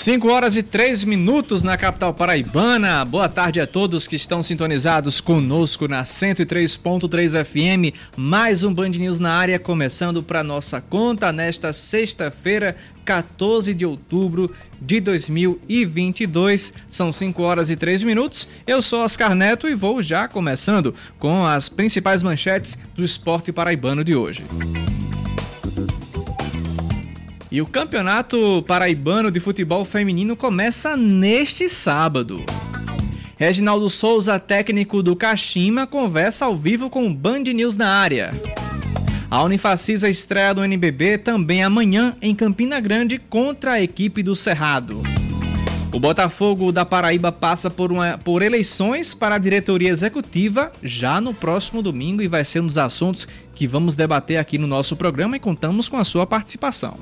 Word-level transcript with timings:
5 0.00 0.32
horas 0.32 0.56
e 0.56 0.62
3 0.62 1.04
minutos 1.04 1.62
na 1.62 1.76
capital 1.76 2.14
paraibana. 2.14 3.04
Boa 3.04 3.28
tarde 3.28 3.60
a 3.60 3.66
todos 3.66 4.06
que 4.06 4.16
estão 4.16 4.42
sintonizados 4.42 5.20
conosco 5.20 5.86
na 5.86 6.04
103.3 6.04 7.44
FM. 7.44 7.94
Mais 8.16 8.62
um 8.62 8.72
Band 8.72 8.88
News 8.88 9.18
na 9.18 9.34
área 9.34 9.58
começando 9.58 10.22
para 10.22 10.42
nossa 10.42 10.80
conta 10.80 11.30
nesta 11.30 11.74
sexta-feira, 11.74 12.74
14 13.04 13.74
de 13.74 13.84
outubro 13.84 14.50
de 14.80 15.00
2022. 15.00 16.72
São 16.88 17.12
5 17.12 17.42
horas 17.42 17.68
e 17.68 17.76
3 17.76 18.02
minutos. 18.02 18.48
Eu 18.66 18.80
sou 18.80 19.00
Oscar 19.00 19.34
Neto 19.34 19.68
e 19.68 19.74
vou 19.74 20.02
já 20.02 20.26
começando 20.26 20.94
com 21.18 21.44
as 21.44 21.68
principais 21.68 22.22
manchetes 22.22 22.78
do 22.94 23.04
esporte 23.04 23.52
paraibano 23.52 24.02
de 24.02 24.16
hoje. 24.16 24.42
E 27.50 27.60
o 27.60 27.66
Campeonato 27.66 28.62
Paraibano 28.66 29.28
de 29.28 29.40
Futebol 29.40 29.84
Feminino 29.84 30.36
começa 30.36 30.96
neste 30.96 31.68
sábado. 31.68 32.44
Reginaldo 33.36 33.90
Souza, 33.90 34.38
técnico 34.38 35.02
do 35.02 35.16
Kashima, 35.16 35.84
conversa 35.84 36.44
ao 36.44 36.56
vivo 36.56 36.88
com 36.88 37.08
o 37.08 37.14
Band 37.14 37.40
News 37.40 37.74
na 37.74 37.88
área. 37.88 38.30
A 39.28 39.42
Unifacisa 39.42 40.08
estreia 40.08 40.54
do 40.54 40.62
NBB 40.62 41.18
também 41.18 41.64
amanhã 41.64 42.14
em 42.22 42.34
Campina 42.34 42.78
Grande 42.78 43.18
contra 43.18 43.72
a 43.72 43.82
equipe 43.82 44.22
do 44.22 44.36
Cerrado. 44.36 45.02
O 45.92 45.98
Botafogo 45.98 46.70
da 46.70 46.84
Paraíba 46.84 47.32
passa 47.32 47.68
por, 47.68 47.90
uma, 47.90 48.16
por 48.16 48.42
eleições 48.42 49.12
para 49.12 49.34
a 49.34 49.38
diretoria 49.38 49.90
executiva 49.90 50.72
já 50.82 51.20
no 51.20 51.34
próximo 51.34 51.82
domingo 51.82 52.22
e 52.22 52.28
vai 52.28 52.44
ser 52.44 52.60
um 52.60 52.66
dos 52.66 52.78
assuntos 52.78 53.26
que 53.56 53.66
vamos 53.66 53.96
debater 53.96 54.36
aqui 54.36 54.56
no 54.56 54.68
nosso 54.68 54.94
programa 54.94 55.36
e 55.36 55.40
contamos 55.40 55.88
com 55.88 55.96
a 55.96 56.04
sua 56.04 56.24
participação. 56.24 56.96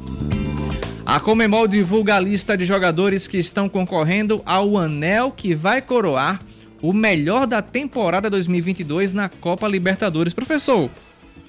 A 1.05 1.20
Comemol 1.20 1.69
divulga 1.69 2.16
a 2.16 2.20
lista 2.20 2.56
de 2.56 2.65
jogadores 2.65 3.29
que 3.29 3.37
estão 3.37 3.69
concorrendo 3.69 4.43
ao 4.46 4.79
anel 4.79 5.32
que 5.32 5.55
vai 5.55 5.82
coroar 5.82 6.41
o 6.80 6.93
melhor 6.93 7.46
da 7.46 7.60
temporada 7.60 8.30
2022 8.30 9.13
na 9.13 9.29
Copa 9.29 9.68
Libertadores. 9.68 10.32
Professor, 10.32 10.91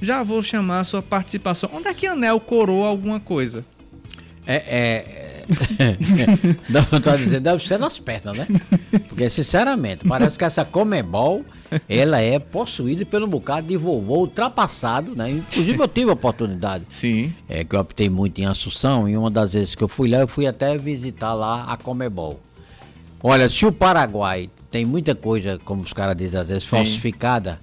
já 0.02 0.24
vou 0.24 0.44
chamar 0.44 0.82
a 0.82 0.84
sua 0.84 1.02
participação. 1.02 1.70
Onde 1.74 1.88
é 1.88 1.94
que 1.94 2.06
anel 2.06 2.40
coroa 2.40 2.88
alguma 2.88 3.20
coisa? 3.20 3.66
É, 4.46 4.56
é, 4.56 5.39
Dá 6.70 6.82
vontade 6.82 7.18
de 7.18 7.24
dizer, 7.24 7.40
deve 7.40 7.66
ser 7.66 7.80
nas 7.80 7.98
pernas, 8.00 8.38
né? 8.38 8.48
Porque, 9.08 9.30
sinceramente, 9.30 10.08
parece 10.08 10.38
que 10.38 10.44
essa 10.44 10.64
Comebol, 10.64 11.44
ela 11.88 12.20
é 12.20 12.40
possuída 12.40 13.06
pelo 13.06 13.28
bocado 13.28 13.68
de 13.68 13.78
vovô 13.78 14.20
ultrapassado, 14.20 15.16
né? 15.16 15.32
Inclusive 15.32 15.80
eu 15.82 15.88
tive 15.88 16.10
a 16.10 16.14
oportunidade. 16.14 16.86
Sim. 16.90 17.34
É, 17.48 17.64
que 17.64 17.76
eu 17.76 17.80
optei 17.80 18.10
muito 18.10 18.40
em 18.40 18.46
Assunção, 18.46 19.10
e 19.10 19.18
uma 19.18 19.30
das 19.30 19.54
vezes 19.54 19.76
que 19.76 19.84
eu 19.84 19.88
fui 19.88 20.10
lá, 20.10 20.20
eu 20.20 20.28
fui 20.28 20.46
até 20.46 20.78
visitar 20.78 21.34
lá 21.34 21.64
a 21.64 21.78
Comebol. 21.78 22.40
Olha, 23.22 23.50
se 23.50 23.66
o 23.66 23.72
Paraguai 23.72 24.50
tem 24.72 24.86
muita 24.86 25.16
coisa, 25.16 25.60
como 25.66 25.82
os 25.82 25.94
caras 25.94 26.16
dizem 26.16 26.40
às 26.40 26.48
vezes, 26.48 26.64
Sim. 26.64 26.70
falsificada, 26.70 27.60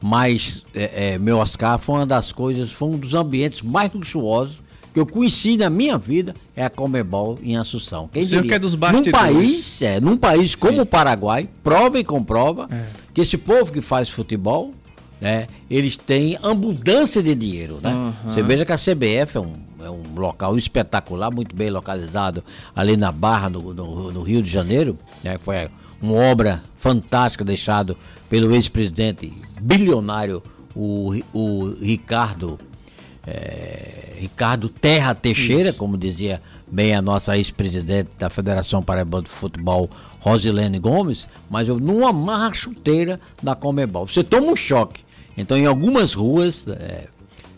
mas 0.00 0.64
é, 0.74 1.14
é, 1.14 1.18
meu 1.18 1.38
Oscar 1.38 1.78
foi 1.78 1.96
uma 1.96 2.06
das 2.06 2.32
coisas, 2.32 2.72
foi 2.72 2.88
um 2.88 2.98
dos 2.98 3.14
ambientes 3.14 3.62
mais 3.62 3.92
luxuosos 3.92 4.65
que 4.96 5.00
eu 5.00 5.04
conheci 5.04 5.58
na 5.58 5.68
minha 5.68 5.98
vida 5.98 6.34
é 6.56 6.64
a 6.64 6.70
Comebol 6.70 7.38
em 7.42 7.54
Assunção. 7.54 8.08
Quem 8.10 8.22
o 8.22 8.24
diria? 8.24 8.42
que 8.42 8.54
é 8.54 8.58
dos 8.58 8.74
bastidores. 8.74 9.12
Num 9.12 9.12
país, 9.12 9.82
é, 9.82 10.00
num 10.00 10.16
país 10.16 10.54
como 10.54 10.72
Sim. 10.72 10.80
o 10.80 10.86
Paraguai, 10.86 11.50
prova 11.62 11.98
e 11.98 12.04
comprova 12.04 12.66
é. 12.70 12.86
que 13.12 13.20
esse 13.20 13.36
povo 13.36 13.70
que 13.70 13.82
faz 13.82 14.08
futebol, 14.08 14.72
né, 15.20 15.48
eles 15.68 15.96
têm 15.96 16.38
abundância 16.42 17.22
de 17.22 17.34
dinheiro, 17.34 17.78
né? 17.82 17.92
Uhum. 17.92 18.32
Você 18.32 18.42
veja 18.42 18.64
que 18.64 18.72
a 18.72 18.78
CBF 18.78 19.36
é 19.36 19.40
um, 19.40 19.52
é 19.84 19.90
um 19.90 20.02
local 20.18 20.56
espetacular, 20.56 21.30
muito 21.30 21.54
bem 21.54 21.68
localizado 21.68 22.42
ali 22.74 22.96
na 22.96 23.12
Barra, 23.12 23.50
no, 23.50 23.74
no, 23.74 24.10
no 24.10 24.22
Rio 24.22 24.40
de 24.40 24.48
Janeiro, 24.48 24.98
né? 25.22 25.36
Foi 25.36 25.68
uma 26.00 26.14
obra 26.14 26.62
fantástica 26.74 27.44
deixado 27.44 27.98
pelo 28.30 28.50
ex-presidente 28.54 29.30
bilionário, 29.60 30.42
o, 30.74 31.12
o 31.34 31.74
Ricardo 31.82 32.58
é, 33.26 34.05
Ricardo 34.18 34.68
Terra 34.68 35.14
Teixeira, 35.14 35.70
Isso. 35.70 35.78
como 35.78 35.96
dizia 35.96 36.40
bem 36.70 36.94
a 36.94 37.02
nossa 37.02 37.36
ex-presidente 37.36 38.10
da 38.18 38.28
Federação 38.28 38.82
Paraibana 38.82 39.24
de 39.24 39.30
Futebol, 39.30 39.90
Rosilene 40.20 40.78
Gomes, 40.78 41.28
mas 41.48 41.68
eu 41.68 41.78
numa 41.78 42.12
marra 42.12 42.52
chuteira 42.52 43.20
da 43.42 43.54
Comebol. 43.54 44.06
Você 44.06 44.24
toma 44.24 44.52
um 44.52 44.56
choque. 44.56 45.04
Então, 45.36 45.56
em 45.56 45.66
algumas 45.66 46.14
ruas, 46.14 46.66
é, 46.66 47.04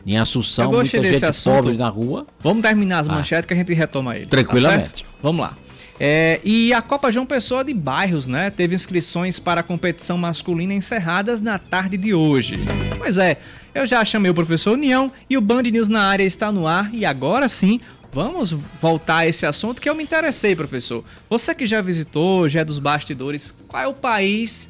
em 0.06 0.16
Assunção, 0.16 0.72
muita 0.72 1.02
gente 1.02 1.24
assunto. 1.24 1.54
pobre 1.54 1.76
na 1.76 1.88
rua. 1.88 2.26
Vamos 2.40 2.62
terminar 2.62 3.00
as 3.00 3.08
ah, 3.08 3.12
manchetes 3.12 3.46
que 3.46 3.54
a 3.54 3.56
gente 3.56 3.72
retoma 3.72 4.16
ele. 4.16 4.26
Tá 4.26 4.30
Tranquilamente. 4.30 5.04
Tá 5.04 5.10
Vamos 5.22 5.42
lá. 5.42 5.56
É, 6.00 6.40
e 6.44 6.72
a 6.72 6.80
Copa 6.80 7.10
João 7.10 7.26
Pessoa 7.26 7.64
de 7.64 7.74
Bairros, 7.74 8.26
né? 8.26 8.50
Teve 8.50 8.74
inscrições 8.74 9.38
para 9.38 9.60
a 9.60 9.64
competição 9.64 10.16
masculina 10.16 10.72
encerradas 10.72 11.40
na 11.40 11.58
tarde 11.58 11.96
de 11.96 12.14
hoje. 12.14 12.54
Pois 12.96 13.18
é, 13.18 13.38
eu 13.78 13.86
já 13.86 14.04
chamei 14.04 14.28
o 14.28 14.34
professor 14.34 14.72
União 14.72 15.10
e 15.30 15.36
o 15.36 15.40
Band 15.40 15.62
News 15.62 15.88
na 15.88 16.02
área 16.02 16.24
está 16.24 16.50
no 16.50 16.66
ar 16.66 16.92
e 16.92 17.04
agora 17.04 17.48
sim 17.48 17.80
vamos 18.12 18.50
voltar 18.50 19.18
a 19.18 19.26
esse 19.28 19.46
assunto 19.46 19.80
que 19.80 19.88
eu 19.88 19.94
me 19.94 20.02
interessei, 20.02 20.56
professor. 20.56 21.04
Você 21.30 21.54
que 21.54 21.64
já 21.64 21.80
visitou, 21.80 22.48
já 22.48 22.60
é 22.60 22.64
dos 22.64 22.80
bastidores, 22.80 23.56
qual 23.68 23.82
é 23.82 23.86
o 23.86 23.94
país 23.94 24.68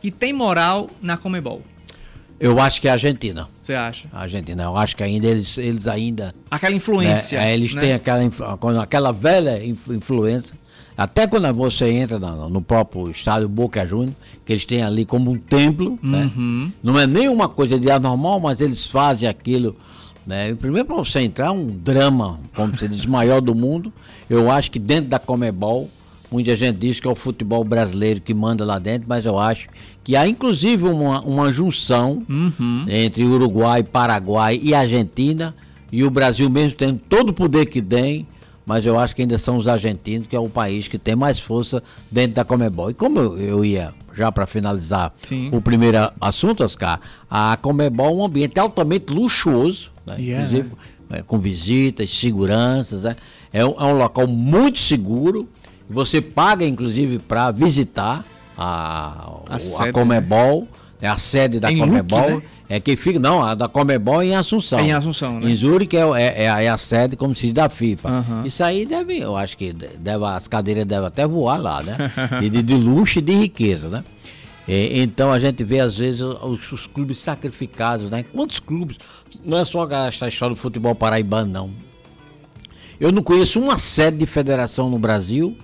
que 0.00 0.10
tem 0.10 0.32
moral 0.32 0.90
na 1.00 1.16
Comebol? 1.16 1.62
Eu 2.40 2.60
acho 2.60 2.80
que 2.80 2.88
é 2.88 2.90
a 2.90 2.94
Argentina. 2.94 3.48
Você 3.62 3.74
acha? 3.74 4.08
A 4.12 4.22
Argentina. 4.22 4.64
Eu 4.64 4.76
acho 4.76 4.96
que 4.96 5.04
ainda 5.04 5.28
eles, 5.28 5.56
eles 5.56 5.86
ainda. 5.86 6.34
Aquela 6.50 6.74
influência. 6.74 7.38
É, 7.38 7.54
eles 7.54 7.72
né? 7.76 7.80
têm 7.80 7.92
aquela, 7.92 8.28
aquela 8.82 9.12
velha 9.12 9.64
influência 9.64 10.56
até 10.96 11.26
quando 11.26 11.52
você 11.54 11.90
entra 11.90 12.18
no, 12.18 12.48
no 12.48 12.62
próprio 12.62 13.10
estádio 13.10 13.48
Boca 13.48 13.86
Juniors, 13.86 14.14
que 14.44 14.52
eles 14.52 14.66
têm 14.66 14.82
ali 14.82 15.04
como 15.04 15.30
um 15.30 15.38
templo, 15.38 15.98
né? 16.02 16.30
uhum. 16.36 16.66
né? 16.66 16.72
não 16.82 16.98
é 16.98 17.06
nenhuma 17.06 17.48
coisa 17.48 17.78
de 17.78 17.90
anormal, 17.90 18.38
mas 18.40 18.60
eles 18.60 18.86
fazem 18.86 19.28
aquilo. 19.28 19.74
Né? 20.26 20.54
Primeiro, 20.54 20.86
para 20.86 20.96
você 20.96 21.20
entrar, 21.20 21.52
um 21.52 21.66
drama, 21.66 22.38
como 22.54 22.76
se 22.78 22.86
diz, 22.86 23.06
maior 23.06 23.40
do 23.40 23.54
mundo. 23.54 23.92
Eu 24.28 24.50
acho 24.50 24.70
que 24.70 24.78
dentro 24.78 25.10
da 25.10 25.18
Comebol, 25.18 25.90
muita 26.30 26.54
gente 26.54 26.78
diz 26.78 27.00
que 27.00 27.08
é 27.08 27.10
o 27.10 27.14
futebol 27.14 27.64
brasileiro 27.64 28.20
que 28.20 28.34
manda 28.34 28.64
lá 28.64 28.78
dentro, 28.78 29.08
mas 29.08 29.24
eu 29.24 29.38
acho 29.38 29.68
que 30.04 30.16
há 30.16 30.26
inclusive 30.26 30.84
uma, 30.84 31.20
uma 31.20 31.52
junção 31.52 32.22
uhum. 32.28 32.84
entre 32.88 33.24
Uruguai, 33.24 33.82
Paraguai 33.82 34.60
e 34.62 34.74
Argentina, 34.74 35.54
e 35.90 36.04
o 36.04 36.10
Brasil 36.10 36.48
mesmo 36.48 36.76
tendo 36.76 37.00
todo 37.08 37.30
o 37.30 37.34
poder 37.34 37.66
que 37.66 37.82
tem 37.82 38.26
mas 38.64 38.86
eu 38.86 38.98
acho 38.98 39.14
que 39.14 39.22
ainda 39.22 39.38
são 39.38 39.56
os 39.56 39.66
argentinos, 39.68 40.26
que 40.26 40.36
é 40.36 40.40
o 40.40 40.48
país 40.48 40.88
que 40.88 40.98
tem 40.98 41.16
mais 41.16 41.38
força 41.38 41.82
dentro 42.10 42.36
da 42.36 42.44
Comebol. 42.44 42.90
E 42.90 42.94
como 42.94 43.18
eu, 43.18 43.38
eu 43.38 43.64
ia, 43.64 43.92
já 44.14 44.30
para 44.30 44.46
finalizar 44.46 45.12
Sim. 45.26 45.50
o 45.52 45.60
primeiro 45.60 45.98
assunto, 46.20 46.62
Oscar, 46.64 47.00
a 47.30 47.56
Comebol 47.60 48.08
é 48.08 48.12
um 48.12 48.24
ambiente 48.24 48.58
altamente 48.58 49.12
luxuoso, 49.12 49.90
né? 50.06 50.16
yeah. 50.18 50.44
inclusive 50.44 50.70
é, 51.10 51.22
com 51.22 51.38
visitas, 51.38 52.10
seguranças, 52.10 53.02
né? 53.02 53.16
é, 53.52 53.64
um, 53.64 53.74
é 53.78 53.84
um 53.84 53.98
local 53.98 54.26
muito 54.26 54.78
seguro, 54.78 55.48
você 55.88 56.20
paga 56.20 56.64
inclusive 56.64 57.18
para 57.18 57.50
visitar 57.50 58.24
a, 58.56 59.28
a, 59.48 59.56
a 59.56 59.84
né? 59.84 59.92
Comebol, 59.92 60.62
né? 60.62 60.68
A 61.08 61.16
sede 61.16 61.58
da 61.58 61.68
Comebol. 61.68 62.20
Luque, 62.20 62.32
né? 62.36 62.42
É 62.68 62.80
que 62.80 62.96
fica, 62.96 63.18
não, 63.18 63.42
a 63.42 63.54
da 63.54 63.68
Comebol 63.68 64.22
é 64.22 64.26
em 64.26 64.34
Assunção. 64.34 64.78
É 64.78 64.82
em 64.84 64.92
Assunção, 64.92 65.40
né? 65.40 65.50
Em 65.50 65.54
Zurique 65.54 65.96
é, 65.96 66.00
é, 66.00 66.44
é, 66.44 66.50
a, 66.50 66.62
é 66.62 66.68
a 66.68 66.78
sede, 66.78 67.16
como 67.16 67.34
se 67.34 67.46
diz, 67.46 67.52
da 67.52 67.68
FIFA. 67.68 68.08
Uhum. 68.08 68.44
Isso 68.44 68.62
aí 68.64 68.86
deve, 68.86 69.18
eu 69.18 69.36
acho 69.36 69.56
que 69.56 69.72
deve, 69.72 70.24
as 70.24 70.48
cadeiras 70.48 70.86
devem 70.86 71.06
até 71.06 71.26
voar 71.26 71.60
lá, 71.60 71.82
né? 71.82 71.98
de, 72.40 72.62
de, 72.62 72.74
luxo 72.74 73.18
e 73.18 73.22
de 73.22 73.32
riqueza, 73.32 73.88
né? 73.88 74.04
Então 74.66 75.32
a 75.32 75.38
gente 75.38 75.62
vê 75.64 75.80
às 75.80 75.98
vezes 75.98 76.20
os, 76.20 76.72
os, 76.72 76.86
clubes 76.86 77.18
sacrificados, 77.18 78.08
né? 78.08 78.22
Quantos 78.22 78.60
clubes? 78.60 78.96
Não 79.44 79.58
é 79.58 79.64
só 79.64 79.86
essa 79.90 80.28
história 80.28 80.54
do 80.54 80.60
futebol 80.60 80.94
paraibano, 80.94 81.50
não. 81.50 81.70
Eu 82.98 83.10
não 83.10 83.22
conheço 83.22 83.60
uma 83.60 83.76
sede 83.76 84.18
de 84.18 84.26
federação 84.26 84.88
no 84.88 84.98
Brasil 84.98 85.56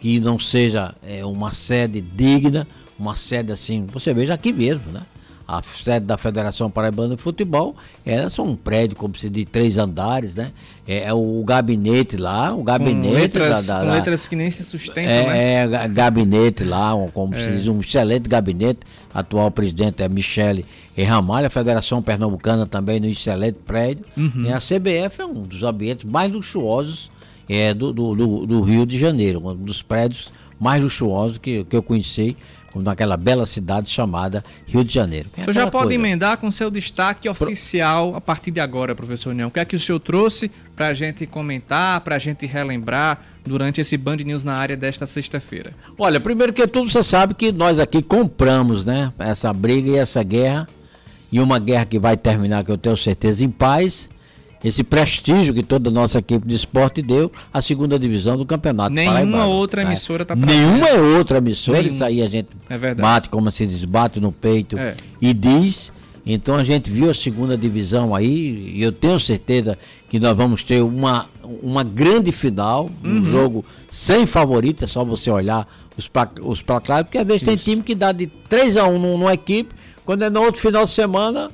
que 0.00 0.20
não 0.20 0.38
seja 0.38 0.94
é, 1.02 1.24
uma 1.24 1.54
sede 1.54 2.00
digna, 2.00 2.66
uma 2.98 3.16
sede 3.16 3.52
assim, 3.52 3.86
você 3.86 4.12
veja 4.14 4.34
aqui 4.34 4.52
mesmo, 4.52 4.90
né? 4.92 5.02
a 5.46 5.62
sede 5.62 6.06
da 6.06 6.16
Federação 6.16 6.70
Paraibana 6.70 7.16
de 7.16 7.22
Futebol, 7.22 7.76
é 8.04 8.28
só 8.28 8.42
um 8.42 8.56
prédio, 8.56 8.96
como 8.96 9.14
se 9.14 9.28
de 9.28 9.44
três 9.44 9.76
andares, 9.76 10.36
né? 10.36 10.50
É, 10.86 11.04
é 11.04 11.12
o 11.12 11.42
gabinete 11.44 12.16
lá, 12.16 12.54
o 12.54 12.62
gabinete 12.62 13.08
com 13.08 13.14
letras, 13.14 13.66
da, 13.66 13.80
da, 13.80 13.86
com 13.86 13.92
letras 13.92 14.26
que 14.26 14.36
nem 14.36 14.50
se 14.50 14.64
sustentam, 14.64 15.02
é, 15.12 15.66
né? 15.66 15.84
É, 15.84 15.88
gabinete 15.88 16.64
lá, 16.64 16.94
um, 16.94 17.08
como 17.08 17.34
é. 17.34 17.42
se 17.42 17.50
diz, 17.50 17.68
um 17.68 17.80
excelente 17.80 18.28
gabinete. 18.28 18.80
Atual 19.12 19.48
presidente 19.48 20.02
é 20.02 20.08
Michele 20.08 20.66
Ramalho, 20.98 21.46
a 21.46 21.50
Federação 21.50 22.02
Pernambucana 22.02 22.66
também 22.66 22.98
no 22.98 23.06
excelente 23.06 23.58
prédio. 23.64 24.04
Uhum. 24.16 24.46
E 24.46 24.52
a 24.52 24.58
CBF 24.58 25.20
é 25.20 25.24
um 25.24 25.42
dos 25.42 25.62
ambientes 25.62 26.04
mais 26.04 26.32
luxuosos 26.32 27.12
é 27.48 27.74
do, 27.74 27.92
do, 27.92 28.14
do, 28.14 28.46
do 28.46 28.60
Rio 28.62 28.86
de 28.86 28.98
Janeiro, 28.98 29.46
um 29.46 29.54
dos 29.54 29.82
prédios 29.82 30.32
mais 30.58 30.82
luxuosos 30.82 31.38
que, 31.38 31.62
que 31.64 31.76
eu 31.76 31.82
conheci 31.82 32.36
naquela 32.82 33.16
bela 33.16 33.46
cidade 33.46 33.88
chamada 33.88 34.44
Rio 34.66 34.84
de 34.84 34.92
Janeiro. 34.92 35.28
É 35.36 35.42
o 35.42 35.44
senhor 35.44 35.54
já 35.54 35.70
pode 35.70 35.84
coisa. 35.84 35.94
emendar 35.94 36.38
com 36.38 36.50
seu 36.50 36.70
destaque 36.70 37.28
oficial 37.28 38.14
a 38.14 38.20
partir 38.20 38.50
de 38.50 38.60
agora, 38.60 38.94
professor 38.94 39.30
União. 39.30 39.48
O 39.48 39.50
que 39.50 39.60
é 39.60 39.64
que 39.64 39.76
o 39.76 39.80
senhor 39.80 40.00
trouxe 40.00 40.50
para 40.74 40.88
a 40.88 40.94
gente 40.94 41.26
comentar, 41.26 42.00
para 42.00 42.16
a 42.16 42.18
gente 42.18 42.46
relembrar 42.46 43.20
durante 43.44 43.80
esse 43.80 43.96
Band 43.96 44.16
News 44.16 44.42
na 44.42 44.54
área 44.54 44.76
desta 44.76 45.06
sexta-feira? 45.06 45.72
Olha, 45.98 46.20
primeiro 46.20 46.52
que 46.52 46.66
tudo, 46.66 46.90
você 46.90 47.02
sabe 47.02 47.34
que 47.34 47.52
nós 47.52 47.78
aqui 47.78 48.02
compramos 48.02 48.84
né, 48.84 49.12
essa 49.18 49.52
briga 49.52 49.90
e 49.90 49.96
essa 49.96 50.22
guerra, 50.22 50.68
e 51.30 51.40
uma 51.40 51.58
guerra 51.58 51.84
que 51.84 51.98
vai 51.98 52.16
terminar, 52.16 52.64
que 52.64 52.70
eu 52.70 52.78
tenho 52.78 52.96
certeza, 52.96 53.44
em 53.44 53.50
paz, 53.50 54.08
esse 54.64 54.82
prestígio 54.82 55.52
que 55.52 55.62
toda 55.62 55.90
a 55.90 55.92
nossa 55.92 56.18
equipe 56.18 56.48
de 56.48 56.54
esporte 56.54 57.02
deu 57.02 57.30
à 57.52 57.60
segunda 57.60 57.98
divisão 57.98 58.36
do 58.36 58.46
campeonato 58.46 58.94
Nenhuma 58.94 59.12
Paraibano, 59.12 59.50
outra 59.50 59.82
tá? 59.82 59.88
emissora 59.88 60.22
está 60.22 60.34
Nenhuma 60.34 60.90
outra 61.18 61.38
emissora, 61.38 61.82
Nenhum. 61.82 61.92
isso 61.92 62.02
aí 62.02 62.22
a 62.22 62.28
gente 62.28 62.48
é 62.70 62.94
bate, 62.94 63.28
como 63.28 63.50
se 63.50 63.66
diz, 63.66 63.84
bate 63.84 64.18
no 64.18 64.32
peito 64.32 64.78
é. 64.78 64.94
e 65.20 65.34
diz. 65.34 65.92
Então 66.26 66.54
a 66.54 66.64
gente 66.64 66.90
viu 66.90 67.10
a 67.10 67.14
segunda 67.14 67.54
divisão 67.54 68.14
aí 68.14 68.72
e 68.74 68.82
eu 68.82 68.90
tenho 68.90 69.20
certeza 69.20 69.76
que 70.08 70.18
nós 70.18 70.34
vamos 70.34 70.62
ter 70.62 70.82
uma, 70.82 71.26
uma 71.62 71.84
grande 71.84 72.32
final, 72.32 72.90
uhum. 73.04 73.18
um 73.18 73.22
jogo 73.22 73.64
sem 73.90 74.24
favorito, 74.24 74.84
é 74.84 74.86
só 74.86 75.04
você 75.04 75.30
olhar 75.30 75.68
os, 75.98 76.10
os 76.42 76.62
placares, 76.62 77.04
porque 77.04 77.18
às 77.18 77.26
vezes 77.26 77.42
isso. 77.42 77.50
tem 77.50 77.56
time 77.56 77.82
que 77.82 77.94
dá 77.94 78.12
de 78.12 78.26
3 78.48 78.78
a 78.78 78.86
1 78.86 78.98
numa 78.98 79.34
equipe, 79.34 79.74
quando 80.04 80.22
é 80.22 80.30
no 80.30 80.40
outro 80.42 80.62
final 80.62 80.84
de 80.84 80.90
semana 80.90 81.50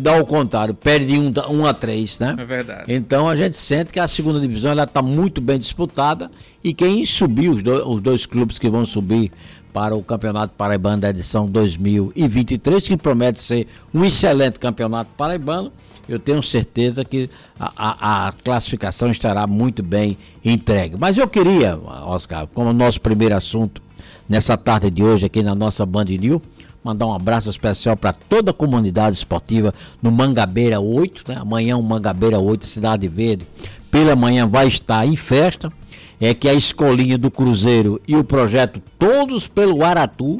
dá 0.00 0.16
o 0.16 0.26
contrário, 0.26 0.74
perde 0.74 1.18
um, 1.18 1.32
um 1.50 1.66
a 1.66 1.72
três, 1.72 2.18
né? 2.18 2.34
É 2.38 2.44
verdade. 2.44 2.84
Então 2.92 3.28
a 3.28 3.34
gente 3.34 3.56
sente 3.56 3.92
que 3.92 3.98
a 3.98 4.06
segunda 4.06 4.40
divisão 4.40 4.70
ela 4.70 4.84
está 4.84 5.02
muito 5.02 5.40
bem 5.40 5.58
disputada 5.58 6.30
e 6.62 6.72
quem 6.72 7.04
subiu, 7.04 7.52
os, 7.52 7.62
do, 7.62 7.88
os 7.88 8.00
dois 8.00 8.26
clubes 8.26 8.58
que 8.58 8.68
vão 8.68 8.84
subir 8.84 9.30
para 9.72 9.96
o 9.96 10.02
Campeonato 10.02 10.54
Paraibano 10.56 11.02
da 11.02 11.10
edição 11.10 11.46
2023, 11.46 12.86
que 12.86 12.96
promete 12.96 13.40
ser 13.40 13.66
um 13.92 14.04
excelente 14.04 14.58
campeonato 14.58 15.10
paraibano, 15.16 15.72
eu 16.08 16.18
tenho 16.18 16.40
certeza 16.44 17.04
que 17.04 17.28
a, 17.58 17.72
a, 17.76 18.28
a, 18.28 18.32
classificação 18.32 19.10
estará 19.10 19.46
muito 19.48 19.82
bem 19.82 20.16
entregue. 20.44 20.96
Mas 20.96 21.18
eu 21.18 21.26
queria, 21.26 21.76
Oscar, 21.76 22.46
como 22.46 22.72
nosso 22.72 23.00
primeiro 23.00 23.34
assunto 23.34 23.82
nessa 24.28 24.56
tarde 24.56 24.90
de 24.90 25.02
hoje 25.02 25.26
aqui 25.26 25.42
na 25.42 25.56
nossa 25.56 25.84
Band 25.84 26.04
News, 26.04 26.40
Mandar 26.84 27.06
um 27.06 27.14
abraço 27.14 27.48
especial 27.48 27.96
para 27.96 28.12
toda 28.12 28.50
a 28.50 28.54
comunidade 28.54 29.16
esportiva 29.16 29.72
no 30.02 30.12
Mangabeira 30.12 30.78
8, 30.78 31.24
né? 31.26 31.38
Amanhã 31.40 31.78
o 31.78 31.82
Mangabeira 31.82 32.38
8, 32.38 32.66
Cidade 32.66 33.08
Verde, 33.08 33.46
pela 33.90 34.14
manhã 34.14 34.46
vai 34.46 34.68
estar 34.68 35.06
em 35.06 35.16
festa. 35.16 35.72
É 36.20 36.34
que 36.34 36.46
a 36.46 36.52
escolinha 36.52 37.16
do 37.16 37.30
Cruzeiro 37.30 37.98
e 38.06 38.14
o 38.14 38.22
projeto 38.22 38.82
Todos 38.98 39.48
pelo 39.48 39.82
Aratu 39.82 40.38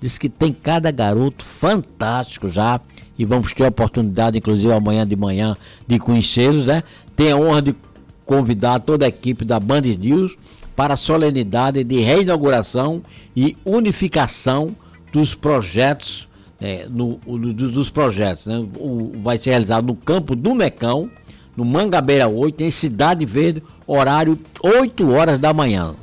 diz 0.00 0.16
que 0.16 0.30
tem 0.30 0.50
cada 0.50 0.90
garoto 0.90 1.44
fantástico 1.44 2.48
já 2.48 2.80
e 3.18 3.26
vamos 3.26 3.52
ter 3.52 3.64
a 3.64 3.68
oportunidade, 3.68 4.38
inclusive 4.38 4.72
amanhã 4.72 5.06
de 5.06 5.14
manhã, 5.14 5.54
de 5.86 5.98
conhecê-los, 5.98 6.64
né? 6.64 6.82
Tenho 7.14 7.36
a 7.36 7.40
honra 7.40 7.60
de 7.60 7.76
convidar 8.24 8.80
toda 8.80 9.04
a 9.04 9.08
equipe 9.08 9.44
da 9.44 9.60
Band 9.60 9.82
News 9.82 10.36
para 10.74 10.94
a 10.94 10.96
solenidade 10.96 11.84
de 11.84 12.00
reinauguração 12.00 13.02
e 13.36 13.56
unificação 13.62 14.74
dos 15.12 15.34
projetos, 15.34 16.26
é, 16.60 16.86
no, 16.88 17.20
no, 17.26 17.52
dos 17.52 17.90
projetos, 17.90 18.46
né? 18.46 18.58
O, 18.78 19.12
vai 19.22 19.36
ser 19.38 19.50
realizado 19.50 19.86
no 19.86 19.94
campo 19.94 20.34
do 20.34 20.54
Mecão, 20.54 21.10
no 21.56 21.64
Mangabeira 21.64 22.26
8, 22.28 22.62
em 22.62 22.70
Cidade 22.70 23.26
Verde, 23.26 23.62
horário 23.86 24.38
8 24.62 25.10
horas 25.10 25.38
da 25.38 25.52
manhã. 25.52 25.94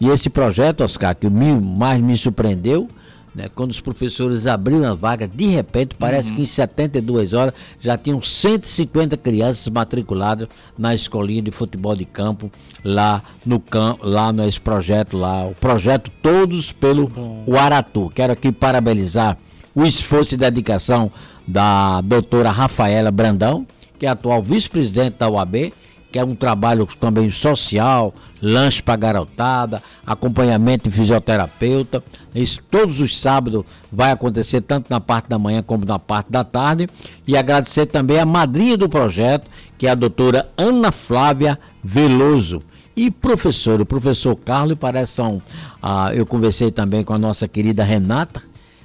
E 0.00 0.08
esse 0.08 0.30
projeto, 0.30 0.82
Oscar, 0.82 1.14
que 1.14 1.28
mais 1.28 2.00
me 2.00 2.16
surpreendeu, 2.16 2.88
né, 3.34 3.48
quando 3.54 3.70
os 3.70 3.80
professores 3.80 4.46
abriram 4.46 4.90
as 4.90 4.98
vagas, 4.98 5.28
de 5.32 5.46
repente, 5.46 5.94
parece 5.98 6.30
uhum. 6.30 6.36
que 6.36 6.42
em 6.42 6.46
72 6.46 7.32
horas 7.32 7.54
já 7.80 7.96
tinham 7.96 8.20
150 8.20 9.16
crianças 9.16 9.66
matriculadas 9.68 10.48
na 10.76 10.94
escolinha 10.94 11.42
de 11.42 11.50
futebol 11.50 11.96
de 11.96 12.04
campo, 12.04 12.50
lá 12.84 13.22
no 13.44 13.58
campo, 13.58 14.06
lá 14.06 14.32
nesse 14.32 14.60
projeto 14.60 15.16
lá, 15.16 15.46
o 15.46 15.54
projeto 15.54 16.10
Todos 16.22 16.72
pelo 16.72 17.10
Uaratu. 17.46 18.10
Quero 18.14 18.32
aqui 18.32 18.52
parabenizar 18.52 19.38
o 19.74 19.84
esforço 19.84 20.34
e 20.34 20.36
dedicação 20.36 21.10
da 21.46 22.00
doutora 22.02 22.50
Rafaela 22.50 23.10
Brandão, 23.10 23.66
que 23.98 24.06
é 24.06 24.08
atual 24.08 24.42
vice-presidente 24.42 25.16
da 25.18 25.30
UAB, 25.30 25.72
que 26.12 26.18
é 26.18 26.24
um 26.24 26.34
trabalho 26.34 26.86
também 27.00 27.30
social, 27.30 28.14
lanche 28.40 28.82
para 28.82 28.96
garotada, 28.96 29.82
acompanhamento 30.06 30.90
de 30.90 30.94
fisioterapeuta. 30.94 32.04
Isso 32.34 32.60
todos 32.70 33.00
os 33.00 33.18
sábados 33.18 33.64
vai 33.90 34.12
acontecer, 34.12 34.60
tanto 34.60 34.90
na 34.90 35.00
parte 35.00 35.28
da 35.30 35.38
manhã 35.38 35.62
como 35.62 35.86
na 35.86 35.98
parte 35.98 36.30
da 36.30 36.44
tarde. 36.44 36.86
E 37.26 37.34
agradecer 37.36 37.86
também 37.86 38.18
a 38.18 38.26
madrinha 38.26 38.76
do 38.76 38.90
projeto, 38.90 39.50
que 39.78 39.86
é 39.86 39.90
a 39.90 39.94
doutora 39.94 40.50
Ana 40.56 40.92
Flávia 40.92 41.58
Veloso. 41.82 42.62
E 42.94 43.10
professor, 43.10 43.80
o 43.80 43.86
professor 43.86 44.36
Carlos, 44.36 44.76
parece 44.78 45.14
são. 45.14 45.40
Ah, 45.82 46.14
eu 46.14 46.26
conversei 46.26 46.70
também 46.70 47.02
com 47.02 47.14
a 47.14 47.18
nossa 47.18 47.48
querida 47.48 47.82
Renata, 47.82 48.42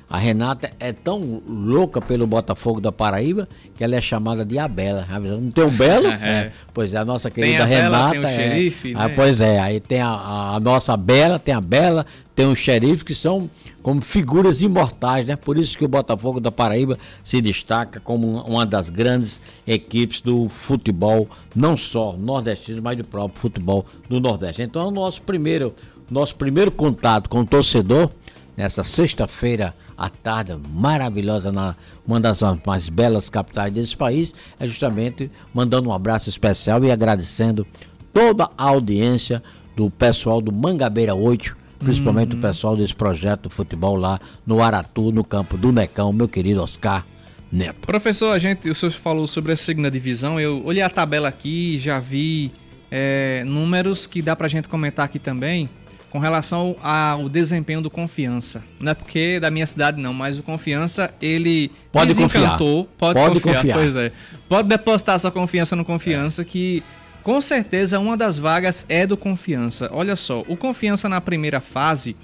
a 0.09 0.17
Renata 0.17 0.71
é 0.79 0.93
tão 0.93 1.41
louca 1.45 1.99
pelo 1.99 2.25
Botafogo 2.25 2.79
da 2.79 2.93
Paraíba 2.93 3.47
que 3.75 3.83
ela 3.83 3.95
é 3.95 4.01
chamada 4.01 4.45
de 4.45 4.57
Abela. 4.57 5.05
Não 5.19 5.51
tem 5.51 5.63
o 5.65 5.71
Belo? 5.71 6.07
é. 6.23 6.29
É. 6.29 6.51
Pois 6.73 6.93
é, 6.93 6.97
a 6.97 7.03
nossa 7.05 7.29
querida 7.29 7.65
tem 7.65 7.77
a 7.77 7.83
Renata. 7.83 8.13
Bela, 8.13 8.27
tem 8.27 8.37
o 8.37 8.41
é. 8.41 8.49
xerife, 8.49 8.93
ah, 8.95 9.07
né? 9.07 9.13
pois 9.15 9.41
é, 9.41 9.59
aí 9.59 9.79
tem 9.81 9.99
a, 9.99 10.53
a, 10.55 10.59
nossa 10.61 10.95
Bela, 10.95 11.37
tem 11.37 11.53
a 11.53 11.59
Bela, 11.59 12.05
tem 12.33 12.45
o 12.45 12.55
xerife, 12.55 13.03
que 13.03 13.13
são 13.13 13.49
como 13.83 14.01
figuras 14.01 14.61
imortais, 14.61 15.25
né? 15.25 15.35
Por 15.35 15.57
isso 15.57 15.77
que 15.77 15.83
o 15.83 15.89
Botafogo 15.89 16.39
da 16.39 16.51
Paraíba 16.51 16.97
se 17.21 17.41
destaca 17.41 17.99
como 17.99 18.41
uma 18.43 18.65
das 18.65 18.89
grandes 18.89 19.41
equipes 19.65 20.21
do 20.21 20.47
futebol, 20.47 21.27
não 21.53 21.75
só 21.75 22.15
nordestino, 22.17 22.81
mas 22.81 22.97
do 22.97 23.03
próprio 23.03 23.39
futebol 23.39 23.85
do 24.09 24.21
Nordeste. 24.21 24.61
Então, 24.61 24.83
é 24.83 24.85
o 24.85 24.91
nosso 24.91 25.21
primeiro, 25.21 25.73
nosso 26.09 26.35
primeiro 26.35 26.71
contato 26.71 27.29
com 27.29 27.41
o 27.41 27.45
torcedor 27.45 28.09
nessa 28.57 28.83
sexta-feira 28.83 29.73
à 29.95 30.09
tarde 30.09 30.57
maravilhosa 30.73 31.51
na 31.51 31.75
uma 32.05 32.19
das 32.19 32.41
mais 32.65 32.89
belas 32.89 33.29
capitais 33.29 33.71
desse 33.71 33.95
país, 33.95 34.33
é 34.59 34.65
justamente 34.65 35.29
mandando 35.53 35.89
um 35.89 35.93
abraço 35.93 36.27
especial 36.27 36.83
e 36.83 36.91
agradecendo 36.91 37.65
toda 38.11 38.49
a 38.57 38.63
audiência 38.63 39.43
do 39.75 39.91
pessoal 39.91 40.41
do 40.41 40.51
Mangabeira 40.51 41.13
8, 41.13 41.55
principalmente 41.77 42.33
uhum. 42.33 42.39
o 42.39 42.41
pessoal 42.41 42.75
desse 42.75 42.95
projeto 42.95 43.47
de 43.47 43.53
futebol 43.53 43.95
lá 43.95 44.19
no 44.45 44.63
Aratu, 44.63 45.11
no 45.11 45.23
campo 45.23 45.55
do 45.55 45.71
Necão, 45.71 46.11
meu 46.11 46.27
querido 46.27 46.63
Oscar 46.63 47.05
Neto. 47.51 47.85
Professor, 47.85 48.31
a 48.31 48.39
gente, 48.39 48.67
o 48.69 48.73
senhor 48.73 48.91
falou 48.91 49.27
sobre 49.27 49.53
a 49.53 49.57
segunda 49.57 49.91
divisão, 49.91 50.39
eu 50.39 50.65
olhei 50.65 50.81
a 50.81 50.89
tabela 50.89 51.29
aqui, 51.29 51.77
já 51.77 51.99
vi 51.99 52.51
é, 52.89 53.43
números 53.45 54.07
que 54.07 54.21
dá 54.21 54.35
pra 54.35 54.47
gente 54.47 54.67
comentar 54.67 55.05
aqui 55.05 55.19
também 55.19 55.69
com 56.09 56.19
relação 56.19 56.75
ao 56.81 57.27
desempenho 57.27 57.81
do 57.81 57.89
Confiança. 57.89 58.63
Não 58.79 58.91
é 58.91 58.93
porque 58.93 59.39
da 59.39 59.51
minha 59.51 59.67
cidade 59.67 60.01
não, 60.01 60.13
mas 60.13 60.39
o 60.39 60.43
Confiança, 60.43 61.13
ele 61.21 61.71
pode 61.91 62.15
confiar. 62.15 62.57
Pode, 62.57 62.87
pode 62.97 63.39
confiar, 63.39 63.55
confiar, 63.55 63.77
pois 63.77 63.95
é. 63.95 64.11
Pode 64.47 64.69
depositar 64.69 65.19
sua 65.19 65.31
confiança 65.31 65.75
no 65.75 65.83
Confiança 65.83 66.41
é. 66.41 66.45
que 66.45 66.83
com 67.23 67.41
certeza 67.41 67.99
uma 67.99 68.15
das 68.15 68.39
vagas 68.39 68.85
é 68.87 69.05
do 69.05 69.17
Confiança. 69.17 69.89
Olha 69.91 70.15
só, 70.15 70.45
o 70.47 70.55
Confiança 70.55 71.09
na 71.09 71.19
primeira 71.19 71.59
fase 71.59 72.15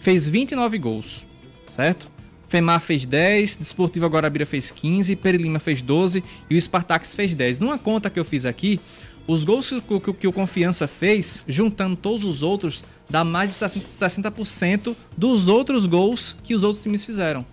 fez 0.00 0.28
29 0.28 0.78
gols, 0.78 1.24
certo? 1.70 2.10
Femar 2.48 2.80
fez 2.80 3.04
10, 3.04 3.56
Desportivo 3.56 4.06
Guarabira 4.06 4.46
fez 4.46 4.70
15, 4.70 5.14
Perilima 5.16 5.60
fez 5.60 5.82
12 5.82 6.24
e 6.50 6.56
o 6.56 6.60
Spartax 6.60 7.14
fez 7.14 7.34
10. 7.34 7.60
Numa 7.60 7.78
conta 7.78 8.08
que 8.10 8.18
eu 8.18 8.24
fiz 8.24 8.46
aqui, 8.46 8.80
os 9.28 9.44
gols 9.44 9.68
que, 9.68 10.00
que, 10.00 10.12
que 10.14 10.26
o 10.26 10.32
Confiança 10.32 10.88
fez, 10.88 11.44
juntando 11.46 11.94
todos 11.94 12.24
os 12.24 12.42
outros, 12.42 12.82
dá 13.08 13.24
mais 13.24 13.50
de 13.50 13.56
60% 13.56 14.94
dos 15.16 15.48
outros 15.48 15.86
gols 15.86 16.36
que 16.42 16.54
os 16.54 16.62
outros 16.62 16.82
times 16.82 17.02
fizeram. 17.02 17.44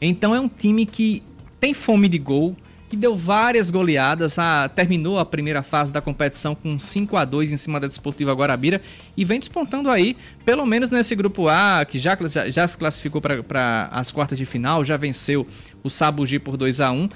Então 0.00 0.34
é 0.34 0.40
um 0.40 0.48
time 0.48 0.86
que 0.86 1.22
tem 1.60 1.72
fome 1.72 2.08
de 2.08 2.18
gol, 2.18 2.56
que 2.88 2.96
deu 2.96 3.16
várias 3.16 3.70
goleadas, 3.70 4.38
ah, 4.38 4.68
terminou 4.68 5.18
a 5.18 5.24
primeira 5.24 5.62
fase 5.62 5.90
da 5.90 6.00
competição 6.00 6.54
com 6.54 6.78
5 6.78 7.16
a 7.16 7.24
2 7.24 7.52
em 7.52 7.56
cima 7.56 7.80
da 7.80 7.86
Desportiva 7.86 8.32
Guarabira 8.32 8.80
e 9.16 9.24
vem 9.24 9.40
despontando 9.40 9.90
aí, 9.90 10.16
pelo 10.44 10.64
menos 10.64 10.90
nesse 10.90 11.14
grupo 11.14 11.48
A, 11.48 11.84
que 11.84 11.98
já, 11.98 12.16
já, 12.28 12.50
já 12.50 12.68
se 12.68 12.78
classificou 12.78 13.20
para 13.20 13.88
as 13.90 14.12
quartas 14.12 14.38
de 14.38 14.46
final, 14.46 14.84
já 14.84 14.96
venceu 14.96 15.46
o 15.82 15.90
Sabugi 15.90 16.38
por 16.38 16.56
2 16.56 16.80
a 16.80 16.92
1 16.92 17.08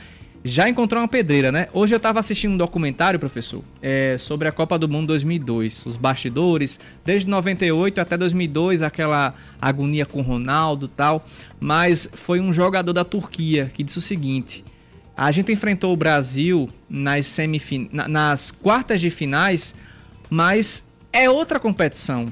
já 0.49 0.69
encontrou 0.69 1.03
uma 1.03 1.09
pedreira, 1.09 1.53
né? 1.53 1.69
Hoje 1.73 1.95
eu 1.95 1.99
estava 1.99 2.19
assistindo 2.19 2.53
um 2.53 2.57
documentário, 2.57 3.21
professor, 3.21 3.63
é, 3.83 4.17
sobre 4.19 4.49
a 4.49 4.53
Copa 4.53 4.79
do 4.79 4.89
Mundo 4.89 5.09
2002, 5.09 5.85
os 5.87 5.97
bastidores, 5.97 6.81
desde 7.05 7.29
98 7.29 8.01
até 8.01 8.17
2002, 8.17 8.83
aquela 8.83 9.35
agonia 9.61 10.07
com 10.07 10.23
Ronaldo 10.23 10.89
tal, 10.89 11.27
mas 11.61 12.09
foi 12.15 12.41
um 12.41 12.53
jogador 12.53 12.93
da 12.93 13.05
Turquia 13.05 13.71
que 13.73 13.83
disse 13.83 13.99
o 13.99 14.03
seguinte: 14.03 14.65
a 15.17 15.31
gente 15.31 15.53
enfrentou 15.53 15.93
o 15.93 15.97
Brasil 15.97 16.69
nas 16.89 17.27
semifin... 17.27 17.89
nas 17.93 18.51
quartas 18.51 19.01
de 19.01 19.11
finais, 19.11 19.75
mas 20.31 20.89
é 21.13 21.29
outra 21.29 21.61
competição. 21.61 22.27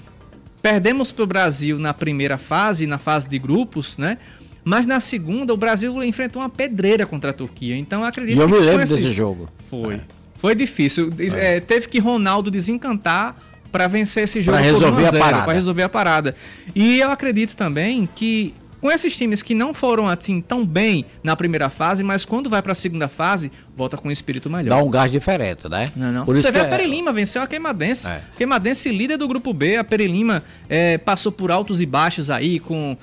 Perdemos 0.63 1.13
para 1.13 1.23
o 1.23 1.27
Brasil 1.27 1.79
na 1.79 1.95
primeira 1.95 2.39
fase, 2.39 2.87
na 2.87 2.99
fase 2.99 3.29
de 3.29 3.39
grupos, 3.39 3.99
né? 3.99 4.19
Mas 4.67 4.85
na 4.85 4.99
segunda, 4.99 5.55
o 5.55 5.57
Brasil 5.57 6.03
enfrentou 6.03 6.43
uma 6.43 6.49
pedreira 6.49 7.07
contra 7.07 7.31
a 7.31 7.33
Turquia. 7.33 7.77
Então 7.77 8.03
acredito 8.03 8.37
e 8.37 8.41
eu 8.41 8.49
que 8.49 8.53
me 8.53 8.59
lembro 8.59 8.81
desse 8.85 9.07
jogo. 9.07 9.49
Foi. 9.71 9.95
É. 9.95 10.01
Foi 10.39 10.57
difícil. 10.57 11.13
É. 11.37 11.59
É, 11.59 11.61
teve 11.61 11.87
que 11.87 12.01
Ronaldo 12.01 12.51
desencantar 12.51 13.37
para 13.71 13.87
vencer 13.87 14.25
esse 14.25 14.43
jogo 14.43 14.57
para 14.57 14.67
resolver 14.67 15.07
a 15.07 15.13
parada. 15.13 15.45
Para 15.45 15.53
resolver 15.53 15.83
a 15.85 15.89
parada. 15.89 16.35
E 16.75 16.99
eu 16.99 17.13
acredito 17.13 17.57
também 17.57 18.09
que 18.13 18.53
com 18.81 18.91
esses 18.91 19.17
times 19.17 19.41
que 19.41 19.55
não 19.55 19.73
foram 19.73 20.09
assim 20.09 20.41
tão 20.41 20.67
bem 20.67 21.07
na 21.23 21.37
primeira 21.37 21.71
fase, 21.71 22.03
mas 22.03 22.25
quando 22.25 22.51
vai 22.51 22.61
para 22.61 22.73
a 22.73 22.75
segunda 22.75 23.07
fase, 23.07 23.53
volta 23.77 23.97
com 23.97 24.09
um 24.09 24.11
espírito 24.11 24.51
melhor. 24.51 24.71
Dá 24.71 24.83
um 24.83 24.91
gás 24.91 25.13
diferente, 25.13 25.69
né? 25.69 25.87
Não, 25.95 26.11
não. 26.11 26.25
Por 26.25 26.35
Você 26.35 26.51
vê 26.51 26.59
a 26.59 26.65
é- 26.65 26.69
Perilima 26.69 27.13
venceu 27.13 27.41
a 27.41 27.47
Queimadense. 27.47 28.09
É. 28.09 28.21
Queimadense 28.37 28.91
líder 28.91 29.17
do 29.17 29.29
grupo 29.29 29.53
B, 29.53 29.77
a 29.77 29.85
Perilima 29.85 30.43
é, 30.69 30.99
passou 30.99 31.31
por 31.31 31.53
altos 31.53 31.81
e 31.81 31.87
baixos 31.87 32.31
aí 32.33 32.59
com 32.59 32.97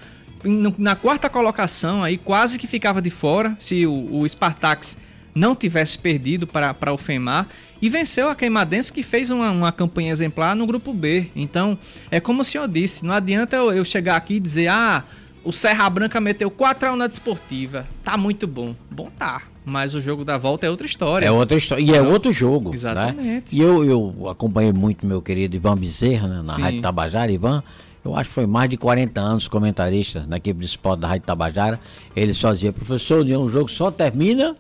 na 0.78 0.96
quarta 0.96 1.30
colocação 1.30 2.04
aí 2.04 2.18
quase 2.18 2.60
que 2.60 2.68
ficava 2.68 3.02
de 3.02 3.10
fora 3.10 3.56
se 3.60 3.86
o, 3.86 4.20
o 4.20 4.28
Spartax 4.28 4.98
não 5.34 5.56
tivesse 5.56 5.98
perdido 5.98 6.46
para, 6.46 6.94
o 6.94 6.98
FEMAR 6.98 7.48
e 7.82 7.90
venceu 7.90 8.30
a 8.30 8.36
Queimadense 8.36 8.94
que 8.94 9.04
fez 9.04 9.32
uma, 9.32 9.52
uma 9.52 9.72
campanha 9.72 10.12
exemplar 10.12 10.56
no 10.56 10.66
grupo 10.66 10.94
B. 10.94 11.28
Então, 11.36 11.78
é 12.12 12.20
como 12.20 12.42
o 12.42 12.46
senhor 12.46 12.68
disse, 12.68 13.06
não 13.06 13.14
adianta 13.14 13.56
eu, 13.56 13.74
eu 13.74 13.84
chegar 13.84 14.16
aqui 14.16 14.36
e 14.36 14.40
dizer, 14.40 14.68
ah, 14.68 15.04
o 15.44 15.52
Serra 15.52 15.90
Branca 15.90 16.22
meteu 16.22 16.50
4x1 16.50 16.96
na 16.96 17.08
desportiva. 17.08 17.86
Tá 18.04 18.16
muito 18.16 18.48
bom. 18.48 18.76
Bom, 18.90 19.10
tá. 19.18 19.42
Mas 19.66 19.94
o 19.94 20.02
jogo 20.02 20.24
da 20.24 20.38
volta 20.38 20.66
é 20.66 20.70
outra 20.70 20.86
história. 20.86 21.26
É 21.26 21.32
outra 21.32 21.58
história. 21.58 21.82
E 21.82 21.94
é 21.94 22.02
outro 22.02 22.32
jogo. 22.32 22.70
Né? 22.70 22.76
Exatamente. 22.76 23.24
Né? 23.26 23.44
E 23.52 23.62
eu, 23.62 23.84
eu 23.84 24.30
acompanhei 24.30 24.74
muito 24.74 25.06
meu 25.06 25.22
querido 25.22 25.56
Ivan 25.56 25.76
Bezerra, 25.76 26.28
né, 26.28 26.42
na 26.46 26.54
Sim. 26.54 26.62
Rádio 26.62 26.82
Tabajara. 26.82 27.32
Ivan, 27.32 27.64
eu 28.04 28.16
acho 28.16 28.30
que 28.30 28.36
foi 28.36 28.46
mais 28.46 28.70
de 28.70 28.78
40 28.78 29.20
anos 29.20 29.48
comentarista 29.48 30.26
na 30.28 30.38
equipe 30.38 30.60
de 30.60 30.66
esporte 30.66 31.00
da 31.00 31.08
Rádio 31.08 31.26
Tabajara. 31.26 31.80
Ele 32.16 32.34
só 32.34 32.52
dizia, 32.54 32.74
professor, 32.74 33.26
o 33.26 33.50
jogo 33.50 33.70
só 33.70 33.90
termina 33.90 34.56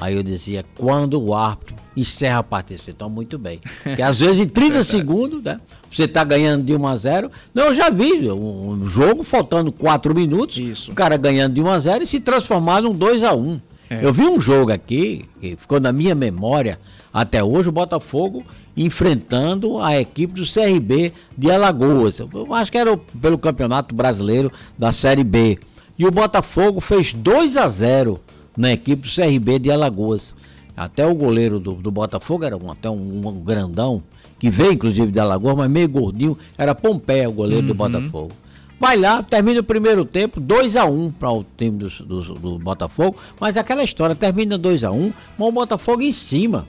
Aí 0.00 0.14
eu 0.14 0.22
dizia, 0.22 0.64
quando 0.76 1.20
o 1.20 1.34
árbitro 1.34 1.74
encerra 1.96 2.38
a 2.38 2.42
partida, 2.42 2.80
você 2.80 2.92
está 2.92 3.08
muito 3.08 3.36
bem. 3.36 3.60
Porque 3.82 4.00
às 4.00 4.20
vezes 4.20 4.38
em 4.38 4.46
30 4.46 4.84
segundos, 4.84 5.42
né? 5.42 5.60
Você 5.90 6.04
está 6.04 6.22
ganhando 6.22 6.64
de 6.64 6.72
1 6.72 6.86
a 6.86 6.96
0. 6.96 7.30
Não, 7.52 7.64
eu 7.64 7.74
já 7.74 7.90
vi 7.90 8.30
um 8.30 8.84
jogo 8.84 9.24
faltando 9.24 9.72
4 9.72 10.14
minutos, 10.14 10.56
Isso. 10.56 10.92
o 10.92 10.94
cara 10.94 11.16
ganhando 11.16 11.54
de 11.54 11.60
1 11.60 11.68
a 11.68 11.80
0 11.80 12.04
e 12.04 12.06
se 12.06 12.20
transformar 12.20 12.80
num 12.80 12.94
2 12.94 13.24
a 13.24 13.34
1. 13.34 13.60
É. 13.90 14.04
Eu 14.04 14.12
vi 14.12 14.22
um 14.22 14.40
jogo 14.40 14.70
aqui, 14.70 15.24
que 15.40 15.56
ficou 15.56 15.80
na 15.80 15.92
minha 15.92 16.14
memória 16.14 16.78
até 17.20 17.42
hoje, 17.42 17.68
o 17.68 17.72
Botafogo 17.72 18.44
enfrentando 18.76 19.80
a 19.80 20.00
equipe 20.00 20.34
do 20.34 20.44
CRB 20.46 21.12
de 21.36 21.50
Alagoas. 21.50 22.20
Eu 22.20 22.54
acho 22.54 22.70
que 22.70 22.78
era 22.78 22.96
pelo 22.96 23.36
Campeonato 23.36 23.92
Brasileiro 23.92 24.52
da 24.78 24.92
Série 24.92 25.24
B. 25.24 25.58
E 25.98 26.06
o 26.06 26.12
Botafogo 26.12 26.80
fez 26.80 27.12
2 27.12 27.56
a 27.56 27.68
0 27.68 28.20
na 28.56 28.72
equipe 28.72 29.02
do 29.02 29.12
CRB 29.12 29.58
de 29.58 29.70
Alagoas. 29.70 30.32
Até 30.76 31.04
o 31.04 31.12
goleiro 31.12 31.58
do, 31.58 31.72
do 31.72 31.90
Botafogo 31.90 32.44
era 32.44 32.56
um, 32.56 32.70
até 32.70 32.88
um, 32.88 33.20
um, 33.26 33.40
grandão, 33.40 34.00
que 34.38 34.48
veio 34.48 34.74
inclusive 34.74 35.10
de 35.10 35.18
Alagoas, 35.18 35.56
mas 35.56 35.68
meio 35.68 35.88
gordinho, 35.88 36.38
era 36.56 36.72
Pompeia, 36.72 37.28
o 37.28 37.32
goleiro 37.32 37.62
uhum. 37.62 37.68
do 37.68 37.74
Botafogo. 37.74 38.30
Vai 38.78 38.96
lá, 38.96 39.24
termina 39.24 39.58
o 39.58 39.64
primeiro 39.64 40.04
tempo, 40.04 40.38
2 40.38 40.76
a 40.76 40.84
1 40.84 41.04
um 41.04 41.10
para 41.10 41.32
o 41.32 41.44
time 41.56 41.78
do, 41.78 41.88
do, 41.88 42.34
do, 42.34 42.58
Botafogo, 42.60 43.16
mas 43.40 43.56
aquela 43.56 43.82
história 43.82 44.14
termina 44.14 44.56
2 44.56 44.84
a 44.84 44.92
1 44.92 44.96
um, 44.96 45.12
mas 45.36 45.48
o 45.48 45.52
Botafogo 45.52 46.00
em 46.00 46.12
cima. 46.12 46.64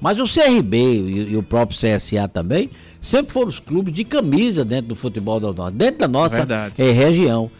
Mas 0.00 0.18
o 0.18 0.24
CRB 0.24 0.76
e, 0.76 1.32
e, 1.32 1.36
o 1.36 1.42
próprio 1.42 1.78
CSA 1.78 2.28
também 2.28 2.70
sempre 3.00 3.32
foram 3.32 3.48
os 3.48 3.58
clubes 3.58 3.94
de 3.94 4.04
camisa 4.04 4.64
dentro 4.64 4.88
do 4.88 4.94
futebol 4.94 5.40
do 5.40 5.52
Norte, 5.54 5.74
dentro 5.74 6.00
da 6.00 6.08
nossa 6.08 6.46
é, 6.76 6.90
região. 6.90 7.50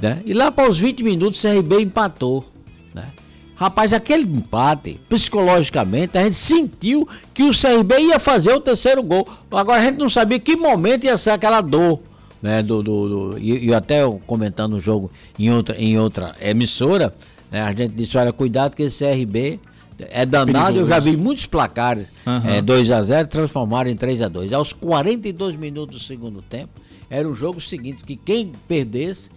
Né? 0.00 0.20
E 0.24 0.32
lá 0.32 0.50
para 0.50 0.68
os 0.68 0.78
20 0.78 1.02
minutos 1.02 1.42
o 1.42 1.48
CRB 1.48 1.82
empatou. 1.82 2.44
Né? 2.92 3.06
Rapaz, 3.54 3.92
aquele 3.92 4.24
empate, 4.24 5.00
psicologicamente, 5.08 6.18
a 6.18 6.24
gente 6.24 6.36
sentiu 6.36 7.08
que 7.32 7.44
o 7.44 7.52
CRB 7.52 7.98
ia 8.00 8.18
fazer 8.18 8.52
o 8.52 8.60
terceiro 8.60 9.02
gol. 9.02 9.26
Agora 9.50 9.80
a 9.80 9.84
gente 9.84 9.98
não 9.98 10.10
sabia 10.10 10.38
que 10.38 10.56
momento 10.56 11.04
ia 11.04 11.16
ser 11.16 11.30
aquela 11.30 11.60
dor. 11.60 12.00
Né, 12.42 12.62
do, 12.62 12.82
do, 12.82 13.08
do 13.32 13.38
e, 13.38 13.68
e, 13.68 13.74
até 13.74 14.02
comentando 14.26 14.74
o 14.74 14.78
jogo 14.78 15.10
em 15.38 15.50
outra, 15.50 15.74
em 15.78 15.98
outra 15.98 16.36
emissora, 16.38 17.12
né, 17.50 17.62
a 17.62 17.68
gente 17.68 17.94
disse, 17.94 18.16
olha, 18.18 18.30
cuidado 18.30 18.76
que 18.76 18.82
esse 18.82 19.02
CRB 19.02 19.58
é 19.98 20.26
danado, 20.26 20.78
eu 20.78 20.86
já 20.86 20.98
vi 20.98 21.16
muitos 21.16 21.46
placares 21.46 22.08
uhum. 22.26 22.50
é, 22.50 22.62
2 22.62 22.90
a 22.90 23.02
0 23.02 23.28
transformaram 23.28 23.90
em 23.90 23.96
3 23.96 24.22
a 24.22 24.28
2 24.28 24.52
Aos 24.52 24.72
42 24.72 25.56
minutos 25.56 25.96
do 25.96 26.02
segundo 26.02 26.42
tempo, 26.42 26.72
era 27.08 27.28
o 27.28 27.34
jogo 27.34 27.60
seguinte, 27.60 28.04
que 28.04 28.16
quem 28.16 28.52
perdesse 28.68 29.30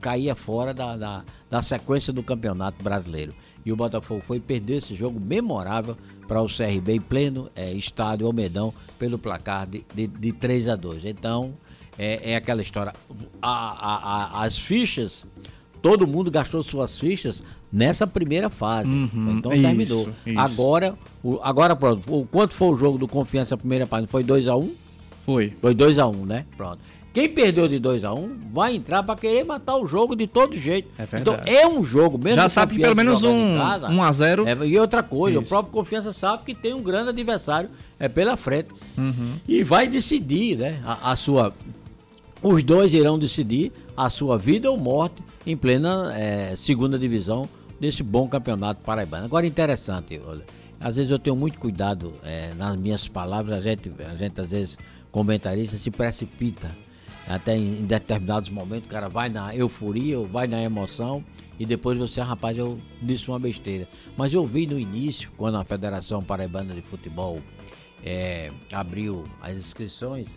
caía 0.00 0.34
fora 0.34 0.72
da, 0.72 0.96
da, 0.96 1.24
da 1.50 1.62
sequência 1.62 2.12
do 2.12 2.22
Campeonato 2.22 2.82
Brasileiro. 2.82 3.34
E 3.64 3.72
o 3.72 3.76
Botafogo 3.76 4.22
foi 4.24 4.38
perder 4.38 4.76
esse 4.76 4.94
jogo 4.94 5.18
memorável 5.18 5.96
para 6.28 6.40
o 6.40 6.46
CRB 6.46 6.94
em 6.94 7.00
pleno 7.00 7.50
é, 7.56 7.72
estádio 7.72 8.26
Almedão 8.26 8.72
pelo 8.98 9.18
placar 9.18 9.66
de, 9.66 9.84
de, 9.92 10.06
de 10.06 10.32
3 10.32 10.68
a 10.68 10.76
2. 10.76 11.04
Então, 11.04 11.52
é, 11.98 12.32
é 12.32 12.36
aquela 12.36 12.62
história. 12.62 12.92
A, 13.42 13.50
a, 13.50 13.94
a, 13.94 14.44
as 14.44 14.56
fichas, 14.56 15.24
todo 15.82 16.06
mundo 16.06 16.30
gastou 16.30 16.62
suas 16.62 16.96
fichas 16.96 17.42
nessa 17.72 18.06
primeira 18.06 18.48
fase. 18.48 18.92
Uhum, 18.92 19.36
então 19.38 19.50
terminou. 19.50 20.02
Isso, 20.02 20.14
isso. 20.26 20.38
Agora, 20.38 20.94
o, 21.22 21.38
agora 21.42 21.74
pronto. 21.76 22.02
O, 22.12 22.26
quanto 22.26 22.54
foi 22.54 22.68
o 22.68 22.76
jogo 22.76 22.98
do 22.98 23.08
Confiança 23.08 23.56
primeira 23.56 23.86
página? 23.86 24.08
Foi 24.08 24.22
2 24.22 24.48
a 24.48 24.56
1 24.56 24.60
um? 24.60 24.74
Foi. 25.24 25.52
Foi 25.60 25.74
2 25.74 25.98
a 25.98 26.06
1 26.06 26.10
um, 26.10 26.24
né? 26.24 26.44
Pronto. 26.56 26.78
Quem 27.12 27.30
perdeu 27.30 27.66
de 27.66 27.78
2 27.78 28.04
a 28.04 28.12
1 28.12 28.18
um, 28.18 28.36
vai 28.52 28.76
entrar 28.76 29.02
para 29.02 29.16
querer 29.16 29.42
matar 29.42 29.76
o 29.78 29.86
jogo 29.86 30.14
de 30.14 30.26
todo 30.26 30.54
jeito. 30.54 30.88
É 30.98 31.18
então 31.18 31.40
é 31.46 31.66
um 31.66 31.82
jogo, 31.82 32.18
mesmo 32.18 32.36
Já 32.36 32.46
sabe 32.46 32.74
que 32.74 32.80
pelo 32.82 32.94
menos 32.94 33.22
um, 33.22 33.56
casa, 33.56 33.88
um 33.88 34.02
a 34.02 34.12
0 34.12 34.46
é, 34.46 34.66
E 34.66 34.78
outra 34.78 35.02
coisa, 35.02 35.38
Isso. 35.38 35.46
o 35.46 35.48
próprio 35.48 35.72
Confiança 35.72 36.12
sabe 36.12 36.44
que 36.44 36.54
tem 36.54 36.74
um 36.74 36.82
grande 36.82 37.08
adversário 37.08 37.70
é 37.98 38.06
pela 38.06 38.36
frente. 38.36 38.68
Uhum. 38.98 39.32
E 39.48 39.62
vai 39.62 39.88
decidir, 39.88 40.58
né? 40.58 40.78
A, 40.84 41.12
a, 41.12 41.16
sua. 41.16 41.54
Os 42.42 42.62
dois 42.62 42.92
irão 42.92 43.18
decidir 43.18 43.72
a 43.96 44.10
sua 44.10 44.36
vida 44.36 44.70
ou 44.70 44.76
morte 44.76 45.16
em 45.46 45.56
plena 45.56 46.12
é, 46.14 46.54
segunda 46.54 46.98
divisão 46.98 47.48
desse 47.80 48.02
bom 48.02 48.28
campeonato 48.28 48.82
paraibano. 48.82 49.24
Agora 49.24 49.46
interessante, 49.46 50.20
olha. 50.24 50.44
Às 50.78 50.96
vezes 50.96 51.10
eu 51.10 51.18
tenho 51.18 51.34
muito 51.34 51.58
cuidado 51.58 52.12
é, 52.22 52.52
nas 52.54 52.78
minhas 52.78 53.08
palavras, 53.08 53.56
a 53.56 53.60
gente, 53.60 53.90
a 54.04 54.14
gente 54.14 54.40
às 54.40 54.50
vezes 54.50 54.76
comentarista 55.10 55.78
se 55.78 55.90
precipita 55.90 56.70
até 57.26 57.56
em, 57.56 57.84
determinados 57.84 58.50
momentos 58.50 58.86
o 58.88 58.92
cara 58.92 59.08
vai 59.08 59.28
na 59.28 59.54
euforia 59.54 60.18
ou 60.18 60.26
vai 60.26 60.46
na 60.46 60.62
emoção 60.62 61.24
e 61.58 61.64
depois 61.64 61.96
você, 61.96 62.20
ah, 62.20 62.24
rapaz, 62.24 62.56
eu 62.56 62.78
disse 63.00 63.28
uma 63.28 63.38
besteira. 63.38 63.88
Mas 64.16 64.34
eu 64.34 64.46
vi 64.46 64.66
no 64.66 64.78
início, 64.78 65.30
quando 65.36 65.56
a 65.56 65.64
Federação 65.64 66.22
Paraibana 66.22 66.74
de 66.74 66.82
Futebol 66.82 67.40
é, 68.04 68.52
abriu 68.70 69.24
as 69.40 69.54
inscrições, 69.54 70.28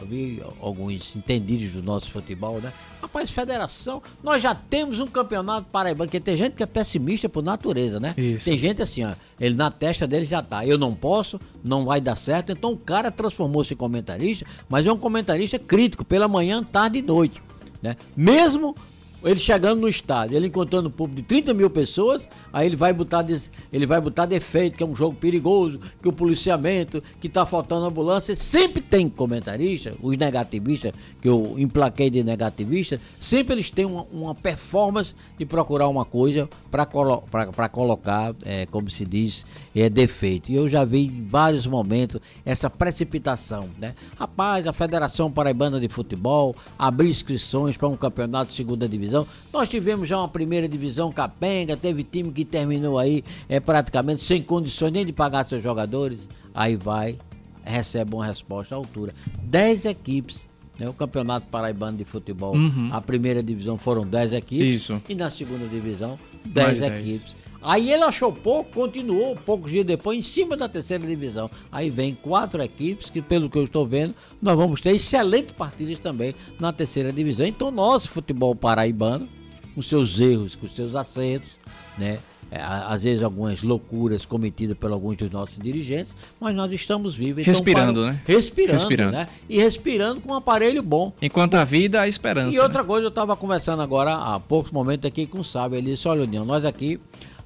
eu 0.00 0.06
vi 0.06 0.42
alguns 0.60 1.16
entendidos 1.16 1.72
do 1.72 1.82
nosso 1.82 2.10
futebol, 2.10 2.60
né? 2.60 2.72
Rapaz, 3.02 3.30
federação, 3.30 4.02
nós 4.22 4.42
já 4.42 4.54
temos 4.54 5.00
um 5.00 5.06
campeonato 5.06 5.66
paraibano, 5.70 6.08
porque 6.08 6.20
tem 6.20 6.36
gente 6.36 6.54
que 6.54 6.62
é 6.62 6.66
pessimista 6.66 7.28
por 7.28 7.42
natureza, 7.42 7.98
né? 7.98 8.14
Isso. 8.16 8.44
Tem 8.44 8.56
gente 8.56 8.82
assim, 8.82 9.04
ó, 9.04 9.14
ele 9.40 9.54
na 9.54 9.70
testa 9.70 10.06
dele 10.06 10.24
já 10.24 10.42
tá, 10.42 10.66
eu 10.66 10.78
não 10.78 10.94
posso, 10.94 11.40
não 11.64 11.84
vai 11.84 12.00
dar 12.00 12.16
certo, 12.16 12.52
então 12.52 12.72
o 12.72 12.76
cara 12.76 13.10
transformou-se 13.10 13.74
em 13.74 13.76
comentarista, 13.76 14.46
mas 14.68 14.86
é 14.86 14.92
um 14.92 14.98
comentarista 14.98 15.58
crítico, 15.58 16.04
pela 16.04 16.28
manhã, 16.28 16.62
tarde 16.62 16.98
e 16.98 17.02
noite, 17.02 17.42
né? 17.82 17.96
Mesmo 18.16 18.76
ele 19.24 19.40
chegando 19.40 19.80
no 19.80 19.88
estádio, 19.88 20.36
ele 20.36 20.46
encontrando 20.46 20.88
um 20.88 20.92
público 20.92 21.20
de 21.20 21.26
30 21.26 21.52
mil 21.52 21.68
pessoas, 21.68 22.28
aí 22.52 22.66
ele 22.66 22.76
vai 22.76 22.92
botar, 22.92 23.26
ele 23.72 23.86
vai 23.86 24.00
botar 24.00 24.26
defeito, 24.26 24.76
que 24.76 24.82
é 24.82 24.86
um 24.86 24.94
jogo 24.94 25.16
perigoso, 25.16 25.80
que 26.00 26.08
o 26.08 26.12
policiamento, 26.12 27.02
que 27.20 27.28
tá 27.28 27.44
faltando 27.44 27.86
ambulância. 27.86 28.36
Sempre 28.36 28.80
tem 28.80 29.08
comentarista, 29.08 29.92
os 30.00 30.16
negativistas, 30.16 30.92
que 31.20 31.28
eu 31.28 31.54
emplaquei 31.58 32.10
de 32.10 32.22
negativista, 32.22 33.00
sempre 33.18 33.54
eles 33.54 33.70
têm 33.70 33.84
uma, 33.84 34.06
uma 34.12 34.34
performance 34.34 35.14
de 35.36 35.44
procurar 35.44 35.88
uma 35.88 36.04
coisa 36.04 36.48
para 36.70 36.86
colo 36.86 37.24
colocar, 37.72 38.34
é, 38.44 38.66
como 38.66 38.88
se 38.88 39.04
diz, 39.04 39.44
é, 39.74 39.88
defeito. 39.88 40.50
E 40.50 40.54
eu 40.54 40.68
já 40.68 40.84
vi 40.84 41.06
em 41.06 41.26
vários 41.28 41.66
momentos 41.66 42.20
essa 42.44 42.70
precipitação, 42.70 43.68
né? 43.78 43.94
Rapaz, 44.16 44.66
a 44.66 44.72
Federação 44.72 45.30
Paraibana 45.30 45.80
de 45.80 45.88
Futebol 45.88 46.54
abriu 46.78 47.08
inscrições 47.08 47.76
para 47.76 47.88
um 47.88 47.96
campeonato 47.96 48.50
de 48.50 48.56
segunda 48.56 48.88
divisão 48.88 49.07
divisão. 49.08 49.26
Nós 49.52 49.68
tivemos 49.68 50.06
já 50.06 50.18
uma 50.18 50.28
primeira 50.28 50.68
divisão 50.68 51.10
capenga, 51.10 51.76
teve 51.76 52.04
time 52.04 52.30
que 52.30 52.44
terminou 52.44 52.98
aí 52.98 53.24
é, 53.48 53.58
praticamente 53.58 54.22
sem 54.22 54.42
condições 54.42 54.92
nem 54.92 55.04
de 55.04 55.12
pagar 55.12 55.44
seus 55.44 55.62
jogadores. 55.62 56.28
Aí 56.54 56.76
vai, 56.76 57.16
recebe 57.64 58.14
uma 58.14 58.26
resposta 58.26 58.74
à 58.74 58.78
altura. 58.78 59.14
Dez 59.42 59.84
equipes 59.84 60.46
né, 60.78 60.88
o 60.88 60.92
Campeonato 60.92 61.46
Paraibano 61.48 61.98
de 61.98 62.04
Futebol, 62.04 62.54
uhum. 62.54 62.88
a 62.92 63.00
primeira 63.00 63.42
divisão 63.42 63.76
foram 63.76 64.06
10 64.06 64.32
equipes. 64.34 64.82
Isso. 64.82 65.02
E 65.08 65.14
na 65.14 65.28
segunda 65.28 65.66
divisão, 65.66 66.16
10 66.44 66.82
equipes. 66.82 67.36
Aí 67.68 67.92
ele 67.92 68.02
achou 68.02 68.32
pouco, 68.32 68.72
continuou 68.72 69.36
poucos 69.36 69.70
dias 69.70 69.84
depois 69.84 70.18
em 70.18 70.22
cima 70.22 70.56
da 70.56 70.70
terceira 70.70 71.06
divisão. 71.06 71.50
Aí 71.70 71.90
vem 71.90 72.14
quatro 72.14 72.62
equipes 72.62 73.10
que, 73.10 73.20
pelo 73.20 73.50
que 73.50 73.58
eu 73.58 73.64
estou 73.64 73.86
vendo, 73.86 74.14
nós 74.40 74.56
vamos 74.56 74.80
ter 74.80 74.94
excelentes 74.94 75.52
partidas 75.52 75.98
também 75.98 76.34
na 76.58 76.72
terceira 76.72 77.12
divisão. 77.12 77.44
Então, 77.46 77.70
nosso 77.70 78.08
futebol 78.08 78.54
paraibano, 78.54 79.28
com 79.74 79.82
seus 79.82 80.18
erros, 80.18 80.56
com 80.56 80.66
seus 80.66 80.96
acertos, 80.96 81.58
né? 81.98 82.18
É, 82.50 82.62
às 82.62 83.02
vezes 83.02 83.22
algumas 83.22 83.62
loucuras 83.62 84.24
cometidas 84.24 84.74
por 84.74 84.90
alguns 84.90 85.18
dos 85.18 85.30
nossos 85.30 85.58
dirigentes, 85.58 86.16
mas 86.40 86.56
nós 86.56 86.72
estamos 86.72 87.14
vivos. 87.14 87.42
Então, 87.42 87.52
respirando, 87.52 88.00
para... 88.00 88.12
né? 88.12 88.22
Respirando, 88.26 88.78
respirando, 88.78 89.12
né? 89.12 89.28
E 89.46 89.58
respirando 89.58 90.22
com 90.22 90.32
um 90.32 90.34
aparelho 90.34 90.82
bom. 90.82 91.12
Enquanto 91.20 91.56
a 91.56 91.64
vida, 91.64 92.00
a 92.00 92.08
esperança. 92.08 92.56
E 92.56 92.58
outra 92.58 92.80
né? 92.80 92.88
coisa, 92.88 93.04
eu 93.04 93.10
estava 93.10 93.36
conversando 93.36 93.82
agora 93.82 94.14
há 94.14 94.40
poucos 94.40 94.72
momentos 94.72 95.04
aqui 95.04 95.26
com 95.26 95.40
o 95.40 95.44
Sábio, 95.44 95.76
ele 95.76 95.90
disse, 95.90 96.08
olha, 96.08 96.22
União, 96.22 96.46
nós 96.46 96.64
aqui 96.64 96.98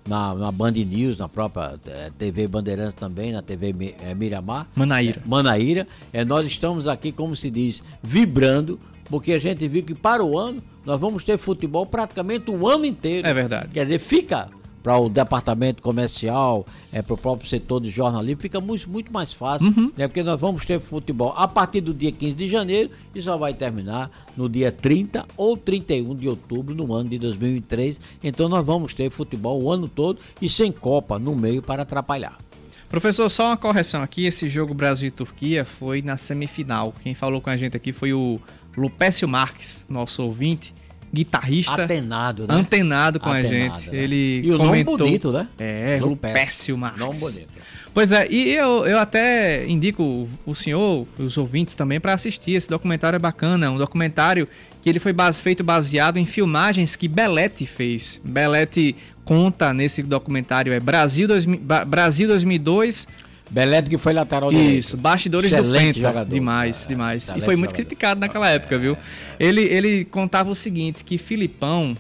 na, 0.06 0.34
na 0.34 0.52
Band 0.52 0.72
News, 0.72 1.18
na 1.18 1.28
própria 1.28 1.78
é, 1.86 2.10
TV 2.18 2.46
Bandeirantes 2.46 2.94
também, 2.94 3.32
na 3.32 3.42
TV 3.42 3.94
é, 4.00 4.14
Miramar. 4.14 4.66
Manaíra. 4.74 5.22
É, 5.24 5.28
Manaíra. 5.28 5.86
É, 6.12 6.24
nós 6.24 6.46
estamos 6.46 6.86
aqui, 6.86 7.12
como 7.12 7.36
se 7.36 7.50
diz, 7.50 7.82
vibrando, 8.02 8.78
porque 9.06 9.32
a 9.32 9.38
gente 9.38 9.66
viu 9.68 9.82
que 9.82 9.94
para 9.94 10.24
o 10.24 10.38
ano 10.38 10.60
nós 10.84 11.00
vamos 11.00 11.24
ter 11.24 11.38
futebol 11.38 11.86
praticamente 11.86 12.50
o 12.50 12.66
ano 12.66 12.84
inteiro. 12.84 13.26
É 13.26 13.34
verdade. 13.34 13.68
Quer 13.72 13.82
dizer, 13.84 13.98
fica 13.98 14.48
para 14.82 14.98
o 14.98 15.08
departamento 15.08 15.82
comercial, 15.82 16.66
é, 16.92 17.00
para 17.00 17.14
o 17.14 17.16
próprio 17.16 17.48
setor 17.48 17.80
de 17.80 17.88
jornalismo, 17.88 18.40
fica 18.40 18.60
muito, 18.60 18.90
muito 18.90 19.12
mais 19.12 19.32
fácil, 19.32 19.68
uhum. 19.68 19.92
né, 19.96 20.08
porque 20.08 20.22
nós 20.22 20.40
vamos 20.40 20.64
ter 20.64 20.80
futebol 20.80 21.32
a 21.36 21.46
partir 21.46 21.80
do 21.80 21.94
dia 21.94 22.10
15 22.10 22.34
de 22.34 22.48
janeiro 22.48 22.90
e 23.14 23.22
só 23.22 23.36
vai 23.36 23.54
terminar 23.54 24.10
no 24.36 24.48
dia 24.48 24.72
30 24.72 25.24
ou 25.36 25.56
31 25.56 26.14
de 26.16 26.28
outubro 26.28 26.74
no 26.74 26.92
ano 26.92 27.08
de 27.08 27.18
2003. 27.18 28.00
Então 28.22 28.48
nós 28.48 28.64
vamos 28.64 28.94
ter 28.94 29.10
futebol 29.10 29.62
o 29.62 29.70
ano 29.70 29.88
todo 29.88 30.18
e 30.40 30.48
sem 30.48 30.72
Copa 30.72 31.18
no 31.18 31.34
meio 31.34 31.62
para 31.62 31.82
atrapalhar. 31.82 32.36
Professor, 32.88 33.28
só 33.30 33.46
uma 33.46 33.56
correção 33.56 34.02
aqui: 34.02 34.26
esse 34.26 34.48
jogo 34.48 34.74
Brasil 34.74 35.08
e 35.08 35.10
Turquia 35.10 35.64
foi 35.64 36.02
na 36.02 36.16
semifinal. 36.16 36.92
Quem 37.02 37.14
falou 37.14 37.40
com 37.40 37.48
a 37.48 37.56
gente 37.56 37.76
aqui 37.76 37.92
foi 37.92 38.12
o 38.12 38.40
Lupécio 38.76 39.28
Marques, 39.28 39.84
nosso 39.88 40.22
ouvinte 40.22 40.74
guitarrista 41.12 41.82
antenado, 41.82 42.46
né? 42.46 42.54
antenado 42.54 43.20
com 43.20 43.30
antenado, 43.30 43.54
a 43.54 43.78
gente. 43.78 43.90
Né? 43.90 43.98
Ele 43.98 44.40
e 44.44 44.52
o 44.52 44.56
comentou, 44.56 44.98
nome 44.98 45.10
bonito, 45.10 45.32
né? 45.32 45.48
É, 45.58 46.00
o 46.02 46.16
Péssimo 46.16 46.78
Marques. 46.78 47.00
Nome 47.00 47.18
bonito. 47.18 47.52
Pois 47.94 48.10
é, 48.10 48.26
e 48.30 48.54
eu, 48.54 48.86
eu 48.86 48.98
até 48.98 49.66
indico 49.66 50.26
o 50.46 50.54
senhor, 50.54 51.06
os 51.18 51.36
ouvintes 51.36 51.74
também, 51.74 52.00
para 52.00 52.14
assistir. 52.14 52.52
Esse 52.52 52.68
documentário 52.68 53.16
é 53.16 53.18
bacana, 53.18 53.70
um 53.70 53.76
documentário 53.76 54.48
que 54.82 54.88
ele 54.88 54.98
foi 54.98 55.12
base, 55.12 55.42
feito 55.42 55.62
baseado 55.62 56.16
em 56.16 56.24
filmagens 56.24 56.96
que 56.96 57.06
Belete 57.06 57.66
fez. 57.66 58.18
Belete 58.24 58.96
conta 59.24 59.74
nesse 59.74 60.02
documentário 60.02 60.72
é 60.72 60.80
Brasil, 60.80 61.28
dois, 61.28 61.44
Brasil 61.86 62.26
2002 62.28 63.06
Belete 63.52 63.90
que 63.90 63.98
foi 63.98 64.14
lateral 64.14 64.50
Isso, 64.50 64.58
direito. 64.58 64.78
Isso, 64.78 64.96
bastidores 64.96 65.52
Excelente 65.52 65.72
do 65.72 65.94
Penta. 65.94 66.00
Jogador. 66.00 66.32
Demais, 66.32 66.84
é, 66.84 66.88
demais. 66.88 67.28
E 67.28 67.40
foi 67.42 67.54
muito 67.54 67.70
jogador. 67.70 67.74
criticado 67.74 68.20
naquela 68.20 68.48
época, 68.48 68.78
viu? 68.78 68.96
Ele, 69.38 69.60
ele 69.60 70.06
contava 70.06 70.50
o 70.50 70.54
seguinte, 70.54 71.04
que 71.04 71.18
Filipão, 71.18 71.94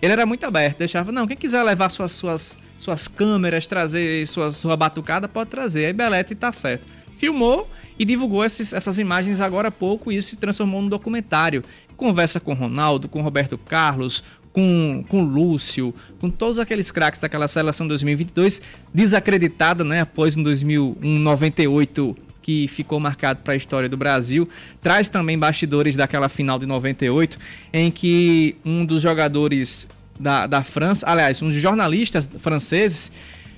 ele 0.00 0.12
era 0.12 0.24
muito 0.24 0.46
aberto, 0.46 0.78
deixava, 0.78 1.10
não, 1.10 1.26
quem 1.26 1.36
quiser 1.36 1.60
levar 1.64 1.88
suas, 1.88 2.12
suas, 2.12 2.56
suas 2.78 3.08
câmeras, 3.08 3.66
trazer 3.66 4.24
sua, 4.28 4.52
sua 4.52 4.76
batucada, 4.76 5.26
pode 5.28 5.50
trazer. 5.50 5.86
Aí 5.86 5.92
Belete 5.92 6.36
tá 6.36 6.52
certo. 6.52 6.86
Filmou 7.18 7.68
e 7.98 8.04
divulgou 8.04 8.44
esses, 8.44 8.72
essas 8.72 8.96
imagens 8.96 9.40
agora 9.40 9.68
há 9.68 9.72
pouco 9.72 10.12
e 10.12 10.16
isso 10.16 10.30
se 10.30 10.36
transformou 10.36 10.82
num 10.82 10.88
documentário. 10.88 11.64
Conversa 11.96 12.38
com 12.38 12.54
Ronaldo, 12.54 13.08
com 13.08 13.22
Roberto 13.22 13.58
Carlos, 13.58 14.22
com, 14.52 15.04
com 15.08 15.22
Lúcio, 15.22 15.94
com 16.20 16.30
todos 16.30 16.58
aqueles 16.58 16.90
craques 16.90 17.20
daquela 17.20 17.48
seleção 17.48 17.88
2022, 17.88 18.60
desacreditada, 18.92 19.82
né, 19.82 20.00
após 20.00 20.36
um 20.36 20.42
2098 20.42 22.16
que 22.42 22.66
ficou 22.68 22.98
marcado 22.98 23.40
para 23.42 23.54
a 23.54 23.56
história 23.56 23.88
do 23.88 23.96
Brasil. 23.96 24.48
Traz 24.82 25.08
também 25.08 25.38
bastidores 25.38 25.96
daquela 25.96 26.28
final 26.28 26.58
de 26.58 26.66
98, 26.66 27.38
em 27.72 27.90
que 27.90 28.56
um 28.64 28.84
dos 28.84 29.00
jogadores 29.00 29.88
da, 30.18 30.46
da 30.46 30.64
França, 30.64 31.08
aliás, 31.08 31.40
um 31.40 31.48
dos 31.48 31.56
jornalistas 31.56 32.28
franceses, 32.40 33.12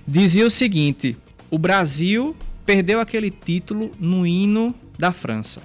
dizia 0.06 0.46
o 0.46 0.50
seguinte: 0.50 1.16
o 1.50 1.58
Brasil 1.58 2.36
perdeu 2.66 3.00
aquele 3.00 3.30
título 3.30 3.90
no 3.98 4.26
hino 4.26 4.74
da 4.98 5.12
França. 5.12 5.62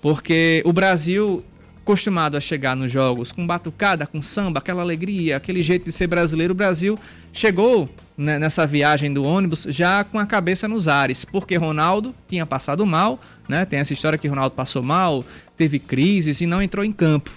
Porque 0.00 0.62
o 0.66 0.72
Brasil 0.72 1.44
acostumado 1.84 2.36
a 2.36 2.40
chegar 2.40 2.74
nos 2.74 2.90
jogos 2.90 3.30
com 3.30 3.46
batucada, 3.46 4.06
com 4.06 4.22
samba, 4.22 4.58
aquela 4.58 4.80
alegria, 4.80 5.36
aquele 5.36 5.62
jeito 5.62 5.84
de 5.84 5.92
ser 5.92 6.06
brasileiro, 6.06 6.52
o 6.52 6.56
Brasil 6.56 6.98
chegou 7.32 7.88
né, 8.16 8.38
nessa 8.38 8.66
viagem 8.66 9.12
do 9.12 9.22
ônibus 9.22 9.66
já 9.68 10.02
com 10.02 10.18
a 10.18 10.26
cabeça 10.26 10.66
nos 10.66 10.88
ares, 10.88 11.24
porque 11.24 11.56
Ronaldo 11.56 12.14
tinha 12.26 12.46
passado 12.46 12.84
mal, 12.86 13.20
né? 13.46 13.64
Tem 13.66 13.78
essa 13.78 13.92
história 13.92 14.18
que 14.18 14.26
Ronaldo 14.26 14.54
passou 14.54 14.82
mal, 14.82 15.22
teve 15.56 15.78
crises 15.78 16.40
e 16.40 16.46
não 16.46 16.62
entrou 16.62 16.84
em 16.84 16.92
campo. 16.92 17.30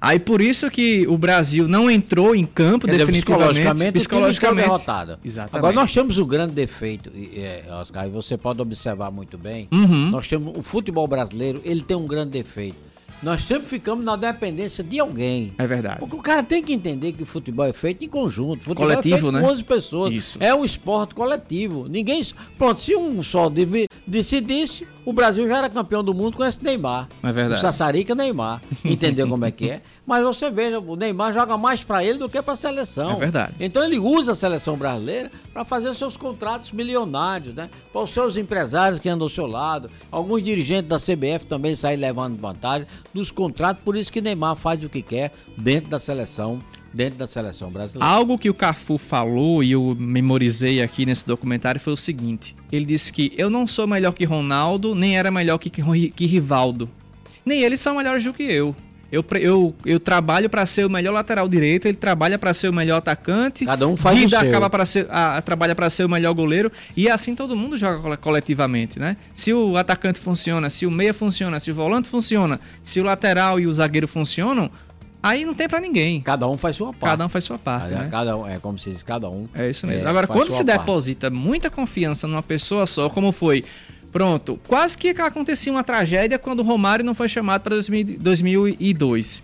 Aí 0.00 0.18
por 0.18 0.40
isso 0.40 0.70
que 0.70 1.06
o 1.08 1.18
Brasil 1.18 1.68
não 1.68 1.90
entrou 1.90 2.34
em 2.34 2.46
campo 2.46 2.86
Quer 2.86 2.96
definitivamente, 2.96 3.50
dizer, 3.50 3.64
psicologicamente, 3.64 3.92
psicologicamente 3.92 4.68
derrotado. 4.68 5.18
Exatamente. 5.22 5.58
Agora 5.58 5.74
nós 5.74 5.92
temos 5.92 6.16
o 6.16 6.24
grande 6.24 6.54
defeito, 6.54 7.10
é, 7.34 7.64
Oscar, 7.70 8.06
e 8.06 8.10
você 8.10 8.38
pode 8.38 8.62
observar 8.62 9.10
muito 9.10 9.36
bem. 9.36 9.68
Uhum. 9.70 10.10
Nós 10.10 10.26
temos 10.26 10.56
o 10.56 10.62
futebol 10.62 11.06
brasileiro, 11.06 11.60
ele 11.64 11.82
tem 11.82 11.96
um 11.96 12.06
grande 12.06 12.30
defeito 12.30 12.89
nós 13.22 13.42
sempre 13.42 13.68
ficamos 13.68 14.04
na 14.04 14.16
dependência 14.16 14.82
de 14.82 14.98
alguém. 14.98 15.52
É 15.58 15.66
verdade. 15.66 16.00
Porque 16.00 16.16
o 16.16 16.22
cara 16.22 16.42
tem 16.42 16.62
que 16.62 16.72
entender 16.72 17.12
que 17.12 17.22
o 17.22 17.26
futebol 17.26 17.66
é 17.66 17.72
feito 17.72 18.04
em 18.04 18.08
conjunto. 18.08 18.64
Futebol 18.64 18.88
coletivo, 18.88 19.14
é 19.14 19.20
feito 19.20 19.32
né? 19.32 19.40
com 19.40 19.46
11 19.48 19.64
pessoas. 19.64 20.12
Isso. 20.14 20.38
É 20.40 20.54
um 20.54 20.64
esporte 20.64 21.14
coletivo. 21.14 21.86
Ninguém. 21.88 22.24
Pronto, 22.56 22.80
se 22.80 22.96
um 22.96 23.22
só 23.22 23.50
decidisse, 24.06 24.86
o 25.10 25.12
Brasil 25.12 25.46
já 25.48 25.58
era 25.58 25.68
campeão 25.68 26.04
do 26.04 26.14
mundo 26.14 26.36
com 26.36 26.44
esse 26.44 26.62
Neymar. 26.62 27.08
É 27.20 27.32
verdade. 27.32 27.58
O 27.58 27.60
Sassarica 27.60 28.14
Neymar. 28.14 28.62
Entendeu 28.84 29.28
como 29.28 29.44
é 29.44 29.50
que 29.50 29.68
é? 29.68 29.82
Mas 30.06 30.22
você 30.22 30.50
veja, 30.50 30.78
o 30.78 30.94
Neymar 30.94 31.32
joga 31.32 31.58
mais 31.58 31.82
para 31.82 32.04
ele 32.04 32.18
do 32.18 32.28
que 32.28 32.40
para 32.40 32.54
a 32.54 32.56
seleção. 32.56 33.10
É 33.10 33.16
verdade. 33.16 33.54
Então 33.58 33.82
ele 33.82 33.98
usa 33.98 34.32
a 34.32 34.34
seleção 34.36 34.76
brasileira 34.76 35.30
para 35.52 35.64
fazer 35.64 35.92
seus 35.94 36.16
contratos 36.16 36.70
milionários, 36.70 37.54
né? 37.54 37.68
Para 37.92 38.02
os 38.02 38.10
seus 38.10 38.36
empresários 38.36 39.00
que 39.00 39.08
andam 39.08 39.26
ao 39.26 39.30
seu 39.30 39.46
lado. 39.46 39.90
Alguns 40.12 40.44
dirigentes 40.44 40.88
da 40.88 40.98
CBF 40.98 41.44
também 41.46 41.74
saem 41.74 41.98
levando 41.98 42.40
vantagem 42.40 42.86
dos 43.12 43.32
contratos, 43.32 43.82
por 43.82 43.96
isso 43.96 44.12
que 44.12 44.20
Neymar 44.20 44.54
faz 44.54 44.84
o 44.84 44.88
que 44.88 45.02
quer 45.02 45.32
dentro 45.56 45.90
da 45.90 45.98
seleção 45.98 46.60
dentro 46.92 47.18
da 47.18 47.26
seleção 47.26 47.70
brasileira. 47.70 48.12
Algo 48.12 48.38
que 48.38 48.50
o 48.50 48.54
Cafu 48.54 48.98
falou 48.98 49.62
e 49.62 49.72
eu 49.72 49.96
memorizei 49.98 50.82
aqui 50.82 51.06
nesse 51.06 51.26
documentário 51.26 51.80
foi 51.80 51.92
o 51.92 51.96
seguinte: 51.96 52.54
ele 52.70 52.84
disse 52.84 53.12
que 53.12 53.32
eu 53.36 53.50
não 53.50 53.66
sou 53.66 53.86
melhor 53.86 54.12
que 54.12 54.24
Ronaldo, 54.24 54.94
nem 54.94 55.16
era 55.16 55.30
melhor 55.30 55.58
que, 55.58 55.70
que 55.70 56.26
Rivaldo. 56.26 56.88
Nem 57.44 57.62
eles 57.62 57.80
são 57.80 57.96
melhores 57.96 58.22
do 58.22 58.32
que 58.32 58.42
eu. 58.42 58.74
Eu, 59.12 59.24
eu, 59.40 59.74
eu 59.84 59.98
trabalho 59.98 60.48
para 60.48 60.64
ser 60.64 60.86
o 60.86 60.90
melhor 60.90 61.12
lateral 61.12 61.48
direito, 61.48 61.86
ele 61.88 61.96
trabalha 61.96 62.38
para 62.38 62.54
ser 62.54 62.68
o 62.68 62.72
melhor 62.72 62.98
atacante. 62.98 63.66
Cada 63.66 63.88
um 63.88 63.96
faz 63.96 64.24
o 64.24 64.28
seu. 64.28 64.38
acaba 64.38 64.70
para 64.70 64.86
ser 64.86 65.06
a, 65.10 65.42
trabalha 65.42 65.74
para 65.74 65.90
ser 65.90 66.04
o 66.04 66.08
melhor 66.08 66.32
goleiro 66.32 66.70
e 66.96 67.10
assim 67.10 67.34
todo 67.34 67.56
mundo 67.56 67.76
joga 67.76 68.16
coletivamente, 68.16 69.00
né? 69.00 69.16
Se 69.34 69.52
o 69.52 69.76
atacante 69.76 70.20
funciona, 70.20 70.70
se 70.70 70.86
o 70.86 70.92
meia 70.92 71.12
funciona, 71.12 71.58
se 71.58 71.72
o 71.72 71.74
volante 71.74 72.08
funciona, 72.08 72.60
se 72.84 73.00
o 73.00 73.02
lateral 73.02 73.58
e 73.58 73.66
o 73.66 73.72
zagueiro 73.72 74.06
funcionam, 74.06 74.70
Aí 75.22 75.44
não 75.44 75.54
tem 75.54 75.68
para 75.68 75.80
ninguém. 75.80 76.20
Cada 76.20 76.48
um 76.48 76.56
faz 76.56 76.76
sua 76.76 76.92
parte. 76.92 77.12
Cada 77.12 77.26
um 77.26 77.28
faz 77.28 77.44
sua 77.44 77.58
parte. 77.58 77.90
né? 77.90 78.08
Cada 78.10 78.36
um, 78.36 78.46
é 78.46 78.58
como 78.58 78.78
se 78.78 78.90
diz, 78.90 79.02
cada 79.02 79.28
um. 79.28 79.46
É 79.54 79.68
isso 79.68 79.86
mesmo. 79.86 80.06
É, 80.06 80.10
Agora, 80.10 80.26
quando 80.26 80.50
se 80.50 80.64
parte. 80.64 80.78
deposita 80.78 81.28
muita 81.28 81.68
confiança 81.68 82.26
numa 82.26 82.42
pessoa 82.42 82.86
só, 82.86 83.10
como 83.10 83.30
foi 83.32 83.64
Pronto, 84.12 84.58
quase 84.66 84.98
que 84.98 85.08
acontecia 85.10 85.72
uma 85.72 85.84
tragédia 85.84 86.38
quando 86.38 86.60
o 86.60 86.62
Romário 86.62 87.04
não 87.04 87.14
foi 87.14 87.28
chamado 87.28 87.62
para 87.62 87.76
2002. 87.76 89.42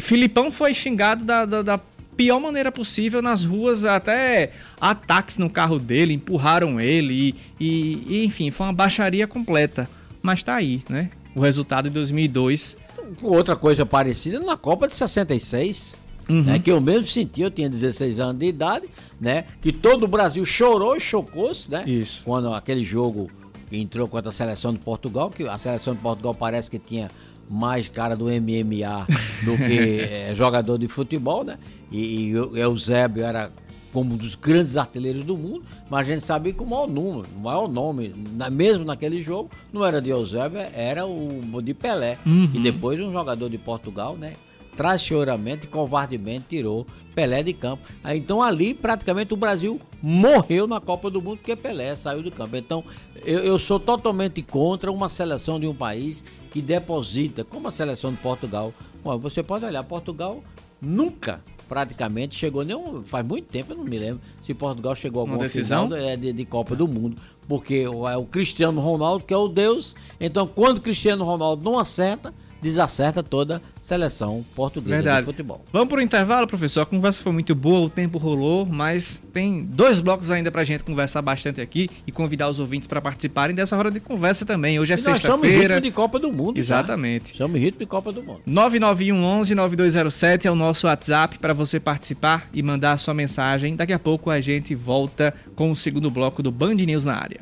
Filipão 0.00 0.50
foi 0.50 0.72
xingado 0.72 1.24
da, 1.24 1.44
da, 1.44 1.62
da, 1.62 1.80
pior 2.16 2.40
maneira 2.40 2.72
possível 2.72 3.22
nas 3.22 3.44
ruas, 3.44 3.84
até 3.84 4.50
ataques 4.80 5.38
no 5.38 5.48
carro 5.48 5.78
dele, 5.78 6.14
empurraram 6.14 6.80
ele 6.80 7.36
e, 7.60 8.04
e 8.08 8.24
enfim, 8.24 8.50
foi 8.50 8.66
uma 8.66 8.72
baixaria 8.72 9.26
completa. 9.26 9.88
Mas 10.20 10.42
tá 10.42 10.56
aí, 10.56 10.82
né? 10.88 11.10
O 11.34 11.40
resultado 11.40 11.88
de 11.88 11.94
2002. 11.94 12.76
Outra 13.22 13.56
coisa 13.56 13.86
parecida 13.86 14.38
na 14.40 14.56
Copa 14.56 14.86
de 14.86 14.94
66. 14.94 15.96
Uhum. 16.28 16.42
Né, 16.42 16.58
que 16.58 16.70
eu 16.70 16.78
mesmo 16.78 17.06
senti, 17.06 17.40
eu 17.40 17.50
tinha 17.50 17.70
16 17.70 18.20
anos 18.20 18.38
de 18.38 18.44
idade, 18.44 18.86
né? 19.18 19.46
Que 19.62 19.72
todo 19.72 20.02
o 20.02 20.06
Brasil 20.06 20.44
chorou 20.44 20.94
e 20.94 21.00
chocou-se, 21.00 21.70
né? 21.70 21.84
Isso. 21.86 22.20
Quando 22.22 22.52
aquele 22.52 22.84
jogo 22.84 23.28
entrou 23.72 24.06
contra 24.06 24.28
a 24.28 24.32
seleção 24.32 24.72
de 24.72 24.78
Portugal, 24.78 25.30
que 25.30 25.48
a 25.48 25.56
seleção 25.56 25.94
de 25.94 26.00
Portugal 26.00 26.34
parece 26.34 26.70
que 26.70 26.78
tinha 26.78 27.10
mais 27.48 27.88
cara 27.88 28.14
do 28.14 28.26
MMA 28.26 29.06
do 29.42 29.56
que 29.56 30.00
é, 30.00 30.32
jogador 30.36 30.78
de 30.78 30.86
futebol, 30.86 31.44
né? 31.44 31.58
E, 31.90 32.26
e 32.26 32.38
o 32.38 32.54
Eusébio 32.54 33.24
era 33.24 33.50
como 33.92 34.14
um 34.14 34.16
dos 34.16 34.34
grandes 34.34 34.76
artilheiros 34.76 35.24
do 35.24 35.36
mundo, 35.36 35.64
mas 35.88 36.08
a 36.08 36.12
gente 36.12 36.24
sabia 36.24 36.52
que 36.52 36.62
o 36.62 36.66
maior 36.66 36.86
número, 36.86 37.26
o 37.36 37.40
maior 37.40 37.68
nome, 37.68 38.14
na, 38.34 38.50
mesmo 38.50 38.84
naquele 38.84 39.20
jogo, 39.20 39.50
não 39.72 39.84
era 39.84 40.00
de 40.00 40.10
Eusébio, 40.10 40.60
era 40.74 41.06
o 41.06 41.62
de 41.62 41.74
Pelé. 41.74 42.18
Uhum. 42.26 42.50
E 42.54 42.58
depois 42.58 43.00
um 43.00 43.12
jogador 43.12 43.48
de 43.48 43.58
Portugal, 43.58 44.16
né? 44.16 44.34
traiçoeiramente 44.78 45.66
covardemente 45.66 46.44
tirou 46.50 46.86
Pelé 47.12 47.42
de 47.42 47.52
campo. 47.52 47.82
Então 48.14 48.40
ali 48.40 48.72
praticamente 48.72 49.34
o 49.34 49.36
Brasil 49.36 49.80
morreu 50.00 50.68
na 50.68 50.80
Copa 50.80 51.10
do 51.10 51.20
Mundo 51.20 51.38
porque 51.38 51.56
Pelé 51.56 51.96
saiu 51.96 52.22
do 52.22 52.30
campo. 52.30 52.56
Então 52.56 52.84
eu, 53.24 53.40
eu 53.40 53.58
sou 53.58 53.80
totalmente 53.80 54.40
contra 54.40 54.92
uma 54.92 55.08
seleção 55.08 55.58
de 55.58 55.66
um 55.66 55.74
país 55.74 56.22
que 56.52 56.62
deposita, 56.62 57.42
como 57.42 57.66
a 57.66 57.72
seleção 57.72 58.12
de 58.12 58.18
Portugal. 58.18 58.72
Bom, 59.02 59.18
você 59.18 59.42
pode 59.42 59.64
olhar, 59.64 59.82
Portugal 59.82 60.40
nunca 60.80 61.42
praticamente 61.68 62.34
chegou 62.34 62.64
nenhum. 62.64 63.02
Faz 63.04 63.26
muito 63.26 63.46
tempo, 63.46 63.72
eu 63.72 63.76
não 63.76 63.84
me 63.84 63.98
lembro 63.98 64.20
se 64.42 64.54
Portugal 64.54 64.96
chegou 64.96 65.20
a 65.20 65.22
alguma 65.24 65.38
decisão 65.38 65.88
é, 65.94 66.16
de, 66.16 66.32
de, 66.32 66.44
Copa 66.44 66.74
do 66.74 66.88
Mundo. 66.88 67.16
Porque 67.46 67.84
é 67.84 68.16
o 68.16 68.24
Cristiano 68.24 68.80
Ronaldo 68.80 69.24
que 69.24 69.34
é 69.34 69.36
o 69.36 69.48
Deus. 69.48 69.94
Então, 70.18 70.46
quando 70.46 70.80
Cristiano 70.80 71.24
Ronaldo 71.24 71.62
não 71.62 71.78
acerta, 71.78 72.32
desacerta 72.60 73.22
toda 73.22 73.60
seleção 73.80 74.44
portuguesa 74.54 74.96
Verdade. 74.96 75.20
de 75.20 75.24
futebol. 75.24 75.64
Vamos 75.72 75.88
para 75.88 75.98
o 75.98 76.02
intervalo, 76.02 76.46
professor. 76.46 76.82
A 76.82 76.86
conversa 76.86 77.22
foi 77.22 77.32
muito 77.32 77.54
boa, 77.54 77.80
o 77.80 77.90
tempo 77.90 78.18
rolou, 78.18 78.66
mas 78.66 79.20
tem 79.32 79.64
dois 79.64 80.00
blocos 80.00 80.30
ainda 80.30 80.50
para 80.50 80.62
a 80.62 80.64
gente 80.64 80.84
conversar 80.84 81.22
bastante 81.22 81.60
aqui 81.60 81.88
e 82.06 82.12
convidar 82.12 82.48
os 82.48 82.60
ouvintes 82.60 82.86
para 82.86 83.00
participarem 83.00 83.54
dessa 83.54 83.76
hora 83.76 83.90
de 83.90 84.00
conversa 84.00 84.44
também. 84.44 84.78
Hoje 84.78 84.92
é 84.92 84.96
sexta-feira. 84.96 85.28
Nós 85.28 85.46
estamos 85.46 85.68
ritmo 85.68 85.80
de 85.80 85.90
Copa 85.90 86.18
do 86.18 86.32
Mundo. 86.32 86.58
Exatamente. 86.58 87.32
Estamos 87.32 87.60
ritmo 87.60 87.78
de 87.80 87.86
Copa 87.86 88.12
do 88.12 88.22
Mundo. 88.22 88.40
99111 88.46 89.54
9207 89.54 90.46
é 90.46 90.50
o 90.50 90.54
nosso 90.54 90.86
WhatsApp 90.86 91.38
para 91.38 91.52
você 91.52 91.80
participar 91.80 92.48
e 92.52 92.62
mandar 92.62 92.92
a 92.92 92.98
sua 92.98 93.14
mensagem. 93.14 93.76
Daqui 93.76 93.92
a 93.92 93.98
pouco 93.98 94.30
a 94.30 94.40
gente 94.40 94.74
volta 94.74 95.34
com 95.54 95.70
o 95.70 95.76
segundo 95.76 96.10
bloco 96.10 96.42
do 96.42 96.50
Band 96.50 96.74
News 96.74 97.04
na 97.04 97.14
área. 97.14 97.40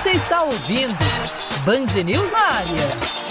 Você 0.00 0.12
está 0.12 0.44
ouvindo 0.44 0.96
Band 1.66 2.02
News 2.02 2.30
na 2.30 2.38
área. 2.38 3.29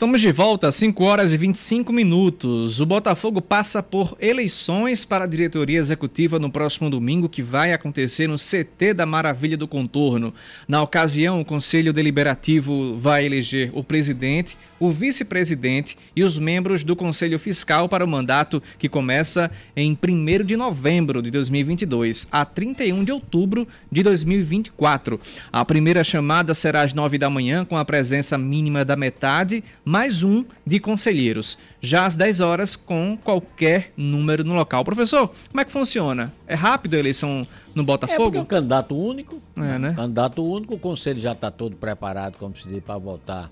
Estamos 0.00 0.22
de 0.22 0.32
volta 0.32 0.66
às 0.66 0.76
5 0.76 1.04
horas 1.04 1.34
e 1.34 1.36
25 1.36 1.92
minutos. 1.92 2.80
O 2.80 2.86
Botafogo 2.86 3.42
passa 3.42 3.82
por 3.82 4.16
eleições 4.18 5.04
para 5.04 5.24
a 5.24 5.26
diretoria 5.26 5.78
executiva 5.78 6.38
no 6.38 6.50
próximo 6.50 6.88
domingo, 6.88 7.28
que 7.28 7.42
vai 7.42 7.74
acontecer 7.74 8.26
no 8.26 8.36
CT 8.36 8.94
da 8.94 9.04
Maravilha 9.04 9.58
do 9.58 9.68
Contorno. 9.68 10.32
Na 10.66 10.80
ocasião, 10.80 11.38
o 11.42 11.44
Conselho 11.44 11.92
Deliberativo 11.92 12.96
vai 12.96 13.26
eleger 13.26 13.70
o 13.74 13.84
presidente, 13.84 14.56
o 14.80 14.90
vice-presidente 14.90 15.98
e 16.16 16.24
os 16.24 16.38
membros 16.38 16.82
do 16.82 16.96
Conselho 16.96 17.38
Fiscal 17.38 17.86
para 17.86 18.02
o 18.02 18.08
mandato 18.08 18.62
que 18.78 18.88
começa 18.88 19.50
em 19.76 19.92
1 19.92 20.44
de 20.46 20.56
novembro 20.56 21.20
de 21.20 21.30
2022 21.30 22.26
a 22.32 22.46
31 22.46 23.04
de 23.04 23.12
outubro 23.12 23.68
de 23.92 24.02
2024. 24.02 25.20
A 25.52 25.62
primeira 25.62 26.02
chamada 26.02 26.54
será 26.54 26.80
às 26.80 26.94
9 26.94 27.18
da 27.18 27.28
manhã, 27.28 27.66
com 27.66 27.76
a 27.76 27.84
presença 27.84 28.38
mínima 28.38 28.82
da 28.82 28.96
metade, 28.96 29.62
mais 29.90 30.22
um 30.22 30.44
de 30.64 30.78
conselheiros. 30.78 31.58
Já 31.82 32.06
às 32.06 32.14
10 32.14 32.38
horas, 32.38 32.76
com 32.76 33.18
qualquer 33.24 33.92
número 33.96 34.44
no 34.44 34.54
local. 34.54 34.84
Professor, 34.84 35.32
como 35.50 35.60
é 35.60 35.64
que 35.64 35.72
funciona? 35.72 36.32
É 36.46 36.54
rápido 36.54 36.94
a 36.94 36.98
eleição 37.00 37.44
no 37.74 37.82
Botafogo? 37.82 38.36
É, 38.36 38.38
é 38.38 38.42
um 38.42 38.44
candidato 38.44 38.96
único. 38.96 39.42
É, 39.56 39.78
né? 39.80 39.92
Candidato 39.96 40.44
único, 40.44 40.74
o 40.74 40.78
conselho 40.78 41.18
já 41.18 41.32
está 41.32 41.50
todo 41.50 41.74
preparado, 41.74 42.36
como 42.38 42.56
se 42.56 42.68
diz, 42.68 42.84
para 42.84 42.98
votar 42.98 43.50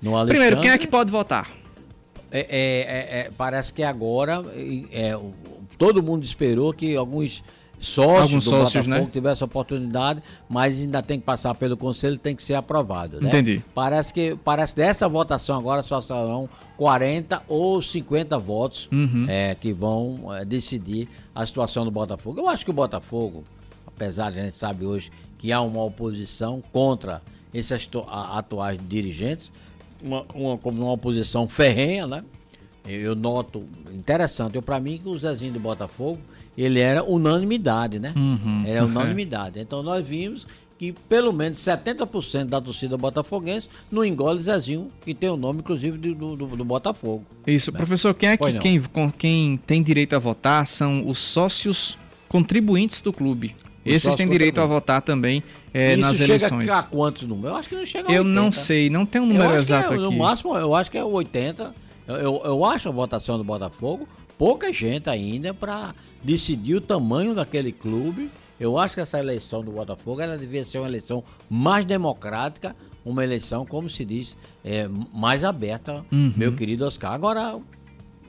no 0.00 0.14
Alexandre. 0.14 0.38
Primeiro, 0.38 0.60
quem 0.60 0.70
é 0.70 0.78
que 0.78 0.86
pode 0.86 1.10
votar? 1.10 1.50
É, 2.30 2.38
é, 2.38 2.46
é, 2.48 3.20
é 3.22 3.30
parece 3.36 3.74
que 3.74 3.82
agora 3.82 4.44
é, 4.92 5.18
todo 5.76 6.00
mundo 6.00 6.22
esperou 6.22 6.72
que 6.72 6.94
alguns 6.94 7.42
sócios 7.80 8.22
alguns 8.22 8.44
do 8.44 8.50
sócios, 8.50 8.86
Botafogo 8.86 9.06
né? 9.06 9.10
tivessem 9.12 9.44
oportunidade, 9.44 10.22
mas 10.48 10.80
ainda 10.80 11.02
tem 11.02 11.18
que 11.18 11.24
passar 11.24 11.54
pelo 11.54 11.76
conselho, 11.76 12.18
tem 12.18 12.36
que 12.36 12.42
ser 12.42 12.54
aprovado. 12.54 13.20
Né? 13.20 13.28
Entendi. 13.28 13.64
Parece 13.74 14.12
que 14.12 14.36
parece 14.44 14.76
dessa 14.76 15.08
votação 15.08 15.58
agora 15.58 15.82
só 15.82 16.00
serão 16.02 16.48
40 16.76 17.42
ou 17.48 17.80
50 17.80 18.38
votos 18.38 18.88
uhum. 18.92 19.24
é, 19.28 19.54
que 19.54 19.72
vão 19.72 20.32
é, 20.34 20.44
decidir 20.44 21.08
a 21.34 21.44
situação 21.46 21.84
do 21.84 21.90
Botafogo. 21.90 22.38
Eu 22.38 22.48
acho 22.48 22.64
que 22.64 22.70
o 22.70 22.74
Botafogo, 22.74 23.44
apesar 23.86 24.30
de 24.30 24.40
a 24.40 24.44
gente 24.44 24.54
sabe 24.54 24.84
hoje 24.84 25.10
que 25.38 25.50
há 25.50 25.60
uma 25.62 25.82
oposição 25.82 26.62
contra 26.70 27.22
esses 27.52 27.88
atuais 28.06 28.78
dirigentes, 28.88 29.50
uma, 30.02 30.24
uma, 30.34 30.58
como 30.58 30.82
uma 30.82 30.92
oposição 30.92 31.48
ferrenha, 31.48 32.06
né? 32.06 32.24
Eu 32.86 33.14
noto 33.14 33.64
interessante. 33.92 34.56
Eu, 34.56 34.62
para 34.62 34.80
mim, 34.80 34.98
que 34.98 35.08
o 35.08 35.18
Zezinho 35.18 35.52
do 35.52 35.60
Botafogo, 35.60 36.18
ele 36.56 36.80
era 36.80 37.02
unanimidade, 37.02 37.98
né? 37.98 38.12
Uhum, 38.16 38.62
era 38.66 38.84
unanimidade. 38.84 39.60
Então 39.60 39.82
nós 39.82 40.04
vimos 40.04 40.46
que 40.80 40.94
pelo 41.10 41.30
menos 41.30 41.58
70% 41.58 42.46
da 42.46 42.58
torcida 42.58 42.96
botafoguense 42.96 43.68
não 43.92 44.02
engole 44.02 44.40
Zezinho, 44.40 44.90
que 45.04 45.12
tem 45.12 45.28
o 45.28 45.36
nome, 45.36 45.58
inclusive, 45.58 45.98
do, 45.98 46.34
do, 46.34 46.46
do 46.56 46.64
Botafogo. 46.64 47.22
Isso, 47.46 47.70
né? 47.70 47.76
professor, 47.76 48.14
quem 48.14 48.30
é 48.30 48.36
que 48.38 48.58
quem, 48.58 48.82
quem 49.18 49.60
tem 49.66 49.82
direito 49.82 50.16
a 50.16 50.18
votar 50.18 50.66
são 50.66 51.06
os 51.06 51.18
sócios 51.18 51.98
contribuintes 52.30 53.00
do 53.00 53.12
clube. 53.12 53.54
Esses 53.84 54.14
têm 54.14 54.26
direito 54.26 54.58
a 54.58 54.64
votar 54.64 55.02
também 55.02 55.42
é, 55.74 55.96
nas 55.96 56.16
chega 56.16 56.32
eleições. 56.32 56.64
Chega 56.64 56.78
a 56.78 56.82
quantos 56.82 57.22
números? 57.22 57.50
Eu 57.50 57.56
acho 57.56 57.68
que 57.68 57.74
não 57.74 57.84
chega 57.84 58.08
a 58.08 58.12
80. 58.12 58.18
Eu 58.18 58.24
não 58.24 58.52
sei, 58.52 58.88
não 58.88 59.04
tem 59.04 59.20
um 59.20 59.26
número 59.26 59.54
exato 59.56 59.92
é, 59.92 59.96
aqui. 59.96 60.02
No 60.02 60.12
máximo, 60.12 60.56
eu 60.56 60.74
acho 60.74 60.90
que 60.90 60.96
é 60.96 61.04
80. 61.04 61.74
Eu, 62.08 62.16
eu, 62.16 62.42
eu 62.44 62.64
acho 62.64 62.88
a 62.88 62.92
votação 62.92 63.36
do 63.36 63.44
Botafogo 63.44 64.08
pouca 64.40 64.72
gente 64.72 65.10
ainda 65.10 65.52
para 65.52 65.94
decidir 66.24 66.74
o 66.74 66.80
tamanho 66.80 67.34
daquele 67.34 67.70
clube. 67.70 68.30
Eu 68.58 68.78
acho 68.78 68.94
que 68.94 69.00
essa 69.02 69.18
eleição 69.18 69.60
do 69.60 69.70
Botafogo 69.70 70.22
ela 70.22 70.38
devia 70.38 70.64
ser 70.64 70.78
uma 70.78 70.88
eleição 70.88 71.22
mais 71.50 71.84
democrática, 71.84 72.74
uma 73.04 73.22
eleição, 73.22 73.66
como 73.66 73.90
se 73.90 74.02
diz, 74.02 74.38
é, 74.64 74.88
mais 75.12 75.44
aberta, 75.44 76.06
uhum. 76.10 76.32
meu 76.34 76.54
querido 76.54 76.86
Oscar. 76.86 77.12
Agora, 77.12 77.60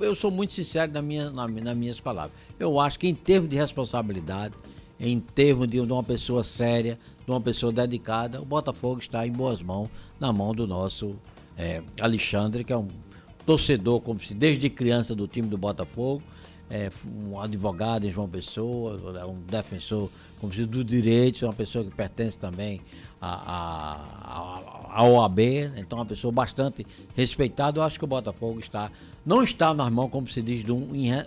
eu 0.02 0.13
sou 0.13 0.30
muito 0.30 0.52
sincero 0.52 0.91
na 0.91 1.02
minha, 1.02 1.32
na, 1.32 1.47
nas 1.47 1.78
minhas 1.78 2.02
palavras. 2.02 2.34
Eu 2.60 2.78
acho 2.78 3.00
que 3.00 3.08
em 3.08 3.15
termos 3.15 3.50
de 3.50 3.56
responsabilidade, 3.56 4.54
em 5.00 5.17
termos 5.17 5.69
de 5.69 5.80
uma 5.80 6.04
pessoa 6.04 6.43
séria, 6.43 7.00
de 7.26 7.32
uma 7.32 7.39
pessoa 7.39 7.71
dedicada, 7.71 8.41
o 8.41 8.45
Botafogo 8.45 9.00
está 9.00 9.26
em 9.26 9.32
boas 9.32 9.62
mãos, 9.62 9.88
na 10.19 10.34
mão 10.34 10.54
do 10.54 10.67
nosso 10.67 11.15
é, 11.58 11.82
Alexandre, 12.02 12.65
que 12.65 12.74
é 12.74 12.78
um 12.78 12.89
torcedor, 13.45 14.01
como 14.01 14.19
se 14.19 14.34
desde 14.34 14.69
criança 14.69 15.15
do 15.15 15.27
time 15.27 15.47
do 15.47 15.58
Botafogo, 15.58 16.21
é, 16.69 16.89
um 17.06 17.39
advogado 17.39 18.06
em 18.08 18.12
João 18.12 18.30
Pessoa, 18.30 19.25
um 19.27 19.41
defensor 19.41 20.10
como 20.39 20.54
se 20.54 20.65
do 20.65 20.84
direito, 20.84 21.45
uma 21.45 21.54
pessoa 21.54 21.84
que 21.84 21.91
pertence 21.91 22.39
também 22.39 22.82
à, 23.21 25.04
OAB, 25.04 25.39
então 25.77 25.99
uma 25.99 26.06
pessoa 26.06 26.32
bastante 26.32 26.88
respeitada. 27.15 27.77
Eu 27.77 27.84
acho 27.84 27.99
que 27.99 28.06
o 28.06 28.08
Botafogo 28.08 28.60
está 28.60 28.89
não 29.23 29.43
está 29.43 29.73
nas 29.73 29.91
mãos, 29.91 30.10
como 30.10 30.27
se 30.27 30.41
diz, 30.41 30.63
do, 30.63 30.77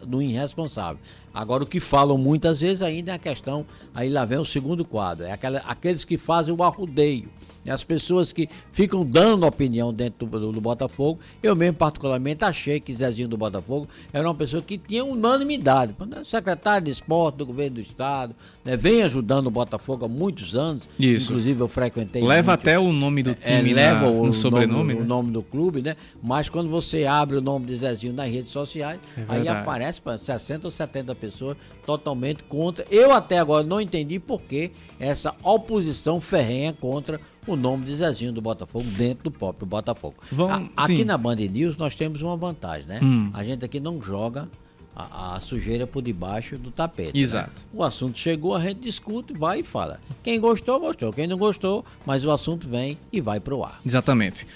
do 0.04 0.20
irresponsável. 0.20 0.98
Agora, 1.32 1.62
o 1.62 1.66
que 1.66 1.78
falam 1.78 2.18
muitas 2.18 2.60
vezes 2.60 2.82
ainda 2.82 3.12
é 3.12 3.14
a 3.14 3.18
questão, 3.18 3.64
aí 3.94 4.08
lá 4.08 4.24
vem 4.24 4.38
o 4.38 4.44
segundo 4.44 4.84
quadro, 4.84 5.26
é 5.26 5.32
aquela, 5.32 5.58
aqueles 5.60 6.04
que 6.04 6.18
fazem 6.18 6.52
o 6.52 6.62
arrudeio 6.62 7.28
as 7.70 7.82
pessoas 7.82 8.32
que 8.32 8.48
ficam 8.70 9.04
dando 9.04 9.46
opinião 9.46 9.92
dentro 9.92 10.26
do, 10.26 10.40
do, 10.40 10.52
do, 10.52 10.60
Botafogo, 10.60 11.18
eu 11.42 11.54
mesmo 11.56 11.76
particularmente 11.76 12.44
achei 12.44 12.80
que 12.80 12.92
Zezinho 12.92 13.28
do 13.28 13.36
Botafogo 13.36 13.88
era 14.12 14.26
uma 14.26 14.34
pessoa 14.34 14.62
que 14.62 14.76
tinha 14.78 15.04
unanimidade. 15.04 15.94
Secretário 16.24 16.86
de 16.86 16.90
esporte 16.90 17.36
do 17.36 17.46
governo 17.46 17.76
do 17.76 17.80
estado, 17.80 18.34
né, 18.64 18.76
vem 18.76 19.02
ajudando 19.02 19.46
o 19.46 19.50
Botafogo 19.50 20.04
há 20.04 20.08
muitos 20.08 20.54
anos. 20.54 20.88
Isso. 20.98 21.30
Inclusive 21.30 21.60
eu 21.60 21.68
frequentei. 21.68 22.22
Leva 22.22 22.52
muito, 22.52 22.60
até 22.60 22.78
o 22.78 22.92
nome 22.92 23.22
do 23.22 23.30
é, 23.30 23.58
time, 23.58 23.72
é, 23.72 23.74
leva 23.74 24.08
o, 24.08 24.26
no 24.26 24.32
sobrenome. 24.32 24.74
Nome, 24.74 24.94
né? 24.94 25.00
O 25.00 25.04
nome 25.04 25.30
do 25.30 25.42
clube, 25.42 25.82
né? 25.82 25.96
Mas 26.22 26.48
quando 26.48 26.68
você 26.68 27.04
abre 27.04 27.36
o 27.36 27.40
nome 27.40 27.66
de 27.66 27.76
Zezinho 27.76 28.12
nas 28.12 28.30
redes 28.30 28.50
sociais, 28.50 28.98
é 29.16 29.24
aí 29.28 29.48
aparece 29.48 30.00
para 30.00 30.18
60 30.18 30.66
ou 30.66 30.70
70 30.70 31.14
pessoas 31.14 31.56
totalmente 31.84 32.42
contra. 32.44 32.84
Eu 32.90 33.12
até 33.12 33.38
agora 33.38 33.64
não 33.64 33.80
entendi 33.80 34.18
por 34.18 34.40
que 34.42 34.70
essa 34.98 35.34
oposição 35.42 36.20
ferrenha 36.20 36.72
contra 36.72 37.20
o 37.33 37.33
nome 37.56 37.84
de 37.84 37.94
Zezinho 37.94 38.32
do 38.32 38.40
Botafogo 38.40 38.86
dentro 38.96 39.24
do 39.24 39.30
próprio 39.30 39.66
Botafogo. 39.66 40.16
Vamos, 40.32 40.70
a, 40.76 40.84
aqui 40.84 41.04
na 41.04 41.18
Band 41.18 41.36
News 41.36 41.76
nós 41.76 41.94
temos 41.94 42.22
uma 42.22 42.36
vantagem, 42.36 42.86
né? 42.86 43.00
Hum. 43.02 43.30
A 43.34 43.44
gente 43.44 43.64
aqui 43.64 43.78
não 43.78 44.00
joga 44.00 44.48
a, 44.96 45.36
a, 45.36 45.40
sujeira 45.40 45.86
por 45.86 46.02
debaixo 46.02 46.56
do 46.56 46.70
tapete. 46.70 47.14
Né? 47.14 47.20
Exato. 47.20 47.50
Né? 47.50 47.68
O 47.72 47.82
assunto 47.82 48.18
chegou, 48.18 48.54
a 48.54 48.60
gente 48.60 48.80
discute, 48.80 49.32
vai 49.32 49.60
e 49.60 49.62
fala. 49.62 50.00
Quem 50.22 50.40
gostou, 50.40 50.78
gostou. 50.80 51.12
Quem 51.12 51.26
não 51.26 51.36
gostou, 51.36 51.84
mas 52.06 52.24
o 52.24 52.30
assunto 52.30 52.68
vem 52.68 52.96
e 53.12 53.20
vai 53.20 53.40
pro 53.40 53.64
ar. 53.64 53.80
Exatamente. 53.84 54.46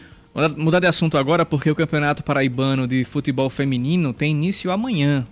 Mudar 0.56 0.78
de 0.78 0.86
assunto 0.86 1.18
agora 1.18 1.44
porque 1.44 1.70
o 1.70 1.74
Campeonato 1.74 2.22
Paraibano 2.22 2.86
de 2.86 3.02
Futebol 3.04 3.50
Feminino 3.50 4.12
tem 4.12 4.30
início 4.30 4.70
amanhã. 4.70 5.26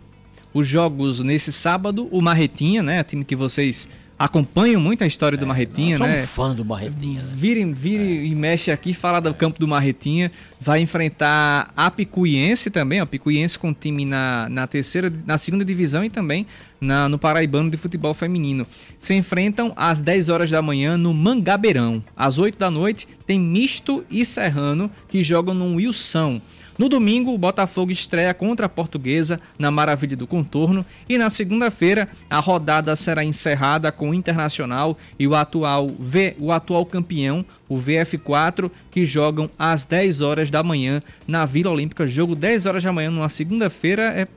Os 0.53 0.67
jogos 0.67 1.21
nesse 1.21 1.53
sábado, 1.53 2.09
o 2.11 2.21
Marretinha, 2.21 2.83
né, 2.83 3.05
time 3.05 3.25
que 3.25 3.37
vocês 3.37 3.89
acompanham 4.19 4.81
muito 4.81 5.05
a 5.05 5.07
história 5.07 5.37
é, 5.37 5.39
do 5.39 5.47
Marretinha, 5.47 5.99
né? 5.99 6.19
Sou 6.19 6.29
fã 6.29 6.55
do 6.55 6.65
Marretinha. 6.65 7.23
Né? 7.23 7.29
Vire, 7.35 7.65
vire 7.73 8.03
é. 8.03 8.25
e 8.25 8.35
mexe 8.35 8.71
aqui, 8.71 8.95
fala 8.95 9.21
do 9.21 9.33
campo 9.35 9.59
do 9.59 9.69
Marretinha. 9.69 10.31
Vai 10.61 10.81
enfrentar 10.81 11.73
a 11.77 11.91
Picuiense 11.91 12.71
também, 12.71 13.01
a 13.01 13.07
Picuiense 13.07 13.59
com 13.59 13.75
time 13.75 14.05
na, 14.05 14.49
na 14.49 14.67
terceira, 14.67 15.13
na 15.27 15.37
segunda 15.37 15.65
divisão 15.65 16.05
e 16.05 16.11
também 16.11 16.47
na, 16.81 17.09
no 17.09 17.19
Paraibano 17.19 17.71
de 17.71 17.77
Futebol 17.77 18.15
Feminino. 18.15 18.67
Se 18.99 19.15
enfrentam 19.15 19.73
às 19.77 20.01
10 20.01 20.29
horas 20.29 20.51
da 20.51 20.63
manhã 20.63 20.97
no 20.97 21.13
Mangabeirão. 21.13 22.03
Às 22.17 22.39
8 22.39 22.59
da 22.59 22.71
noite 22.71 23.07
tem 23.27 23.39
Misto 23.39 24.05
e 24.11 24.25
Serrano 24.25 24.91
que 25.09 25.23
jogam 25.23 25.55
no 25.55 25.77
Wilson. 25.77 26.41
No 26.79 26.89
domingo, 26.89 27.33
o 27.33 27.39
Botafogo 27.39 27.91
estreia 27.91 28.35
contra 28.35 28.67
a 28.67 28.69
Portuguesa 28.69 29.41
na 29.59 29.71
Maravilha 29.71 30.17
do 30.17 30.27
Contorno 30.27 30.85
e 31.09 31.17
na 31.17 31.31
segunda-feira 31.31 32.09
a 32.29 32.39
rodada 32.39 32.95
será 32.95 33.25
encerrada 33.25 33.91
com 33.91 34.11
o 34.11 34.15
Internacional 34.15 34.97
e 35.19 35.27
o 35.27 35.35
atual, 35.35 35.89
v, 35.89 36.37
o 36.39 36.53
atual 36.53 36.85
campeão, 36.85 37.45
o 37.69 37.77
VF4, 37.77 38.71
que 38.91 39.07
jogam 39.07 39.51
às 39.59 39.85
10 39.85 40.21
horas 40.21 40.51
da 40.51 40.63
manhã 40.63 41.03
na 41.27 41.47
Vila 41.47 41.71
Olímpica. 41.71 42.07
Jogo 42.07 42.37
10 42.37 42.67
horas 42.67 42.85
da 42.85 42.93
manhã 42.93 43.11
numa 43.11 43.29
segunda-feira 43.29 44.03
é 44.03 44.29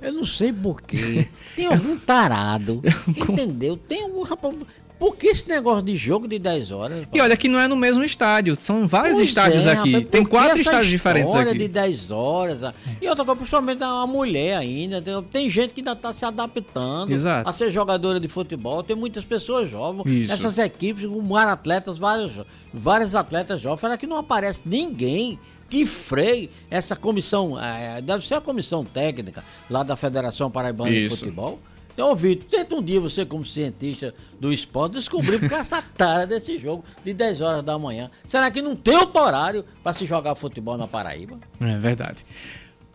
eu 0.00 0.12
não 0.12 0.24
sei 0.24 0.52
porquê. 0.52 1.26
Tem 1.56 1.66
algum 1.66 1.98
tarado. 1.98 2.80
entendeu? 3.08 3.76
Tem 3.76 4.04
algum 4.04 4.22
rapaz. 4.22 4.54
Por 4.98 5.16
que 5.16 5.28
esse 5.28 5.48
negócio 5.48 5.82
de 5.82 5.94
jogo 5.94 6.26
de 6.26 6.38
10 6.38 6.72
horas? 6.72 7.06
E 7.12 7.20
olha 7.20 7.36
que 7.36 7.48
não 7.48 7.58
é 7.58 7.68
no 7.68 7.76
mesmo 7.76 8.02
estádio, 8.02 8.56
são 8.58 8.86
vários 8.86 9.18
pois 9.18 9.28
estádios 9.28 9.64
é, 9.64 9.72
aqui. 9.72 9.92
Rapaz, 9.92 10.10
tem 10.10 10.24
quatro 10.24 10.58
estádios 10.58 10.88
diferentes 10.88 11.34
aqui. 11.34 11.56
de 11.56 11.68
10 11.68 12.10
horas. 12.10 12.60
E 13.00 13.08
outra 13.08 13.24
coisa, 13.24 13.36
principalmente 13.36 13.84
uma 13.84 14.06
mulher 14.06 14.56
ainda. 14.56 15.00
Tem, 15.00 15.22
tem 15.22 15.50
gente 15.50 15.72
que 15.72 15.80
ainda 15.80 15.92
está 15.92 16.12
se 16.12 16.24
adaptando 16.24 17.12
Exato. 17.12 17.48
a 17.48 17.52
ser 17.52 17.70
jogadora 17.70 18.18
de 18.18 18.26
futebol. 18.26 18.82
Tem 18.82 18.96
muitas 18.96 19.24
pessoas 19.24 19.70
jovens. 19.70 20.28
Essas 20.28 20.58
equipes 20.58 21.06
com 21.06 21.36
atletas, 21.36 21.96
vários, 21.96 22.32
vários 22.72 23.14
atletas 23.14 23.60
jovens. 23.60 23.80
Será 23.80 23.96
que 23.96 24.06
não 24.06 24.16
aparece 24.16 24.62
ninguém 24.66 25.38
que 25.70 25.86
freie 25.86 26.50
essa 26.68 26.96
comissão? 26.96 27.60
É, 27.60 28.00
deve 28.02 28.26
ser 28.26 28.34
a 28.34 28.40
comissão 28.40 28.84
técnica 28.84 29.44
lá 29.70 29.84
da 29.84 29.94
Federação 29.94 30.50
Paraibana 30.50 30.90
Isso. 30.90 31.14
de 31.14 31.20
Futebol 31.20 31.60
então, 31.98 32.14
Vitor, 32.14 32.48
tenta 32.48 32.76
um 32.76 32.80
dia 32.80 33.00
você, 33.00 33.26
como 33.26 33.44
cientista 33.44 34.14
do 34.38 34.52
esporte, 34.52 34.92
descobrir 34.92 35.40
porque 35.40 35.52
essa 35.52 35.82
tara 35.98 36.24
desse 36.24 36.56
jogo 36.56 36.84
de 37.04 37.12
10 37.12 37.40
horas 37.40 37.64
da 37.64 37.76
manhã. 37.76 38.08
Será 38.24 38.48
que 38.52 38.62
não 38.62 38.76
tem 38.76 38.96
outro 38.96 39.20
horário 39.20 39.64
para 39.82 39.92
se 39.92 40.06
jogar 40.06 40.36
futebol 40.36 40.78
na 40.78 40.86
Paraíba? 40.86 41.36
É 41.60 41.76
verdade. 41.76 42.24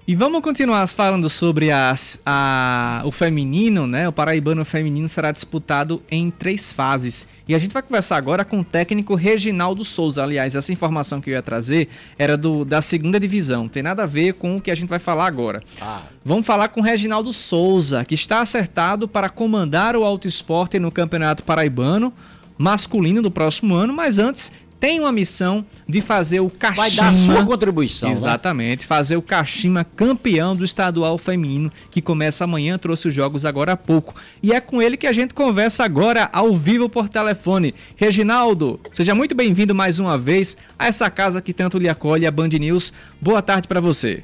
E 0.05 0.15
vamos 0.15 0.41
continuar 0.41 0.85
falando 0.87 1.29
sobre 1.29 1.71
as, 1.71 2.19
a, 2.25 3.01
o 3.05 3.11
feminino, 3.11 3.87
né? 3.87 4.05
O 4.05 4.11
paraibano 4.11 4.65
feminino 4.65 5.07
será 5.07 5.31
disputado 5.31 6.03
em 6.11 6.29
três 6.29 6.73
fases. 6.73 7.25
E 7.47 7.55
a 7.55 7.57
gente 7.57 7.71
vai 7.71 7.81
conversar 7.81 8.17
agora 8.17 8.43
com 8.43 8.59
o 8.59 8.65
técnico 8.65 9.15
Reginaldo 9.15 9.85
Souza. 9.85 10.21
Aliás, 10.21 10.55
essa 10.55 10.73
informação 10.73 11.21
que 11.21 11.29
eu 11.29 11.35
ia 11.35 11.41
trazer 11.41 11.87
era 12.19 12.35
do, 12.35 12.65
da 12.65 12.81
segunda 12.81 13.17
divisão. 13.17 13.69
Tem 13.69 13.81
nada 13.81 14.03
a 14.03 14.05
ver 14.05 14.33
com 14.33 14.57
o 14.57 14.61
que 14.61 14.71
a 14.71 14.75
gente 14.75 14.89
vai 14.89 14.99
falar 14.99 15.25
agora. 15.25 15.63
Ah. 15.79 16.01
Vamos 16.25 16.45
falar 16.45 16.67
com 16.67 16.81
o 16.81 16.83
Reginaldo 16.83 17.31
Souza, 17.31 18.03
que 18.03 18.15
está 18.15 18.41
acertado 18.41 19.07
para 19.07 19.29
comandar 19.29 19.95
o 19.95 20.03
Auto 20.03 20.27
Esporte 20.27 20.79
no 20.79 20.91
Campeonato 20.91 21.43
Paraibano 21.43 22.11
masculino 22.57 23.21
do 23.21 23.31
próximo 23.31 23.75
ano, 23.75 23.93
mas 23.93 24.19
antes 24.19 24.51
tem 24.83 24.99
uma 24.99 25.13
missão 25.13 25.65
de 25.87 26.01
fazer 26.01 26.41
o 26.41 26.49
Kashima... 26.49 26.75
Vai 26.75 26.91
dar 26.91 27.11
a 27.11 27.13
sua 27.13 27.45
contribuição, 27.45 28.09
né? 28.09 28.15
Exatamente, 28.15 28.81
né? 28.81 28.85
fazer 28.85 29.15
o 29.15 29.21
Kashima 29.21 29.85
campeão 29.85 30.53
do 30.53 30.65
estadual 30.65 31.17
feminino, 31.17 31.71
que 31.89 32.01
começa 32.01 32.43
amanhã, 32.43 32.77
trouxe 32.77 33.07
os 33.07 33.13
jogos 33.13 33.45
agora 33.45 33.71
há 33.71 33.77
pouco. 33.77 34.13
E 34.41 34.51
é 34.51 34.59
com 34.59 34.81
ele 34.81 34.97
que 34.97 35.07
a 35.07 35.13
gente 35.13 35.33
conversa 35.33 35.85
agora 35.85 36.29
ao 36.33 36.53
vivo 36.53 36.89
por 36.89 37.07
telefone. 37.07 37.73
Reginaldo, 37.95 38.77
seja 38.91 39.15
muito 39.15 39.33
bem-vindo 39.33 39.73
mais 39.73 39.99
uma 39.99 40.17
vez 40.17 40.57
a 40.77 40.87
essa 40.87 41.09
casa 41.09 41.41
que 41.41 41.53
tanto 41.53 41.77
lhe 41.77 41.87
acolhe, 41.87 42.27
a 42.27 42.31
Band 42.31 42.49
News. 42.49 42.91
Boa 43.21 43.41
tarde 43.41 43.69
para 43.69 43.79
você. 43.79 44.21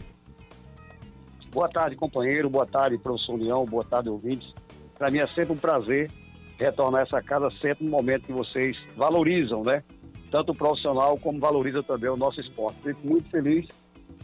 Boa 1.53 1.69
tarde, 1.69 1.95
companheiro. 1.95 2.49
Boa 2.49 2.65
tarde, 2.65 2.97
professor 2.97 3.39
Leão. 3.39 3.65
Boa 3.65 3.85
tarde, 3.85 4.09
ouvintes. 4.09 4.53
Para 4.97 5.09
mim 5.09 5.19
é 5.19 5.27
sempre 5.27 5.53
um 5.53 5.57
prazer 5.57 6.11
retornar 6.59 6.99
a 6.99 7.03
essa 7.03 7.21
casa 7.21 7.49
sempre 7.61 7.85
no 7.85 7.89
momento 7.89 8.25
que 8.25 8.33
vocês 8.33 8.75
valorizam, 8.97 9.63
né? 9.63 9.81
Tanto 10.29 10.53
profissional 10.53 11.17
como 11.17 11.39
valoriza 11.39 11.83
também 11.83 12.09
o 12.09 12.17
nosso 12.17 12.39
esporte. 12.39 12.77
Fico 12.83 13.07
muito 13.07 13.29
feliz 13.29 13.65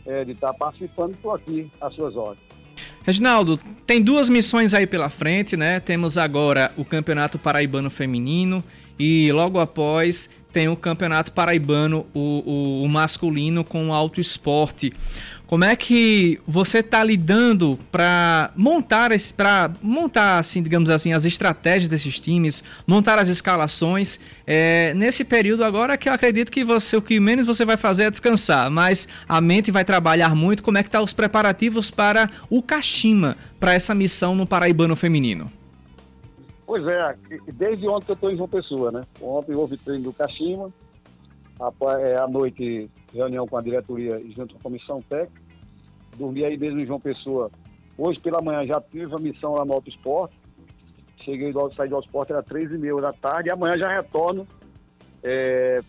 é, 0.05 0.23
de 0.23 0.31
estar 0.31 0.53
participando 0.53 1.15
por 1.21 1.35
aqui 1.35 1.69
às 1.81 1.93
suas 1.93 2.15
horas. 2.15 2.37
Reginaldo, 3.03 3.59
tem 3.85 4.01
duas 4.01 4.29
missões 4.29 4.73
aí 4.73 4.87
pela 4.87 5.09
frente, 5.09 5.55
né? 5.55 5.79
Temos 5.79 6.17
agora 6.17 6.71
o 6.75 6.83
Campeonato 6.83 7.37
Paraibano 7.37 7.89
Feminino 7.89 8.63
e 8.97 9.31
logo 9.31 9.59
após 9.59 10.29
tem 10.51 10.69
o 10.69 10.75
Campeonato 10.75 11.33
Paraibano, 11.33 12.07
o, 12.13 12.19
o, 12.19 12.83
o 12.83 12.89
masculino 12.89 13.63
com 13.63 13.89
o 13.89 13.93
alto 13.93 14.21
esporte. 14.21 14.93
Como 15.47 15.63
é 15.63 15.75
que 15.75 16.39
você 16.47 16.79
está 16.79 17.03
lidando 17.03 17.77
para 17.91 18.51
montar 18.55 19.11
para 19.37 19.71
montar 19.81 20.39
assim, 20.39 20.63
digamos 20.63 20.89
assim, 20.89 21.13
as 21.13 21.23
estratégias 21.23 21.87
desses 21.87 22.19
times, 22.19 22.63
montar 22.87 23.19
as 23.19 23.29
escalações 23.29 24.19
é, 24.47 24.93
nesse 24.95 25.23
período 25.23 25.63
agora 25.63 25.97
que 25.97 26.09
eu 26.09 26.13
acredito 26.13 26.51
que 26.51 26.63
você 26.63 26.97
o 26.97 27.01
que 27.01 27.19
menos 27.19 27.45
você 27.45 27.63
vai 27.63 27.77
fazer 27.77 28.05
é 28.05 28.11
descansar, 28.11 28.71
mas 28.71 29.07
a 29.29 29.39
mente 29.39 29.71
vai 29.71 29.85
trabalhar 29.85 30.35
muito. 30.35 30.63
Como 30.63 30.77
é 30.77 30.83
que 30.83 30.89
tá 30.89 31.01
os 31.01 31.13
preparativos 31.13 31.91
para 31.91 32.29
o 32.49 32.61
Kashima, 32.61 33.37
para 33.59 33.73
essa 33.73 33.93
missão 33.93 34.35
no 34.35 34.47
Paraibano 34.47 34.95
feminino? 34.95 35.51
Pois 36.65 36.85
é, 36.87 37.15
desde 37.53 37.87
ontem 37.87 38.09
eu 38.09 38.13
estou 38.15 38.31
em 38.31 38.35
João 38.37 38.49
Pessoa, 38.49 38.91
né? 38.91 39.03
Ontem 39.21 39.53
houve 39.53 39.77
treino 39.77 40.05
do 40.05 40.13
Kashima, 40.13 40.71
é, 42.01 42.17
à 42.17 42.27
noite 42.27 42.89
reunião 43.15 43.47
com 43.47 43.57
a 43.57 43.61
diretoria 43.61 44.19
e 44.19 44.31
junto 44.31 44.53
com 44.53 44.59
a 44.59 44.63
comissão 44.63 45.01
técnica. 45.01 45.41
Dormi 46.17 46.45
aí 46.45 46.57
mesmo 46.57 46.79
em 46.79 46.85
João 46.85 46.99
Pessoa. 46.99 47.49
Hoje 47.97 48.19
pela 48.19 48.41
manhã 48.41 48.65
já 48.65 48.79
tive 48.81 49.13
a 49.13 49.19
missão 49.19 49.53
lá 49.53 49.65
no 49.65 49.73
Auto 49.73 49.89
Esporte. 49.89 50.35
Cheguei 51.17 51.51
do 51.51 51.73
saí 51.73 51.89
do 51.89 51.99
Esporte, 51.99 52.31
era 52.31 52.43
três 52.43 52.71
e 52.71 52.77
meia 52.77 52.95
da 53.01 53.13
tarde. 53.13 53.49
E 53.49 53.51
amanhã 53.51 53.77
já 53.77 53.89
retorno 53.89 54.47
é, 55.23 55.79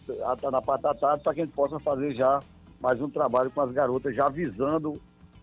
na 0.50 0.62
parte 0.62 0.82
da 0.82 0.94
tarde 0.94 1.22
para 1.22 1.34
que 1.34 1.40
a 1.42 1.44
gente 1.44 1.54
possa 1.54 1.78
fazer 1.78 2.14
já 2.14 2.40
mais 2.80 3.00
um 3.00 3.10
trabalho 3.10 3.50
com 3.50 3.60
as 3.60 3.70
garotas, 3.70 4.14
já 4.14 4.26
avisando 4.26 5.00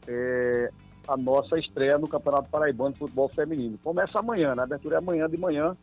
é, 0.07 0.71
a 1.07 1.17
nossa 1.17 1.59
estreia 1.59 1.97
no 1.97 2.07
Campeonato 2.07 2.49
Paraibano 2.49 2.93
de 2.93 2.99
Futebol 2.99 3.27
Feminino. 3.29 3.77
Começa 3.83 4.19
amanhã, 4.19 4.55
né? 4.55 4.61
a 4.61 4.65
abertura 4.65 4.95
é 4.95 4.97
amanhã 4.97 5.29
de 5.29 5.37
manhã, 5.37 5.75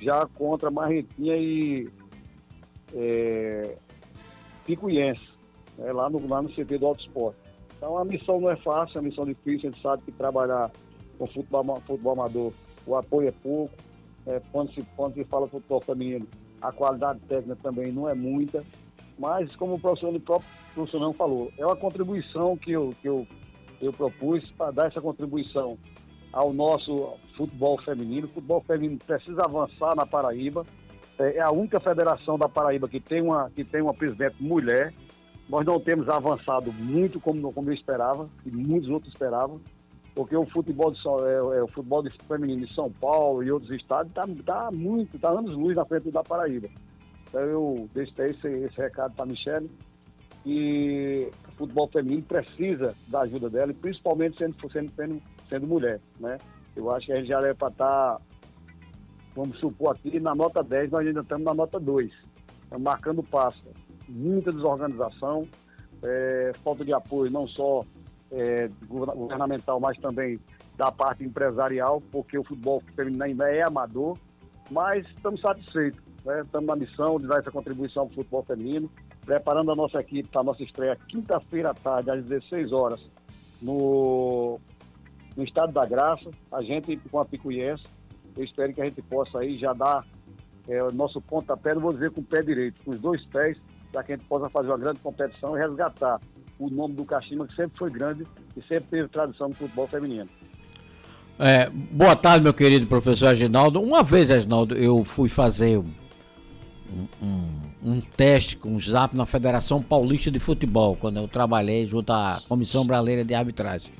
já 0.00 0.26
contra 0.34 0.70
Marretinha 0.70 1.36
e 1.36 1.88
é, 2.94 3.76
Picuiense, 4.64 5.28
né, 5.78 5.92
lá, 5.92 6.08
no, 6.08 6.26
lá 6.28 6.42
no 6.42 6.48
CT 6.48 6.78
do 6.78 6.86
Auto 6.86 7.00
Esporte. 7.00 7.38
Então 7.76 7.96
a 7.96 8.04
missão 8.04 8.40
não 8.40 8.50
é 8.50 8.56
fácil, 8.56 8.98
é 8.98 9.00
uma 9.00 9.08
missão 9.08 9.24
difícil, 9.24 9.68
a 9.68 9.72
gente 9.72 9.82
sabe 9.82 10.02
que 10.02 10.12
trabalhar 10.12 10.70
com 11.18 11.26
futebol, 11.26 11.80
futebol 11.86 12.12
amador, 12.12 12.52
o 12.86 12.96
apoio 12.96 13.28
é 13.28 13.32
pouco, 13.42 13.74
é, 14.26 14.40
quando, 14.52 14.72
se, 14.72 14.82
quando 14.96 15.14
se 15.14 15.24
fala 15.24 15.46
futebol 15.46 15.80
feminino, 15.80 16.26
a 16.60 16.70
qualidade 16.72 17.20
técnica 17.20 17.58
também 17.62 17.90
não 17.90 18.08
é 18.08 18.14
muita, 18.14 18.62
mas 19.18 19.54
como 19.56 19.74
o 19.74 19.80
professor, 19.80 20.14
o 20.14 20.20
próprio 20.20 20.48
professor 20.74 21.00
não 21.00 21.12
falou, 21.12 21.50
é 21.58 21.64
uma 21.64 21.76
contribuição 21.76 22.56
que 22.56 22.72
eu, 22.72 22.94
que 23.00 23.08
eu, 23.08 23.26
eu 23.80 23.92
propus 23.92 24.50
para 24.52 24.70
dar 24.70 24.86
essa 24.88 25.00
contribuição 25.00 25.78
ao 26.32 26.52
nosso 26.52 27.14
futebol 27.36 27.80
feminino. 27.82 28.26
O 28.26 28.30
futebol 28.30 28.60
feminino 28.62 28.98
precisa 28.98 29.44
avançar 29.44 29.94
na 29.94 30.06
Paraíba, 30.06 30.64
é, 31.20 31.36
é 31.36 31.40
a 31.40 31.50
única 31.50 31.78
federação 31.78 32.38
da 32.38 32.48
Paraíba 32.48 32.88
que 32.88 32.98
tem 32.98 33.20
uma, 33.20 33.50
que 33.50 33.62
tem 33.62 33.82
uma 33.82 33.92
presidente 33.92 34.42
mulher. 34.42 34.92
Nós 35.48 35.66
não 35.66 35.78
temos 35.78 36.08
avançado 36.08 36.72
muito 36.72 37.20
como, 37.20 37.52
como 37.52 37.68
eu 37.70 37.74
esperava, 37.74 38.28
e 38.46 38.50
muitos 38.50 38.88
outros 38.88 39.12
esperavam, 39.12 39.60
porque 40.14 40.36
o 40.36 40.46
futebol, 40.46 40.92
de, 40.92 40.98
é, 40.98 41.58
é, 41.58 41.62
o 41.62 41.68
futebol 41.68 42.02
de 42.02 42.10
feminino 42.26 42.64
de 42.64 42.72
São 42.72 42.90
Paulo 42.90 43.42
e 43.42 43.50
outros 43.50 43.70
estados 43.72 44.10
está 44.10 44.24
tá 44.44 44.70
muito, 44.70 45.16
está 45.16 45.28
anos 45.28 45.56
luz 45.56 45.76
na 45.76 45.84
frente 45.84 46.10
da 46.10 46.22
Paraíba. 46.22 46.68
Então 47.28 47.40
eu 47.42 47.88
deixo 47.92 48.12
esse, 48.22 48.48
esse 48.48 48.80
recado 48.80 49.14
para 49.14 49.24
a 49.24 49.28
Michelle, 49.28 49.70
que 50.44 51.28
o 51.48 51.52
futebol 51.52 51.88
feminino 51.88 52.22
precisa 52.22 52.94
da 53.08 53.22
ajuda 53.22 53.50
dela, 53.50 53.72
e 53.72 53.74
principalmente 53.74 54.38
sendo, 54.38 54.54
sendo, 54.70 54.90
sendo, 54.92 55.22
sendo 55.48 55.66
mulher. 55.66 56.00
Né? 56.18 56.38
Eu 56.76 56.90
acho 56.92 57.06
que 57.06 57.12
a 57.12 57.16
gente 57.16 57.28
já 57.28 57.40
é 57.40 57.52
para 57.52 57.68
estar 57.68 58.14
tá 58.14 58.20
vamos 59.34 59.58
supor 59.58 59.92
aqui, 59.92 60.18
na 60.20 60.34
nota 60.34 60.62
10 60.62 60.90
nós 60.90 61.06
ainda 61.06 61.20
estamos 61.20 61.44
na 61.44 61.54
nota 61.54 61.78
2. 61.78 62.10
Estamos 62.64 62.82
marcando 62.82 63.22
passo. 63.22 63.62
Muita 64.08 64.52
desorganização, 64.52 65.46
é, 66.02 66.52
falta 66.64 66.84
de 66.84 66.92
apoio 66.92 67.30
não 67.30 67.46
só 67.46 67.84
é, 68.32 68.68
governamental, 68.88 69.80
mas 69.80 69.98
também 69.98 70.38
da 70.76 70.90
parte 70.90 71.24
empresarial, 71.24 72.00
porque 72.10 72.38
o 72.38 72.44
futebol 72.44 72.82
feminino 72.94 73.22
ainda 73.22 73.50
é 73.50 73.62
amador, 73.62 74.16
mas 74.70 75.06
estamos 75.08 75.40
satisfeitos. 75.40 76.00
Né? 76.24 76.40
Estamos 76.42 76.66
na 76.66 76.76
missão 76.76 77.18
de 77.18 77.26
dar 77.26 77.40
essa 77.40 77.50
contribuição 77.50 78.06
para 78.06 78.12
o 78.12 78.16
futebol 78.16 78.42
feminino, 78.42 78.90
preparando 79.24 79.70
a 79.72 79.74
nossa 79.74 80.00
equipe 80.00 80.28
para 80.28 80.40
a 80.40 80.44
nossa 80.44 80.62
estreia 80.62 80.96
quinta-feira 81.08 81.70
à 81.70 81.74
tarde, 81.74 82.10
às 82.10 82.24
16 82.24 82.72
horas, 82.72 83.10
no, 83.60 84.58
no 85.36 85.44
Estado 85.44 85.72
da 85.72 85.84
Graça, 85.84 86.30
a 86.50 86.62
gente 86.62 86.96
com 87.10 87.20
a 87.20 87.24
Picuiense, 87.24 87.84
Eu 88.36 88.44
espero 88.44 88.72
que 88.72 88.80
a 88.80 88.84
gente 88.84 89.02
possa 89.02 89.40
aí 89.40 89.58
já 89.58 89.72
dar 89.72 90.04
é, 90.68 90.82
o 90.82 90.92
nosso 90.92 91.20
pontapé, 91.20 91.74
não 91.74 91.82
vou 91.82 91.92
dizer 91.92 92.10
com 92.10 92.20
o 92.20 92.24
pé 92.24 92.42
direito, 92.42 92.76
com 92.84 92.92
os 92.92 93.00
dois 93.00 93.24
pés, 93.26 93.56
para 93.92 94.02
que 94.02 94.12
a 94.12 94.16
gente 94.16 94.26
possa 94.26 94.48
fazer 94.48 94.68
uma 94.68 94.78
grande 94.78 95.00
competição 95.00 95.56
e 95.56 95.60
resgatar 95.60 96.20
o 96.58 96.68
nome 96.68 96.94
do 96.94 97.04
Caxima, 97.04 97.46
que 97.46 97.56
sempre 97.56 97.78
foi 97.78 97.90
grande 97.90 98.26
e 98.56 98.62
sempre 98.62 98.84
teve 98.90 99.08
tradição 99.08 99.48
no 99.48 99.54
futebol 99.54 99.86
feminino. 99.86 100.28
É, 101.38 101.70
boa 101.70 102.14
tarde, 102.14 102.44
meu 102.44 102.52
querido 102.52 102.86
professor 102.86 103.28
Aginaldo. 103.28 103.80
Uma 103.80 104.02
vez, 104.02 104.30
Aginaldo, 104.30 104.74
eu 104.74 105.02
fui 105.04 105.30
fazer 105.30 105.78
um, 105.78 105.86
um, 107.22 107.48
um, 107.82 108.00
teste 108.00 108.56
com 108.56 108.76
o 108.76 108.80
ZAP 108.80 109.14
na 109.14 109.24
Federação 109.24 109.82
Paulista 109.82 110.30
de 110.30 110.38
Futebol, 110.38 110.96
quando 110.96 111.16
eu 111.16 111.26
trabalhei 111.26 111.86
junto 111.86 112.12
à 112.12 112.42
Comissão 112.46 112.86
Brasileira 112.86 113.24
de 113.24 113.32
Arbitragem. 113.32 113.90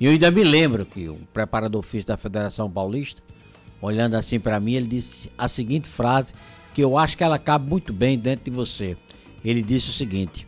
E 0.00 0.06
eu 0.06 0.10
ainda 0.10 0.28
me 0.32 0.42
lembro 0.42 0.84
que 0.84 1.08
o 1.08 1.16
preparador 1.32 1.82
físico 1.82 2.08
da 2.08 2.16
Federação 2.16 2.68
Paulista, 2.68 3.22
olhando 3.82 4.14
assim 4.14 4.38
para 4.38 4.60
mim, 4.60 4.74
ele 4.74 4.86
disse 4.86 5.30
a 5.36 5.48
seguinte 5.48 5.88
frase 5.88 6.32
que 6.72 6.82
eu 6.82 6.96
acho 6.96 7.18
que 7.18 7.24
ela 7.24 7.38
cabe 7.38 7.68
muito 7.68 7.92
bem 7.92 8.18
dentro 8.18 8.50
de 8.50 8.50
você. 8.50 8.96
Ele 9.44 9.60
disse 9.60 9.90
o 9.90 9.92
seguinte: 9.92 10.46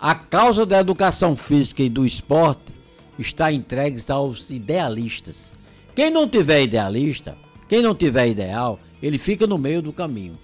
a 0.00 0.14
causa 0.14 0.64
da 0.64 0.80
educação 0.80 1.36
física 1.36 1.82
e 1.82 1.90
do 1.90 2.06
esporte 2.06 2.72
está 3.18 3.52
entregue 3.52 4.00
aos 4.08 4.48
idealistas. 4.50 5.52
Quem 5.94 6.10
não 6.10 6.28
tiver 6.28 6.62
idealista, 6.62 7.36
quem 7.68 7.82
não 7.82 7.94
tiver 7.94 8.28
ideal, 8.28 8.78
ele 9.02 9.18
fica 9.18 9.46
no 9.46 9.58
meio 9.58 9.82
do 9.82 9.92
caminho. 9.92 10.38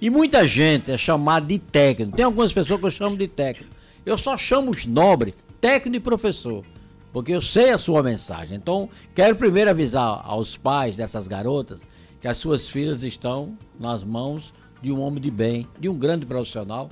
E 0.00 0.10
muita 0.10 0.46
gente 0.48 0.90
é 0.90 0.98
chamada 0.98 1.46
de 1.46 1.58
técnico. 1.58 2.16
Tem 2.16 2.24
algumas 2.24 2.52
pessoas 2.52 2.80
que 2.80 2.86
eu 2.86 2.90
chamo 2.90 3.16
de 3.16 3.28
técnico. 3.28 3.72
Eu 4.04 4.18
só 4.18 4.36
chamo 4.36 4.70
os 4.70 4.84
nobres 4.86 5.34
técnico 5.60 5.96
e 5.96 6.00
professor, 6.00 6.64
porque 7.12 7.32
eu 7.32 7.42
sei 7.42 7.70
a 7.70 7.78
sua 7.78 8.02
mensagem. 8.02 8.56
Então, 8.56 8.88
quero 9.14 9.36
primeiro 9.36 9.70
avisar 9.70 10.22
aos 10.24 10.56
pais 10.56 10.96
dessas 10.96 11.28
garotas 11.28 11.82
que 12.20 12.28
as 12.28 12.38
suas 12.38 12.68
filhas 12.68 13.02
estão 13.02 13.56
nas 13.78 14.02
mãos 14.02 14.54
de 14.80 14.90
um 14.90 15.00
homem 15.00 15.20
de 15.20 15.30
bem, 15.30 15.68
de 15.78 15.88
um 15.88 15.94
grande 15.94 16.24
profissional. 16.24 16.88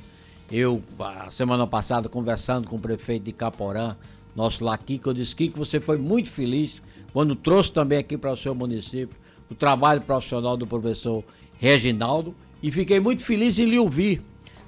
Eu, 0.50 0.82
a 0.98 1.30
semana 1.30 1.66
passada, 1.66 2.08
conversando 2.08 2.68
com 2.68 2.76
o 2.76 2.80
prefeito 2.80 3.24
de 3.24 3.32
Caporã, 3.32 3.96
nosso 4.34 4.64
Laquico, 4.64 5.10
eu 5.10 5.14
disse 5.14 5.34
que 5.34 5.50
você 5.50 5.80
foi 5.80 5.98
muito 5.98 6.30
feliz 6.30 6.82
quando 7.12 7.34
trouxe 7.34 7.72
também 7.72 7.98
aqui 7.98 8.18
para 8.18 8.32
o 8.32 8.36
seu 8.36 8.54
município 8.54 9.16
o 9.50 9.54
trabalho 9.54 10.00
profissional 10.00 10.56
do 10.56 10.66
professor 10.66 11.24
Reginaldo 11.58 12.34
e 12.62 12.70
fiquei 12.70 13.00
muito 13.00 13.22
feliz 13.22 13.58
em 13.58 13.64
lhe 13.64 13.78
ouvir. 13.78 14.22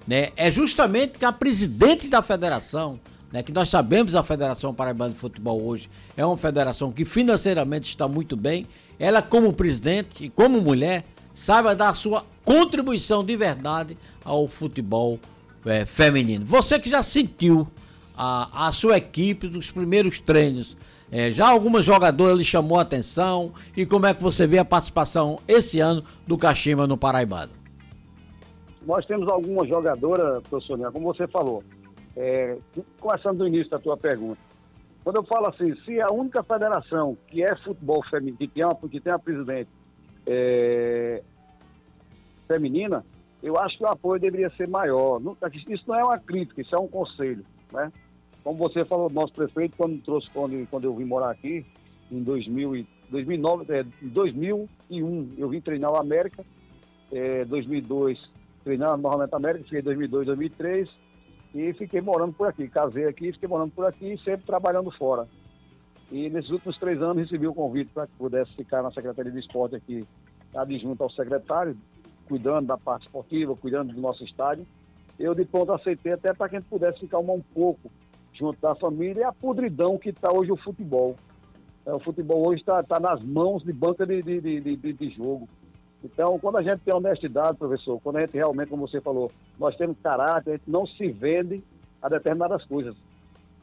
Né? 0.07 0.31
É 0.37 0.51
justamente 0.51 1.19
que 1.19 1.25
a 1.25 1.33
presidente 1.33 2.09
da 2.09 2.23
federação, 2.23 2.99
né, 3.33 3.42
que 3.42 3.53
nós 3.53 3.68
sabemos 3.68 4.14
a 4.14 4.23
Federação 4.23 4.75
Paraibana 4.75 5.12
de 5.12 5.18
Futebol 5.18 5.62
hoje 5.62 5.88
é 6.16 6.25
uma 6.25 6.37
federação 6.37 6.92
que 6.92 7.05
financeiramente 7.05 7.88
está 7.88 8.07
muito 8.07 8.37
bem, 8.37 8.66
ela 8.99 9.23
como 9.23 9.53
presidente 9.53 10.25
e 10.25 10.29
como 10.29 10.61
mulher 10.61 11.05
saiba 11.33 11.75
dar 11.75 11.88
a 11.88 11.95
sua 11.95 12.25
contribuição 12.45 13.25
de 13.25 13.35
verdade 13.37 13.97
ao 14.25 14.47
futebol 14.49 15.18
é, 15.64 15.87
feminino. 15.87 16.45
Você 16.45 16.79
que 16.79 16.90
já 16.90 17.03
sentiu 17.03 17.66
a, 18.16 18.68
a 18.68 18.73
sua 18.73 18.99
equipe 18.99 19.49
dos 19.49 19.71
primeiros 19.71 20.18
treinos, 20.18 20.77
é, 21.11 21.31
já 21.31 21.49
algumas 21.49 21.85
jogadoras 21.85 22.37
lhe 22.37 22.45
chamou 22.45 22.79
a 22.79 22.83
atenção 22.83 23.53
e 23.77 23.87
como 23.87 24.07
é 24.07 24.12
que 24.12 24.23
você 24.23 24.47
vê 24.47 24.59
a 24.59 24.64
participação 24.64 25.38
esse 25.49 25.81
ano 25.81 26.05
do 26.27 26.37
Kashima 26.37 26.87
no 26.87 26.99
Paraibano? 26.99 27.53
Nós 28.87 29.07
temos 29.07 29.29
algumas 29.29 29.68
jogadoras, 29.68 30.42
professor 30.42 30.90
como 30.90 31.14
você 31.14 31.27
falou, 31.29 31.62
é, 32.16 32.57
começando 33.01 33.38
do 33.38 33.46
início 33.46 33.70
da 33.70 33.79
tua 33.79 33.96
pergunta. 33.96 34.40
Quando 35.03 35.16
eu 35.16 35.25
falo 35.25 35.46
assim, 35.46 35.75
se 35.85 36.01
a 36.01 36.11
única 36.11 36.42
federação 36.42 37.16
que 37.27 37.42
é 37.42 37.57
futebol 37.57 38.03
feminino, 38.05 38.37
que 38.38 38.46
tem 39.01 39.12
uma, 39.12 39.18
presidente 39.18 39.68
é, 40.27 41.22
feminina, 42.46 43.05
eu 43.42 43.59
acho 43.59 43.77
que 43.77 43.85
o 43.85 43.88
apoio 43.88 44.20
deveria 44.20 44.51
ser 44.51 44.68
maior. 44.68 45.20
Isso 45.68 45.85
não 45.88 45.96
é 45.96 46.05
uma 46.05 46.18
crítica, 46.18 46.61
isso 46.61 46.75
é 46.75 46.79
um 46.79 46.87
conselho, 46.87 47.44
né? 47.72 47.92
Como 48.44 48.59
você 48.59 48.85
falou, 48.85 49.11
nosso 49.11 49.33
prefeito, 49.33 49.77
quando 49.77 50.01
trouxe, 50.03 50.29
quando, 50.31 50.68
quando 50.68 50.85
eu 50.85 50.94
vim 50.94 51.05
morar 51.05 51.31
aqui, 51.31 51.64
em 52.11 52.22
2000 52.22 52.87
2009, 53.12 53.66
é, 53.72 53.85
2001, 54.01 55.35
eu 55.37 55.48
vim 55.48 55.61
treinar 55.61 55.92
o 55.92 55.96
América, 55.96 56.42
é, 57.12 57.44
2002 57.44 58.18
treinando 58.64 59.03
novamente 59.03 59.35
a 59.35 59.37
América, 59.37 59.64
fiquei 59.64 59.81
em 59.81 59.83
2002, 59.83 60.27
2003 60.27 60.90
e 61.55 61.73
fiquei 61.73 62.01
morando 62.01 62.33
por 62.33 62.49
aqui. 62.49 62.69
Casei 62.69 63.07
aqui, 63.07 63.33
fiquei 63.33 63.49
morando 63.49 63.73
por 63.73 63.87
aqui 63.87 64.12
e 64.12 64.19
sempre 64.19 64.47
trabalhando 64.47 64.91
fora. 64.91 65.27
E 66.11 66.29
nesses 66.29 66.51
últimos 66.51 66.79
três 66.79 67.01
anos 67.01 67.23
recebi 67.23 67.47
o 67.47 67.55
convite 67.55 67.91
para 67.93 68.07
que 68.07 68.12
pudesse 68.15 68.53
ficar 68.53 68.83
na 68.83 68.91
Secretaria 68.91 69.33
de 69.33 69.38
Esporte 69.38 69.77
aqui, 69.77 70.07
adjunto 70.55 71.03
ao 71.03 71.11
secretário, 71.11 71.77
cuidando 72.27 72.67
da 72.67 72.77
parte 72.77 73.07
esportiva, 73.07 73.57
cuidando 73.57 73.95
do 73.95 74.01
nosso 74.01 74.25
estádio. 74.25 74.67
Eu 75.19 75.35
de 75.35 75.45
pronto 75.45 75.73
aceitei 75.73 76.12
até 76.12 76.33
para 76.35 76.49
que 76.49 76.57
a 76.57 76.61
gente 76.61 76.69
pudesse 76.69 77.01
ficar 77.01 77.19
um 77.19 77.41
pouco 77.55 77.91
junto 78.35 78.61
da 78.61 78.75
família 78.75 79.21
e 79.21 79.25
a 79.25 79.33
podridão 79.33 79.99
que 79.99 80.11
está 80.11 80.33
hoje 80.33 80.51
o 80.51 80.57
futebol. 80.57 81.17
É, 81.85 81.93
o 81.93 81.99
futebol 81.99 82.47
hoje 82.47 82.61
está 82.61 82.83
tá 82.83 83.01
nas 83.01 83.23
mãos 83.23 83.62
de 83.62 83.73
banca 83.73 84.07
de, 84.07 84.23
de, 84.23 84.41
de, 84.41 84.77
de, 84.77 84.93
de 84.93 85.11
jogo. 85.11 85.49
Então, 86.05 86.38
quando 86.38 86.59
a 86.59 86.62
gente 86.62 86.81
tem 86.81 86.93
honestidade, 86.93 87.59
professor, 87.59 88.01
quando 88.01 88.17
a 88.17 88.21
gente 88.21 88.35
realmente, 88.35 88.69
como 88.69 88.87
você 88.88 89.01
falou, 89.01 89.31
nós 89.59 89.77
temos 89.77 89.97
caráter, 90.03 90.51
a 90.51 90.57
gente 90.57 90.71
não 90.71 90.87
se 90.87 91.09
vende 91.09 91.62
a 92.01 92.09
determinadas 92.09 92.65
coisas. 92.65 92.97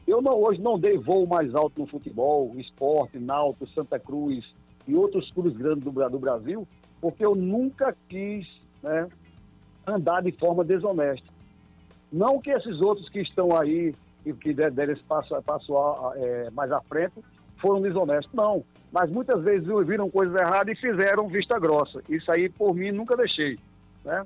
Eu 0.06 0.22
não, 0.22 0.40
hoje 0.42 0.60
não 0.60 0.78
dei 0.78 0.96
voo 0.96 1.26
mais 1.26 1.54
alto 1.54 1.80
no 1.80 1.86
futebol, 1.86 2.52
esporte, 2.56 3.18
Náutico, 3.18 3.66
Santa 3.68 3.98
Cruz 3.98 4.44
e 4.88 4.94
outros 4.94 5.30
clubes 5.30 5.56
grandes 5.56 5.84
do, 5.84 5.90
do 5.90 6.18
Brasil, 6.18 6.66
porque 7.00 7.24
eu 7.24 7.34
nunca 7.34 7.94
quis 8.08 8.48
né, 8.82 9.08
andar 9.86 10.22
de 10.22 10.32
forma 10.32 10.64
desonesta. 10.64 11.28
Não 12.12 12.40
que 12.40 12.50
esses 12.50 12.80
outros 12.80 13.08
que 13.08 13.20
estão 13.20 13.56
aí 13.56 13.94
e 14.24 14.32
que 14.32 14.52
deram 14.52 14.92
esse 14.92 15.02
passo, 15.02 15.40
passo 15.42 15.74
é, 16.16 16.50
mais 16.50 16.72
à 16.72 16.80
frente 16.80 17.14
foram 17.58 17.80
desonestos. 17.80 18.32
Não, 18.34 18.64
mas 18.92 19.10
muitas 19.10 19.42
vezes 19.42 19.68
viram 19.86 20.10
coisas 20.10 20.34
erradas 20.34 20.76
e 20.76 20.80
fizeram 20.80 21.28
vista 21.28 21.58
grossa. 21.58 22.02
Isso 22.08 22.30
aí, 22.30 22.48
por 22.48 22.74
mim, 22.74 22.90
nunca 22.90 23.16
deixei. 23.16 23.58
Né? 24.04 24.24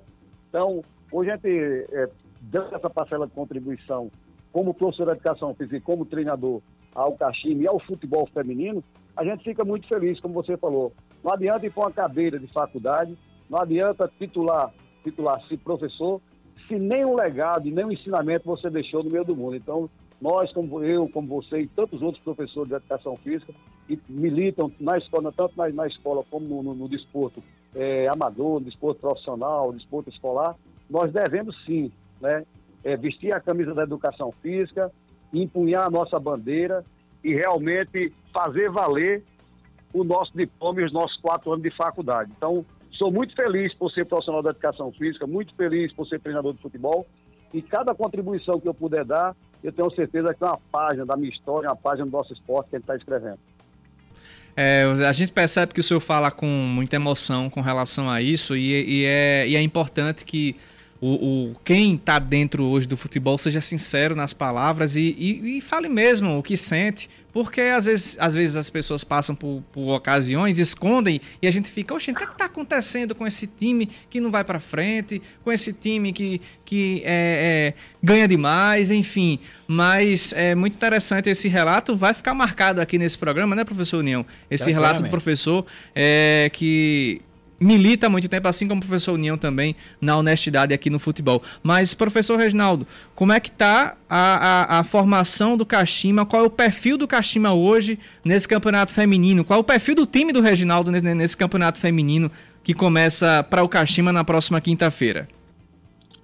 Então, 0.48 0.82
hoje 1.12 1.30
a 1.30 1.36
gente, 1.36 1.48
é, 1.92 2.08
dando 2.40 2.74
essa 2.74 2.88
parcela 2.88 3.26
de 3.26 3.32
contribuição 3.32 4.10
como 4.52 4.72
professor 4.72 5.06
de 5.06 5.12
educação 5.12 5.54
física 5.54 5.80
como 5.80 6.06
treinador 6.06 6.62
ao 6.94 7.12
cachimbo 7.16 7.62
e 7.62 7.66
ao 7.66 7.80
futebol 7.80 8.26
feminino, 8.26 8.82
a 9.16 9.24
gente 9.24 9.44
fica 9.44 9.64
muito 9.64 9.86
feliz, 9.86 10.20
como 10.20 10.34
você 10.34 10.56
falou. 10.56 10.92
Não 11.22 11.32
adianta 11.32 11.66
ir 11.66 11.70
para 11.70 11.84
uma 11.84 11.92
cadeira 11.92 12.38
de 12.38 12.46
faculdade, 12.46 13.16
não 13.50 13.58
adianta 13.58 14.10
titular, 14.18 14.72
titular-se 15.02 15.56
professor, 15.56 16.20
se 16.66 16.78
nem 16.78 17.04
um 17.04 17.14
legado 17.14 17.68
e 17.68 17.70
nem 17.70 17.84
um 17.84 17.92
ensinamento 17.92 18.46
você 18.46 18.70
deixou 18.70 19.02
no 19.02 19.10
meio 19.10 19.24
do 19.24 19.36
mundo. 19.36 19.56
Então, 19.56 19.88
nós, 20.20 20.52
como 20.52 20.82
eu, 20.82 21.08
como 21.08 21.28
você 21.28 21.60
e 21.60 21.66
tantos 21.66 22.00
outros 22.00 22.22
professores 22.22 22.68
de 22.68 22.76
educação 22.76 23.16
física, 23.16 23.52
que 23.86 23.98
militam 24.08 24.70
na 24.80 24.98
escola, 24.98 25.32
tanto 25.32 25.56
na, 25.56 25.68
na 25.68 25.86
escola 25.86 26.24
como 26.30 26.46
no, 26.46 26.62
no, 26.62 26.74
no 26.74 26.88
desporto 26.88 27.42
é, 27.74 28.08
amador, 28.08 28.60
no 28.60 28.66
desporto 28.66 29.00
profissional, 29.00 29.72
no 29.72 29.78
desporto 29.78 30.10
escolar, 30.10 30.54
nós 30.88 31.12
devemos 31.12 31.56
sim 31.64 31.90
né, 32.20 32.44
é, 32.82 32.96
vestir 32.96 33.32
a 33.32 33.40
camisa 33.40 33.74
da 33.74 33.82
educação 33.82 34.32
física, 34.42 34.90
empunhar 35.32 35.86
a 35.86 35.90
nossa 35.90 36.18
bandeira 36.18 36.84
e 37.22 37.34
realmente 37.34 38.12
fazer 38.32 38.70
valer 38.70 39.22
o 39.92 40.04
nosso 40.04 40.36
diploma 40.36 40.80
e 40.80 40.84
os 40.84 40.92
nossos 40.92 41.16
quatro 41.20 41.52
anos 41.52 41.62
de 41.62 41.70
faculdade. 41.70 42.30
Então, 42.36 42.64
sou 42.92 43.10
muito 43.10 43.34
feliz 43.34 43.72
por 43.74 43.90
ser 43.90 44.06
profissional 44.06 44.42
da 44.42 44.50
educação 44.50 44.92
física, 44.92 45.26
muito 45.26 45.54
feliz 45.54 45.92
por 45.92 46.06
ser 46.06 46.20
treinador 46.20 46.52
de 46.52 46.60
futebol 46.60 47.06
e 47.52 47.62
cada 47.62 47.94
contribuição 47.94 48.60
que 48.60 48.68
eu 48.68 48.74
puder 48.74 49.04
dar, 49.04 49.34
eu 49.62 49.72
tenho 49.72 49.90
certeza 49.90 50.34
que 50.34 50.42
é 50.42 50.46
uma 50.46 50.58
página 50.70 51.06
da 51.06 51.16
minha 51.16 51.30
história, 51.30 51.68
uma 51.68 51.76
página 51.76 52.04
do 52.04 52.12
nosso 52.12 52.32
esporte 52.32 52.70
que 52.70 52.76
gente 52.76 52.82
está 52.82 52.96
escrevendo. 52.96 53.38
É, 54.56 54.84
a 55.06 55.12
gente 55.12 55.32
percebe 55.32 55.74
que 55.74 55.80
o 55.80 55.82
senhor 55.82 56.00
fala 56.00 56.30
com 56.30 56.46
muita 56.46 56.96
emoção 56.96 57.50
com 57.50 57.60
relação 57.60 58.08
a 58.08 58.22
isso 58.22 58.56
e, 58.56 59.00
e, 59.00 59.04
é, 59.04 59.48
e 59.48 59.56
é 59.56 59.60
importante 59.60 60.24
que 60.24 60.54
o, 61.06 61.50
o 61.50 61.56
quem 61.62 61.96
está 61.96 62.18
dentro 62.18 62.64
hoje 62.64 62.88
do 62.88 62.96
futebol 62.96 63.36
seja 63.36 63.60
sincero 63.60 64.16
nas 64.16 64.32
palavras 64.32 64.96
e, 64.96 65.14
e, 65.18 65.58
e, 65.58 65.60
fale 65.60 65.86
mesmo 65.86 66.38
o 66.38 66.42
que 66.42 66.56
sente, 66.56 67.10
porque 67.30 67.60
às 67.60 67.84
vezes, 67.84 68.16
às 68.18 68.34
vezes 68.34 68.56
as 68.56 68.70
pessoas 68.70 69.04
passam 69.04 69.34
por, 69.34 69.62
por 69.70 69.94
ocasiões, 69.94 70.58
escondem 70.58 71.20
e 71.42 71.46
a 71.46 71.52
gente 71.52 71.70
fica, 71.70 71.92
oxe, 71.92 72.10
o 72.10 72.14
que 72.14 72.24
é 72.24 72.26
está 72.26 72.46
acontecendo 72.46 73.14
com 73.14 73.26
esse 73.26 73.46
time 73.46 73.86
que 74.08 74.18
não 74.18 74.30
vai 74.30 74.44
para 74.44 74.58
frente, 74.58 75.20
com 75.44 75.52
esse 75.52 75.74
time 75.74 76.10
que, 76.10 76.40
que 76.64 77.02
é, 77.04 77.74
é, 77.74 77.74
ganha 78.02 78.26
demais, 78.26 78.90
enfim. 78.90 79.38
Mas 79.68 80.32
é 80.32 80.54
muito 80.54 80.72
interessante 80.72 81.28
esse 81.28 81.48
relato, 81.48 81.94
vai 81.94 82.14
ficar 82.14 82.32
marcado 82.32 82.80
aqui 82.80 82.96
nesse 82.96 83.18
programa, 83.18 83.54
né, 83.54 83.62
professor 83.62 83.98
União? 83.98 84.24
Esse 84.50 84.72
relato 84.72 85.02
do 85.02 85.10
professor 85.10 85.66
é, 85.94 86.48
que 86.50 87.20
milita 87.58 88.06
há 88.06 88.10
muito 88.10 88.28
tempo, 88.28 88.48
assim 88.48 88.66
como 88.66 88.80
o 88.80 88.84
professor 88.84 89.12
União 89.12 89.38
também, 89.38 89.74
na 90.00 90.16
honestidade 90.16 90.74
aqui 90.74 90.90
no 90.90 90.98
futebol. 90.98 91.42
Mas, 91.62 91.94
professor 91.94 92.38
Reginaldo, 92.38 92.86
como 93.14 93.32
é 93.32 93.40
que 93.40 93.48
está 93.48 93.96
a, 94.08 94.76
a, 94.76 94.80
a, 94.80 94.84
formação 94.84 95.56
do 95.56 95.64
Kashima? 95.64 96.26
Qual 96.26 96.42
é 96.42 96.46
o 96.46 96.50
perfil 96.50 96.98
do 96.98 97.08
Kashima 97.08 97.52
hoje 97.54 97.98
nesse 98.24 98.46
campeonato 98.46 98.92
feminino? 98.92 99.44
Qual 99.44 99.58
é 99.58 99.60
o 99.60 99.64
perfil 99.64 99.94
do 99.94 100.06
time 100.06 100.32
do 100.32 100.40
Reginaldo 100.40 100.90
nesse, 100.90 101.14
nesse 101.14 101.36
campeonato 101.36 101.78
feminino 101.78 102.30
que 102.62 102.74
começa 102.74 103.42
para 103.42 103.62
o 103.62 103.68
Kashima 103.68 104.12
na 104.12 104.24
próxima 104.24 104.60
quinta-feira? 104.60 105.28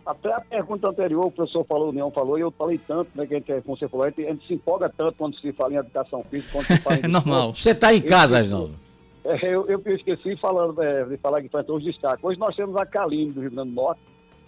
Até 0.04 0.32
a 0.32 0.40
pergunta 0.40 0.88
anterior, 0.88 1.26
o 1.26 1.30
professor 1.30 1.64
falou, 1.64 1.86
o 1.86 1.90
União 1.90 2.10
falou, 2.10 2.36
e 2.36 2.40
eu 2.40 2.50
falei 2.50 2.78
tanto, 2.78 3.10
né, 3.14 3.26
que 3.26 3.34
a 3.34 3.38
gente, 3.38 3.62
como 3.62 3.76
você 3.76 3.86
falou, 3.86 4.06
a 4.06 4.08
gente, 4.08 4.26
a 4.26 4.30
gente 4.30 4.44
se 4.44 4.54
empolga 4.54 4.88
tanto 4.88 5.14
quando 5.16 5.38
se 5.38 5.52
fala 5.52 5.74
em 5.74 5.76
educação 5.76 6.24
física, 6.28 6.50
quando 6.52 6.66
se 6.66 6.78
fala 6.78 6.96
em... 6.96 7.04
é 7.04 7.08
normal. 7.08 7.54
Você 7.54 7.70
está 7.70 7.94
em 7.94 8.00
casa, 8.00 8.38
Reginaldo? 8.38 8.89
É, 9.24 9.46
eu, 9.46 9.66
eu 9.68 9.82
esqueci 9.94 10.36
falando, 10.36 10.80
é, 10.82 11.04
de 11.04 11.16
falar 11.18 11.42
que 11.42 11.48
foi 11.48 11.62
os 11.68 11.84
destaques. 11.84 12.24
Hoje 12.24 12.38
nós 12.38 12.56
temos 12.56 12.76
a 12.76 12.86
Kaline 12.86 13.32
do 13.32 13.40
Rio 13.40 13.50
Grande 13.50 13.70
do 13.70 13.74
Norte. 13.74 14.00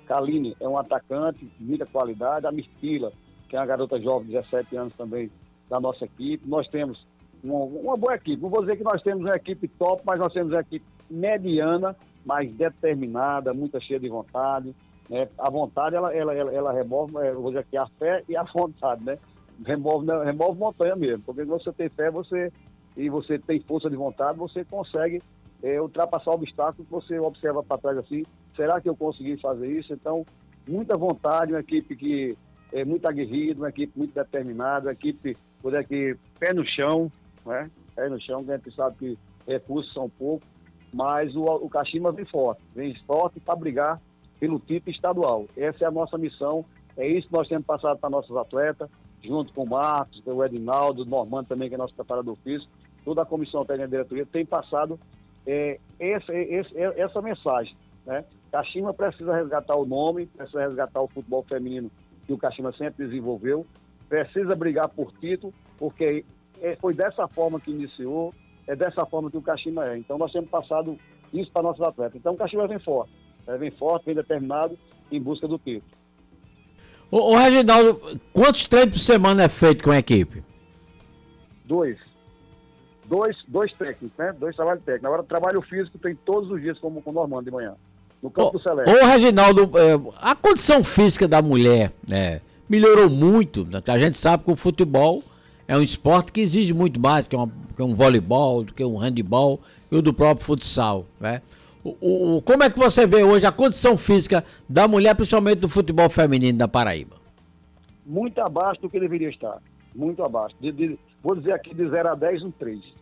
Kaline 0.06 0.56
é 0.60 0.68
um 0.68 0.78
atacante 0.78 1.44
de 1.44 1.64
muita 1.64 1.86
qualidade. 1.86 2.46
A 2.46 2.52
Mirtila, 2.52 3.12
que 3.48 3.56
é 3.56 3.58
uma 3.58 3.66
garota 3.66 4.00
jovem, 4.00 4.28
de 4.28 4.32
17 4.32 4.76
anos 4.76 4.94
também, 4.94 5.30
da 5.68 5.78
nossa 5.78 6.04
equipe. 6.04 6.48
Nós 6.48 6.66
temos 6.68 7.06
uma, 7.44 7.64
uma, 7.64 7.96
boa 7.96 8.14
equipe. 8.14 8.40
Não 8.42 8.48
vou 8.48 8.60
dizer 8.60 8.76
que 8.76 8.84
nós 8.84 9.02
temos 9.02 9.24
uma 9.24 9.36
equipe 9.36 9.68
top, 9.68 10.02
mas 10.06 10.18
nós 10.18 10.32
temos 10.32 10.52
uma 10.52 10.60
equipe 10.60 10.84
mediana, 11.10 11.94
mas 12.24 12.50
determinada, 12.52 13.52
muito 13.52 13.78
cheia 13.80 14.00
de 14.00 14.08
vontade. 14.08 14.74
Né? 15.10 15.28
A 15.38 15.50
vontade, 15.50 15.96
ela, 15.96 16.14
ela, 16.14 16.34
ela, 16.34 16.52
ela 16.52 16.72
remove, 16.72 17.16
é, 17.18 17.32
vou 17.32 17.48
dizer 17.48 17.60
aqui, 17.60 17.76
a 17.76 17.86
fé 17.86 18.24
e 18.26 18.36
a 18.36 18.42
vontade, 18.42 19.04
né? 19.04 19.18
Remove, 19.66 20.06
remove 20.24 20.58
montanha 20.58 20.96
mesmo. 20.96 21.22
Porque 21.24 21.44
quando 21.44 21.62
você 21.62 21.72
tem 21.72 21.88
fé, 21.88 22.10
você 22.10 22.50
e 22.96 23.08
você 23.08 23.38
tem 23.38 23.60
força 23.60 23.88
de 23.88 23.96
vontade, 23.96 24.38
você 24.38 24.64
consegue 24.64 25.22
é, 25.62 25.80
ultrapassar 25.80 26.30
o 26.30 26.34
obstáculo 26.34 26.84
que 26.84 26.90
você 26.90 27.18
observa 27.18 27.62
para 27.62 27.78
trás 27.78 27.98
assim. 27.98 28.24
Será 28.56 28.80
que 28.80 28.88
eu 28.88 28.96
consegui 28.96 29.36
fazer 29.36 29.68
isso? 29.68 29.92
Então, 29.92 30.26
muita 30.66 30.96
vontade, 30.96 31.52
uma 31.52 31.60
equipe 31.60 31.96
que 31.96 32.36
é 32.72 32.84
muito 32.84 33.06
aguerrida, 33.06 33.60
uma 33.60 33.68
equipe 33.68 33.92
muito 33.96 34.14
determinada, 34.14 34.86
uma 34.86 34.92
equipe 34.92 35.36
poder 35.60 35.86
que 35.86 36.16
pé 36.38 36.52
no 36.52 36.66
chão, 36.66 37.10
né? 37.46 37.70
Pé 37.94 38.08
no 38.08 38.20
chão, 38.20 38.44
a 38.48 38.56
gente 38.56 38.74
sabe 38.74 38.96
que 38.96 39.18
recursos 39.46 39.92
são 39.92 40.08
poucos, 40.08 40.48
mas 40.92 41.34
o, 41.36 41.44
o 41.44 41.68
Kashima 41.68 42.12
vem 42.12 42.24
forte, 42.24 42.62
vem 42.74 42.94
forte 43.06 43.40
para 43.40 43.56
brigar 43.56 44.00
pelo 44.40 44.58
título 44.58 44.90
estadual. 44.90 45.46
Essa 45.56 45.84
é 45.84 45.86
a 45.86 45.90
nossa 45.90 46.18
missão, 46.18 46.64
é 46.96 47.06
isso 47.06 47.28
que 47.28 47.32
nós 47.32 47.48
temos 47.48 47.64
passado 47.64 47.98
para 47.98 48.10
nossos 48.10 48.36
atletas, 48.36 48.90
junto 49.22 49.52
com 49.52 49.62
o 49.62 49.68
Marcos, 49.68 50.20
o 50.26 50.44
Edinaldo, 50.44 51.02
o 51.02 51.06
Normando 51.06 51.46
também, 51.46 51.68
que 51.68 51.74
é 51.74 51.78
nosso 51.78 51.94
preparador 51.94 52.36
físico, 52.42 52.70
toda 53.04 53.22
a 53.22 53.26
comissão 53.26 53.64
técnica 53.64 53.88
da 53.88 53.96
diretoria 53.96 54.26
tem 54.26 54.44
passado 54.44 54.98
é, 55.46 55.78
essa, 55.98 56.34
esse, 56.34 56.76
essa 56.76 57.20
mensagem. 57.20 57.74
Né? 58.06 58.24
Caxima 58.50 58.92
precisa 58.92 59.34
resgatar 59.34 59.76
o 59.76 59.86
nome, 59.86 60.26
precisa 60.26 60.66
resgatar 60.66 61.00
o 61.00 61.08
futebol 61.08 61.42
feminino 61.42 61.90
que 62.26 62.32
o 62.32 62.38
Caxima 62.38 62.72
sempre 62.72 63.06
desenvolveu, 63.06 63.66
precisa 64.08 64.54
brigar 64.54 64.88
por 64.88 65.12
título, 65.18 65.52
porque 65.78 66.24
é, 66.60 66.76
foi 66.76 66.94
dessa 66.94 67.26
forma 67.26 67.60
que 67.60 67.70
iniciou, 67.70 68.32
é 68.66 68.76
dessa 68.76 69.04
forma 69.06 69.30
que 69.30 69.36
o 69.36 69.42
Caxima 69.42 69.86
é. 69.88 69.96
Então 69.96 70.18
nós 70.18 70.32
temos 70.32 70.50
passado 70.50 70.98
isso 71.32 71.50
para 71.50 71.62
nossos 71.62 71.82
atletas. 71.82 72.16
Então 72.16 72.34
o 72.34 72.36
Caxima 72.36 72.66
vem 72.68 72.78
forte, 72.78 73.12
né? 73.46 73.56
vem 73.56 73.70
forte, 73.70 74.06
vem 74.06 74.14
determinado 74.14 74.78
em 75.10 75.20
busca 75.20 75.48
do 75.48 75.58
título. 75.58 75.90
Ô, 77.10 77.32
ô 77.32 77.36
Reginaldo, 77.36 78.20
quantos 78.32 78.66
treinos 78.66 78.96
por 78.96 79.00
semana 79.00 79.42
é 79.42 79.48
feito 79.48 79.82
com 79.82 79.90
a 79.90 79.98
equipe? 79.98 80.42
Dois 81.64 82.11
dois, 83.12 83.36
dois 83.46 83.70
técnicos, 83.74 84.16
né? 84.16 84.34
Dois 84.38 84.56
trabalhos 84.56 84.82
técnicos. 84.82 85.04
Agora, 85.04 85.22
trabalho 85.22 85.60
físico 85.60 85.98
tem 85.98 86.14
todos 86.14 86.50
os 86.50 86.62
dias, 86.62 86.78
como 86.78 87.02
com 87.02 87.10
o 87.10 87.12
Normando 87.12 87.44
de 87.44 87.50
manhã. 87.50 87.74
No 88.22 88.30
campo 88.30 88.48
ô, 88.48 88.52
do 88.52 88.62
Celeste. 88.62 88.90
Ô, 88.90 89.06
Reginaldo, 89.06 89.70
é, 89.78 90.00
a 90.18 90.34
condição 90.34 90.82
física 90.82 91.28
da 91.28 91.42
mulher 91.42 91.92
né, 92.08 92.40
melhorou 92.66 93.10
muito. 93.10 93.68
A 93.86 93.98
gente 93.98 94.16
sabe 94.16 94.44
que 94.44 94.50
o 94.50 94.56
futebol 94.56 95.22
é 95.68 95.76
um 95.76 95.82
esporte 95.82 96.32
que 96.32 96.40
exige 96.40 96.72
muito 96.72 96.98
mais 96.98 97.28
que, 97.28 97.36
uma, 97.36 97.50
que 97.76 97.82
um 97.82 97.94
voleibol, 97.94 98.64
do 98.64 98.72
que 98.72 98.82
um 98.82 98.96
handebol 98.96 99.60
e 99.90 99.96
o 99.96 100.00
do 100.00 100.14
próprio 100.14 100.46
futsal, 100.46 101.04
né? 101.20 101.42
O, 101.84 102.36
o, 102.36 102.42
como 102.42 102.62
é 102.62 102.70
que 102.70 102.78
você 102.78 103.06
vê 103.06 103.24
hoje 103.24 103.44
a 103.44 103.50
condição 103.52 103.98
física 103.98 104.42
da 104.68 104.88
mulher, 104.88 105.14
principalmente 105.16 105.58
do 105.58 105.68
futebol 105.68 106.08
feminino 106.08 106.56
da 106.56 106.68
Paraíba? 106.68 107.16
Muito 108.06 108.40
abaixo 108.40 108.80
do 108.80 108.88
que 108.88 109.00
deveria 109.00 109.28
estar. 109.28 109.58
Muito 109.94 110.22
abaixo. 110.22 110.54
De, 110.60 110.70
de, 110.70 110.98
vou 111.22 111.34
dizer 111.34 111.52
aqui 111.52 111.74
de 111.74 111.86
0 111.88 112.10
a 112.10 112.14
10, 112.14 112.44
um 112.44 112.50
3 112.52 113.01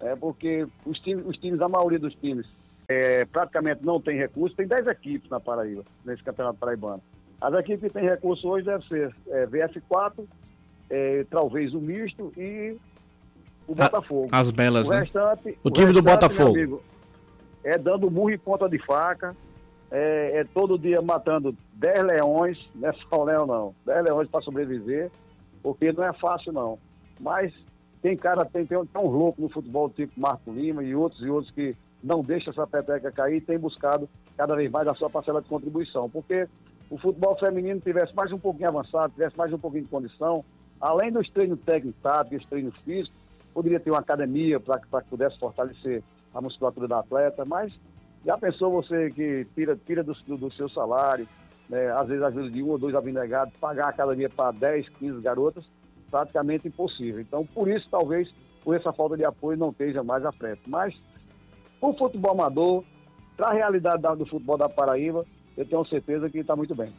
é, 0.00 0.14
porque 0.16 0.66
os 0.84 0.98
times, 1.00 1.26
os 1.26 1.36
times, 1.36 1.60
a 1.60 1.68
maioria 1.68 1.98
dos 1.98 2.14
times, 2.14 2.46
é, 2.88 3.24
praticamente 3.24 3.84
não 3.84 4.00
tem 4.00 4.16
recurso. 4.16 4.56
Tem 4.56 4.66
10 4.66 4.86
equipes 4.86 5.30
na 5.30 5.40
Paraíba, 5.40 5.84
nesse 6.04 6.22
campeonato 6.22 6.58
paraibano. 6.58 7.02
As 7.40 7.52
equipes 7.54 7.80
que 7.80 7.90
têm 7.90 8.08
recurso 8.08 8.48
hoje 8.48 8.66
devem 8.66 8.86
ser 8.86 9.14
é, 9.28 9.46
VF4, 9.46 10.24
é, 10.88 11.26
talvez 11.30 11.74
o 11.74 11.80
misto 11.80 12.32
e 12.36 12.76
o 13.66 13.74
Botafogo. 13.74 14.28
As 14.32 14.50
belas, 14.50 14.88
o 14.88 14.90
né? 14.90 15.00
Restante, 15.00 15.58
o, 15.62 15.68
o 15.68 15.70
time 15.70 15.86
restante, 15.86 15.92
do 15.94 16.02
Botafogo. 16.02 16.50
Amigo, 16.50 16.82
é 17.64 17.76
dando 17.76 18.10
murro 18.10 18.30
e 18.30 18.38
ponta 18.38 18.68
de 18.68 18.78
faca. 18.78 19.34
É, 19.90 20.40
é, 20.40 20.44
todo 20.44 20.78
dia 20.78 21.00
matando 21.00 21.54
10 21.74 22.04
leões, 22.04 22.68
não 22.74 22.88
é 22.88 22.92
só 22.92 23.22
um 23.22 23.24
leão 23.24 23.46
não, 23.46 23.74
10 23.84 24.04
leões 24.04 24.28
para 24.28 24.40
sobreviver, 24.40 25.10
porque 25.62 25.92
não 25.92 26.04
é 26.04 26.12
fácil 26.12 26.52
não. 26.52 26.78
Mas 27.20 27.52
tem 28.06 28.16
cara, 28.16 28.44
tem, 28.44 28.64
tem, 28.64 28.86
tem 28.86 29.02
um 29.02 29.08
louco 29.08 29.42
no 29.42 29.48
futebol, 29.48 29.90
tipo 29.90 30.12
Marco 30.16 30.52
Lima 30.52 30.80
e 30.84 30.94
outros 30.94 31.20
e 31.22 31.28
outros 31.28 31.52
que 31.52 31.74
não 32.04 32.22
deixam 32.22 32.52
essa 32.52 32.64
peteca 32.64 33.10
cair 33.10 33.38
e 33.38 33.40
tem 33.40 33.58
buscado 33.58 34.08
cada 34.36 34.54
vez 34.54 34.70
mais 34.70 34.86
a 34.86 34.94
sua 34.94 35.10
parcela 35.10 35.42
de 35.42 35.48
contribuição. 35.48 36.08
Porque 36.08 36.46
o 36.88 36.96
futebol 36.96 37.36
feminino 37.36 37.80
tivesse 37.80 38.14
mais 38.14 38.30
um 38.30 38.38
pouquinho 38.38 38.68
avançado, 38.68 39.12
tivesse 39.12 39.36
mais 39.36 39.52
um 39.52 39.58
pouquinho 39.58 39.82
de 39.82 39.90
condição, 39.90 40.44
além 40.80 41.10
dos 41.10 41.28
treinos 41.28 41.58
técnicos 41.62 42.00
táticos, 42.00 42.46
treinos 42.46 42.76
físicos, 42.84 43.18
poderia 43.52 43.80
ter 43.80 43.90
uma 43.90 43.98
academia 43.98 44.60
para 44.60 44.78
que 44.78 45.08
pudesse 45.10 45.36
fortalecer 45.36 46.00
a 46.32 46.40
musculatura 46.40 46.86
da 46.86 47.00
atleta, 47.00 47.44
mas 47.44 47.72
já 48.24 48.38
pensou 48.38 48.70
você 48.70 49.10
que 49.10 49.48
tira, 49.52 49.76
tira 49.84 50.04
do, 50.04 50.14
do, 50.28 50.36
do 50.36 50.52
seu 50.52 50.68
salário, 50.68 51.26
né, 51.68 51.90
às 51.90 52.06
vezes 52.06 52.22
ajuda 52.22 52.50
de 52.50 52.62
um 52.62 52.68
ou 52.68 52.78
dois 52.78 52.94
abnegados, 52.94 53.52
pagar 53.56 53.86
a 53.86 53.88
academia 53.88 54.30
para 54.30 54.52
10, 54.52 54.90
15 54.90 55.20
garotas, 55.20 55.64
praticamente 56.10 56.68
impossível. 56.68 57.20
Então, 57.20 57.44
por 57.46 57.68
isso, 57.68 57.86
talvez, 57.90 58.28
por 58.64 58.74
essa 58.74 58.92
falta 58.92 59.16
de 59.16 59.24
apoio, 59.24 59.58
não 59.58 59.70
esteja 59.70 60.02
mais 60.02 60.24
à 60.24 60.32
frente. 60.32 60.60
Mas, 60.66 60.94
o 61.80 61.92
futebol 61.92 62.32
amador, 62.32 62.84
para 63.36 63.48
a 63.48 63.52
realidade 63.52 64.02
do 64.02 64.26
futebol 64.26 64.56
da 64.56 64.68
Paraíba, 64.68 65.24
eu 65.56 65.64
tenho 65.64 65.84
certeza 65.86 66.28
que 66.28 66.38
está 66.38 66.54
muito 66.56 66.74
bem. 66.74 66.92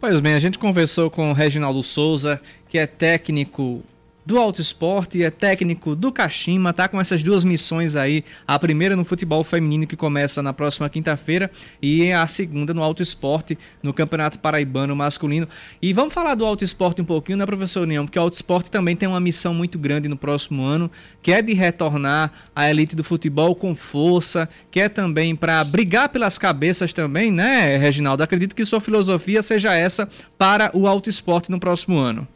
Pois 0.00 0.20
bem, 0.20 0.34
a 0.34 0.38
gente 0.38 0.58
conversou 0.58 1.10
com 1.10 1.30
o 1.30 1.32
Reginaldo 1.32 1.82
Souza, 1.82 2.40
que 2.68 2.78
é 2.78 2.86
técnico 2.86 3.82
do 4.24 4.38
Alto 4.38 4.60
Esporte, 4.60 5.22
é 5.22 5.30
técnico 5.30 5.94
do 5.94 6.10
Kashima, 6.10 6.72
tá 6.72 6.88
com 6.88 7.00
essas 7.00 7.22
duas 7.22 7.44
missões 7.44 7.94
aí, 7.94 8.24
a 8.46 8.58
primeira 8.58 8.96
no 8.96 9.04
futebol 9.04 9.42
feminino 9.42 9.86
que 9.86 9.96
começa 9.96 10.42
na 10.42 10.52
próxima 10.52 10.88
quinta-feira 10.88 11.50
e 11.82 12.10
a 12.10 12.26
segunda 12.26 12.72
no 12.72 12.82
Alto 12.82 13.02
Esporte, 13.02 13.58
no 13.82 13.92
Campeonato 13.92 14.38
Paraibano 14.38 14.96
Masculino. 14.96 15.46
E 15.80 15.92
vamos 15.92 16.14
falar 16.14 16.34
do 16.34 16.44
Alto 16.44 16.64
Esporte 16.64 17.02
um 17.02 17.04
pouquinho, 17.04 17.36
né, 17.36 17.44
professor 17.44 17.82
União? 17.82 18.06
Porque 18.06 18.18
o 18.18 18.22
Alto 18.22 18.34
Esporte 18.34 18.70
também 18.70 18.96
tem 18.96 19.08
uma 19.08 19.20
missão 19.20 19.52
muito 19.52 19.78
grande 19.78 20.08
no 20.08 20.16
próximo 20.16 20.62
ano, 20.62 20.90
que 21.22 21.32
é 21.32 21.42
de 21.42 21.52
retornar 21.52 22.32
à 22.56 22.70
elite 22.70 22.96
do 22.96 23.04
futebol 23.04 23.54
com 23.54 23.74
força, 23.74 24.48
que 24.70 24.80
é 24.80 24.88
também 24.88 25.36
para 25.36 25.62
brigar 25.64 26.08
pelas 26.08 26.38
cabeças 26.38 26.92
também, 26.92 27.30
né, 27.30 27.76
Reginaldo? 27.76 28.22
Acredito 28.22 28.54
que 28.54 28.64
sua 28.64 28.80
filosofia 28.80 29.42
seja 29.42 29.74
essa 29.74 30.08
para 30.38 30.70
o 30.72 30.86
Alto 30.86 31.10
Esporte 31.10 31.50
no 31.50 31.60
próximo 31.60 31.98
ano. 31.98 32.26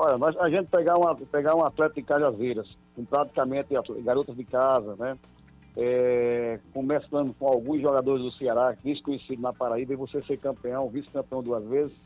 Olha, 0.00 0.16
nós, 0.16 0.36
a 0.36 0.48
gente 0.48 0.68
pegar, 0.68 0.96
uma, 0.96 1.12
pegar 1.16 1.56
um 1.56 1.64
atleta 1.64 1.96
de 1.96 2.02
Cajazeiras, 2.02 2.68
com 2.94 3.04
praticamente 3.04 3.74
garotas 4.04 4.36
de 4.36 4.44
casa, 4.44 4.94
né? 4.96 5.18
É, 5.76 6.60
começando 6.72 7.34
com 7.34 7.48
alguns 7.48 7.82
jogadores 7.82 8.22
do 8.22 8.30
Ceará, 8.30 8.76
desconhecido 8.84 9.42
na 9.42 9.52
Paraíba, 9.52 9.94
e 9.94 9.96
você 9.96 10.22
ser 10.22 10.36
campeão, 10.36 10.88
vice-campeão 10.88 11.42
duas 11.42 11.64
vezes, 11.64 11.96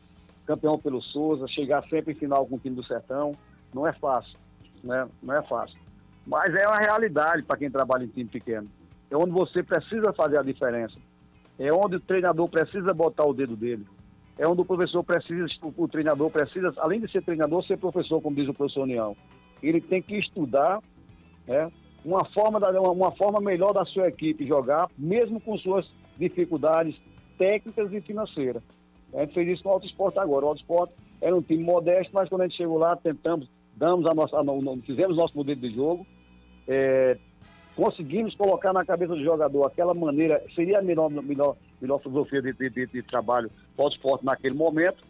campeão 0.43 0.79
pelo 0.79 1.03
Souza, 1.03 1.47
chegar 1.47 1.83
sempre 1.83 2.13
em 2.13 2.15
final 2.15 2.47
com 2.47 2.55
o 2.55 2.59
time 2.59 2.75
do 2.75 2.83
Sertão, 2.83 3.33
não 3.71 3.85
é 3.85 3.93
fácil, 3.93 4.39
né? 4.83 5.07
Não 5.21 5.35
é 5.35 5.43
fácil. 5.43 5.77
Mas 6.25 6.55
é 6.55 6.67
uma 6.67 6.79
realidade 6.79 7.43
para 7.43 7.57
quem 7.57 7.69
trabalha 7.69 8.05
em 8.05 8.07
time 8.07 8.27
pequeno. 8.27 8.67
É 9.11 9.15
onde 9.15 9.29
você 9.29 9.61
precisa 9.61 10.11
fazer 10.11 10.39
a 10.39 10.43
diferença. 10.43 10.97
É 11.59 11.71
onde 11.71 11.97
o 11.97 11.99
treinador 11.99 12.49
precisa 12.49 12.91
botar 12.91 13.25
o 13.25 13.35
dedo 13.35 13.55
dele 13.55 13.85
é 14.37 14.47
onde 14.47 14.61
o 14.61 14.65
professor 14.65 15.03
precisa, 15.03 15.45
o 15.61 15.87
treinador 15.87 16.29
precisa, 16.29 16.73
além 16.77 16.99
de 16.99 17.11
ser 17.11 17.21
treinador, 17.21 17.63
ser 17.65 17.77
professor, 17.77 18.21
como 18.21 18.35
diz 18.35 18.47
o 18.47 18.53
professor 18.53 18.83
União. 18.83 19.15
Ele 19.61 19.79
tem 19.79 20.01
que 20.01 20.17
estudar 20.17 20.81
né, 21.47 21.71
uma, 22.03 22.25
forma 22.25 22.59
da, 22.59 22.69
uma 22.81 23.11
forma 23.11 23.39
melhor 23.39 23.73
da 23.73 23.85
sua 23.85 24.07
equipe 24.07 24.45
jogar, 24.45 24.89
mesmo 24.97 25.39
com 25.39 25.57
suas 25.57 25.87
dificuldades 26.17 26.95
técnicas 27.37 27.93
e 27.93 28.01
financeiras. 28.01 28.63
A 29.13 29.19
gente 29.19 29.33
fez 29.33 29.47
isso 29.47 29.63
no 29.63 29.71
Alto 29.71 29.85
Esporte 29.85 30.17
agora. 30.19 30.45
O 30.45 30.49
Alto 30.49 30.61
Esporte 30.61 30.93
era 31.21 31.35
um 31.35 31.41
time 31.41 31.63
modesto, 31.63 32.11
mas 32.13 32.27
quando 32.27 32.41
a 32.41 32.47
gente 32.47 32.57
chegou 32.57 32.77
lá, 32.77 32.95
tentamos, 32.95 33.47
damos 33.75 34.05
a 34.05 34.13
nossa, 34.13 34.37
fizemos 34.83 35.15
nosso 35.15 35.37
modelo 35.37 35.59
de 35.59 35.69
jogo, 35.73 36.05
é, 36.67 37.17
conseguimos 37.75 38.35
colocar 38.35 38.73
na 38.73 38.85
cabeça 38.85 39.15
do 39.15 39.23
jogador 39.23 39.65
aquela 39.65 39.93
maneira, 39.93 40.41
seria 40.55 40.79
a 40.79 40.81
melhor, 40.81 41.09
melhor, 41.09 41.55
melhor 41.83 41.99
filosofia 41.99 42.41
de, 42.41 42.53
de, 42.53 42.69
de, 42.69 42.87
de 42.87 43.03
trabalho 43.03 43.51
pós-esporte 43.75 44.25
naquele 44.25 44.55
momento, 44.55 45.03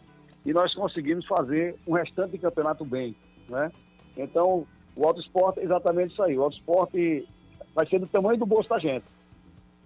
e 0.44 0.52
nós 0.52 0.74
conseguimos 0.74 1.24
fazer 1.24 1.76
um 1.86 1.94
restante 1.94 2.32
de 2.32 2.38
campeonato 2.38 2.84
bem, 2.84 3.14
né? 3.48 3.70
Então, 4.16 4.66
o 4.94 5.06
auto 5.06 5.20
esporte 5.20 5.60
é 5.60 5.64
exatamente 5.64 6.12
isso 6.12 6.22
aí. 6.22 6.36
O 6.36 6.42
auto 6.42 6.56
esporte 6.56 7.26
vai 7.74 7.86
ser 7.86 7.98
do 7.98 8.06
tamanho 8.06 8.38
do 8.38 8.46
bolso 8.46 8.68
da 8.68 8.78
gente. 8.78 9.04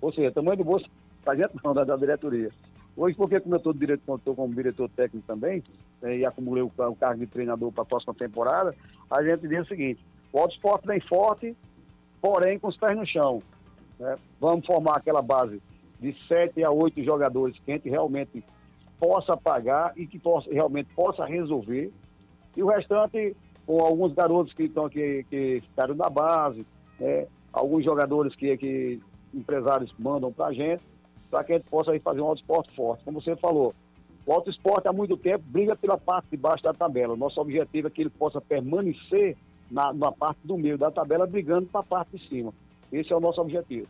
Ou 0.01 0.13
seja, 0.13 0.33
tamanho 0.33 0.59
do 0.59 0.65
bolso 0.65 0.87
da 1.25 1.35
gente 1.35 1.53
não, 1.63 1.73
da, 1.73 1.85
da 1.85 1.97
diretoria. 1.97 2.51
Hoje, 2.97 3.17
porque 3.17 3.39
como 3.39 3.55
eu 3.55 3.59
estou 3.59 3.73
diretor, 3.73 4.21
como 4.25 4.55
diretor 4.55 4.89
técnico 4.91 5.27
também, 5.27 5.63
né, 6.03 6.19
e 6.19 6.27
acumulei 6.27 6.63
o, 6.63 6.73
o, 6.77 6.97
cargo 6.97 7.21
de 7.21 7.27
treinador 7.27 7.71
para 7.71 7.83
a 7.83 7.87
próxima 7.87 8.13
temporada, 8.13 8.75
a 9.11 9.23
gente 9.23 9.47
diz 9.47 9.61
o 9.61 9.69
seguinte, 9.69 10.01
o 10.33 10.39
auto 10.39 10.55
esporte 10.55 10.87
vem 10.87 11.01
forte, 11.01 11.57
porém 12.21 12.59
com 12.59 12.69
os 12.69 12.77
pés 12.77 12.97
no 12.97 13.07
chão. 13.07 13.41
Né? 13.99 14.17
Vamos 14.41 14.67
formar 14.67 14.97
aquela 14.97 15.23
base 15.23 15.63
de 16.01 16.15
sete 16.27 16.63
a 16.63 16.71
oito 16.71 17.03
jogadores 17.03 17.57
que 17.59 17.73
a 17.73 17.75
gente 17.75 17.89
realmente 17.89 18.43
possa 18.99 19.37
pagar 19.37 19.93
e 19.97 20.07
que 20.07 20.19
possa, 20.19 20.51
realmente 20.53 20.89
possa 20.95 21.25
resolver. 21.25 21.91
E 22.57 22.63
o 22.63 22.67
restante, 22.67 23.37
com 23.67 23.81
alguns 23.81 24.13
garotos 24.13 24.53
que 24.53 24.65
estão 24.65 24.87
aqui, 24.87 25.25
que 25.29 25.63
ficaram 25.69 25.95
na 25.95 26.09
base, 26.09 26.67
né? 26.99 27.27
alguns 27.53 27.85
jogadores 27.85 28.35
que, 28.35 28.57
que 28.57 29.01
empresários 29.33 29.93
mandam 29.99 30.33
para 30.33 30.47
a 30.47 30.53
gente, 30.53 30.83
para 31.31 31.45
que 31.45 31.53
a 31.53 31.57
gente 31.59 31.69
possa 31.69 31.93
aí 31.93 31.99
fazer 31.99 32.21
um 32.21 32.27
auto 32.27 32.41
esporte 32.41 32.75
forte. 32.75 33.05
Como 33.05 33.21
você 33.21 33.37
falou, 33.37 33.75
o 34.27 34.33
auto 34.33 34.51
esporte 34.51 34.89
há 34.89 34.93
muito 34.93 35.17
tempo 35.17 35.45
briga 35.47 35.77
pela 35.77 35.97
parte 35.97 36.31
de 36.31 36.37
baixo 36.37 36.63
da 36.63 36.73
tabela. 36.73 37.15
O 37.15 37.17
nosso 37.17 37.41
objetivo 37.41 37.89
é 37.89 37.91
que 37.91 38.03
ele 38.03 38.11
possa 38.11 38.41
permanecer 38.41 39.37
na, 39.71 39.93
na 39.93 40.13
parte 40.13 40.41
do 40.45 40.57
meio 40.57 40.79
da 40.79 40.91
tabela, 40.91 41.27
brigando 41.27 41.67
para 41.67 41.81
a 41.81 41.85
parte 41.85 42.17
de 42.17 42.29
cima. 42.29 42.53
Esse 42.93 43.13
é 43.13 43.17
o 43.17 43.21
nosso 43.21 43.41
objetivo. 43.41 43.87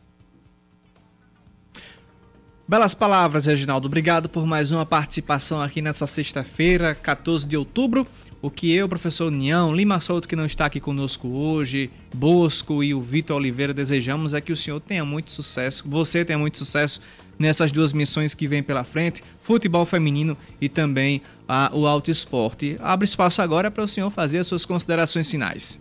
Belas 2.69 2.93
palavras, 2.93 3.47
Reginaldo. 3.47 3.87
Obrigado 3.87 4.29
por 4.29 4.45
mais 4.45 4.71
uma 4.71 4.85
participação 4.85 5.62
aqui 5.62 5.81
nessa 5.81 6.07
sexta-feira, 6.07 6.95
14 6.95 7.47
de 7.47 7.57
outubro. 7.57 8.07
O 8.43 8.51
que 8.51 8.71
eu, 8.71 8.87
professor 8.87 9.29
União, 9.29 9.75
Lima 9.75 9.99
Souto, 10.01 10.29
que 10.29 10.37
não 10.37 10.45
está 10.45 10.66
aqui 10.66 10.79
conosco 10.79 11.29
hoje, 11.29 11.91
Bosco 12.14 12.85
e 12.85 12.93
o 12.93 13.01
Vitor 13.01 13.39
Oliveira 13.39 13.73
desejamos 13.73 14.35
é 14.35 14.43
que 14.43 14.53
o 14.53 14.57
senhor 14.57 14.81
tenha 14.81 15.03
muito 15.03 15.33
sucesso, 15.33 15.83
você 15.87 16.27
tenha 16.27 16.39
muito 16.39 16.59
sucesso 16.59 17.01
nessas 17.39 17.73
duas 17.73 17.91
missões 17.95 18.35
que 18.35 18.47
vem 18.47 18.62
pela 18.62 18.85
frente, 18.85 19.25
futebol 19.43 19.87
feminino 19.87 20.37
e 20.61 20.69
também 20.69 21.23
a, 21.49 21.71
o 21.73 21.87
alto 21.87 22.11
esporte. 22.11 22.77
Abre 22.81 23.07
espaço 23.07 23.41
agora 23.41 23.71
para 23.71 23.85
o 23.85 23.89
senhor 23.89 24.11
fazer 24.11 24.41
as 24.41 24.47
suas 24.47 24.66
considerações 24.66 25.31
finais. 25.31 25.81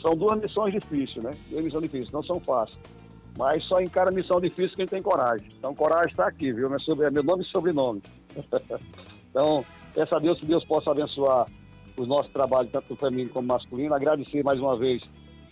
São 0.00 0.16
duas 0.16 0.40
missões 0.40 0.72
difíceis, 0.72 1.22
né? 1.22 1.34
Duas 1.50 1.62
missões 1.62 1.82
difíceis, 1.82 2.10
não 2.10 2.22
são 2.22 2.40
fáceis. 2.40 2.78
Mas 3.36 3.62
só 3.64 3.80
encara 3.80 4.10
missão 4.10 4.40
difícil 4.40 4.76
quem 4.76 4.86
tem 4.86 5.02
coragem. 5.02 5.48
Então, 5.58 5.74
coragem 5.74 6.10
está 6.10 6.26
aqui, 6.26 6.52
viu? 6.52 6.70
É 7.04 7.10
meu 7.10 7.22
nome 7.22 7.44
e 7.44 7.46
sobrenome. 7.46 8.02
então, 9.30 9.64
peço 9.94 10.14
a 10.14 10.18
Deus 10.18 10.40
que 10.40 10.46
Deus 10.46 10.64
possa 10.64 10.90
abençoar 10.90 11.46
os 11.96 12.08
nossos 12.08 12.32
trabalhos, 12.32 12.70
tanto 12.72 12.90
no 12.90 12.96
feminino 12.96 13.30
como 13.30 13.48
masculino. 13.48 13.94
Agradecer 13.94 14.42
mais 14.42 14.58
uma 14.58 14.76
vez 14.76 15.02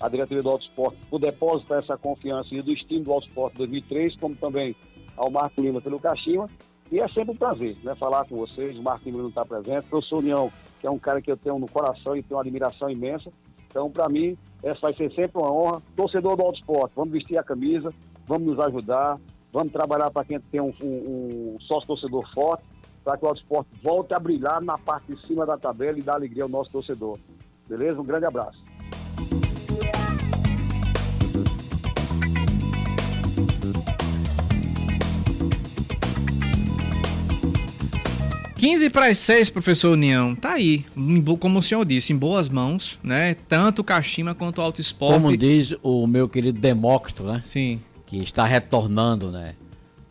a 0.00 0.08
diretoria 0.08 0.42
do 0.42 0.50
Auto 0.50 0.64
Esporte 0.64 0.98
por 1.08 1.18
depositar 1.18 1.78
essa 1.78 1.96
confiança 1.96 2.54
e 2.54 2.62
do 2.62 2.72
estímulo 2.72 3.04
do 3.04 3.12
Auto 3.12 3.28
Esporte 3.28 3.58
2003, 3.58 4.16
como 4.16 4.34
também 4.34 4.74
ao 5.16 5.30
Marco 5.30 5.60
Lima 5.60 5.80
pelo 5.80 6.00
Caxima. 6.00 6.48
E 6.90 7.00
é 7.00 7.08
sempre 7.08 7.32
um 7.32 7.36
prazer 7.36 7.76
né, 7.82 7.94
falar 7.94 8.26
com 8.26 8.36
vocês. 8.36 8.76
O 8.78 8.82
Marco 8.82 9.04
Lima 9.04 9.22
não 9.22 9.28
está 9.28 9.44
presente. 9.44 9.86
Eu 9.90 10.02
sou 10.02 10.18
União, 10.18 10.50
que 10.80 10.86
é 10.86 10.90
um 10.90 10.98
cara 10.98 11.20
que 11.20 11.30
eu 11.30 11.36
tenho 11.36 11.58
no 11.58 11.68
coração 11.68 12.16
e 12.16 12.22
tenho 12.22 12.36
uma 12.36 12.42
admiração 12.42 12.90
imensa. 12.90 13.30
Então, 13.70 13.90
para 13.90 14.08
mim, 14.08 14.36
essa 14.64 14.80
vai 14.80 14.94
ser 14.94 15.12
sempre 15.12 15.38
uma 15.38 15.52
honra. 15.52 15.82
Torcedor 15.94 16.36
do 16.36 16.42
Auto 16.42 16.58
Esporte, 16.58 16.92
vamos 16.96 17.12
vestir 17.12 17.36
a 17.38 17.42
camisa, 17.42 17.92
vamos 18.26 18.48
nos 18.48 18.60
ajudar, 18.60 19.18
vamos 19.52 19.72
trabalhar 19.72 20.10
para 20.10 20.24
quem 20.24 20.40
tem 20.40 20.60
um, 20.60 20.72
um, 20.82 21.54
um 21.54 21.56
sócio 21.60 21.86
torcedor 21.86 22.28
forte 22.32 22.64
para 23.04 23.18
que 23.18 23.24
o 23.24 23.28
Autosport 23.28 23.66
volte 23.82 24.14
a 24.14 24.18
brilhar 24.18 24.62
na 24.62 24.78
parte 24.78 25.14
de 25.14 25.26
cima 25.26 25.44
da 25.44 25.58
tabela 25.58 25.98
e 25.98 26.02
dar 26.02 26.14
alegria 26.14 26.44
ao 26.44 26.48
nosso 26.48 26.72
torcedor. 26.72 27.18
Beleza? 27.68 28.00
Um 28.00 28.04
grande 28.04 28.24
abraço. 28.24 28.64
Quinze 38.64 38.88
para 38.88 39.08
as 39.08 39.18
seis, 39.18 39.50
professor 39.50 39.92
União. 39.92 40.34
Tá 40.34 40.54
aí, 40.54 40.86
como 41.38 41.58
o 41.58 41.62
senhor 41.62 41.84
disse, 41.84 42.14
em 42.14 42.16
boas 42.16 42.48
mãos, 42.48 42.98
né? 43.02 43.34
Tanto 43.46 43.80
o 43.80 43.84
Kashima 43.84 44.34
quanto 44.34 44.56
o 44.56 44.62
Auto 44.62 44.80
Esporte. 44.80 45.20
Como 45.20 45.36
diz 45.36 45.74
o 45.82 46.06
meu 46.06 46.26
querido 46.26 46.58
Demócrito, 46.58 47.24
né? 47.24 47.42
Sim. 47.44 47.78
Que 48.06 48.16
está 48.22 48.46
retornando, 48.46 49.30
né? 49.30 49.54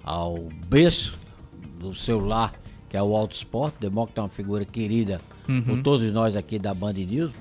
Ao 0.04 0.38
berço 0.68 1.18
do 1.80 1.96
seu 1.96 2.24
lar 2.24 2.54
que 2.88 2.96
é 2.96 3.02
o 3.02 3.16
Auto 3.16 3.36
Esporte. 3.36 3.78
Demócrito 3.80 4.22
é 4.22 4.24
uma 4.24 4.30
figura 4.30 4.64
querida 4.64 5.20
uhum. 5.50 5.64
por 5.64 5.82
todos 5.82 6.14
nós 6.14 6.36
aqui 6.36 6.60
da 6.60 6.76
Band 6.76 6.94
News, 6.94 7.32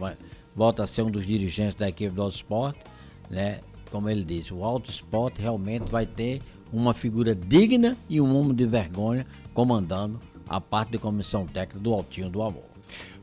volta 0.57 0.85
a 0.85 0.87
ser 0.87 1.03
um 1.03 1.11
dos 1.11 1.27
dirigentes 1.27 1.75
da 1.75 1.91
equipe 1.91 2.15
do 2.15 2.23
Auto 2.23 2.37
Esporte, 2.37 2.81
né? 3.29 3.61
Como 3.91 4.09
ele 4.09 4.25
disse, 4.25 4.55
o 4.55 4.65
Auto 4.65 4.91
Esporte 4.91 5.43
realmente 5.43 5.91
vai 5.91 6.07
ter 6.07 6.41
uma 6.73 6.95
figura 6.95 7.35
digna 7.35 7.99
e 8.09 8.19
um 8.19 8.35
homem 8.35 8.55
de 8.55 8.65
vergonha 8.65 9.27
comandando 9.53 10.19
a 10.49 10.61
parte 10.61 10.93
de 10.93 10.99
comissão 10.99 11.47
técnica 11.47 11.79
do 11.79 11.93
Altinho 11.93 12.29
do 12.29 12.43
Amor. 12.43 12.65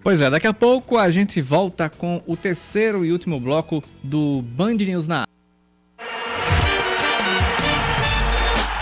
Pois 0.02 0.22
é, 0.22 0.30
daqui 0.30 0.48
a 0.48 0.54
pouco 0.54 0.98
a 0.98 1.12
gente 1.12 1.42
volta 1.42 1.90
com 1.90 2.22
o 2.26 2.38
terceiro 2.38 3.06
e 3.06 3.12
último 3.12 3.40
bloco 3.40 3.84
do 4.02 4.42
Band 4.42 4.76
News 4.76 5.08
na 5.08 5.26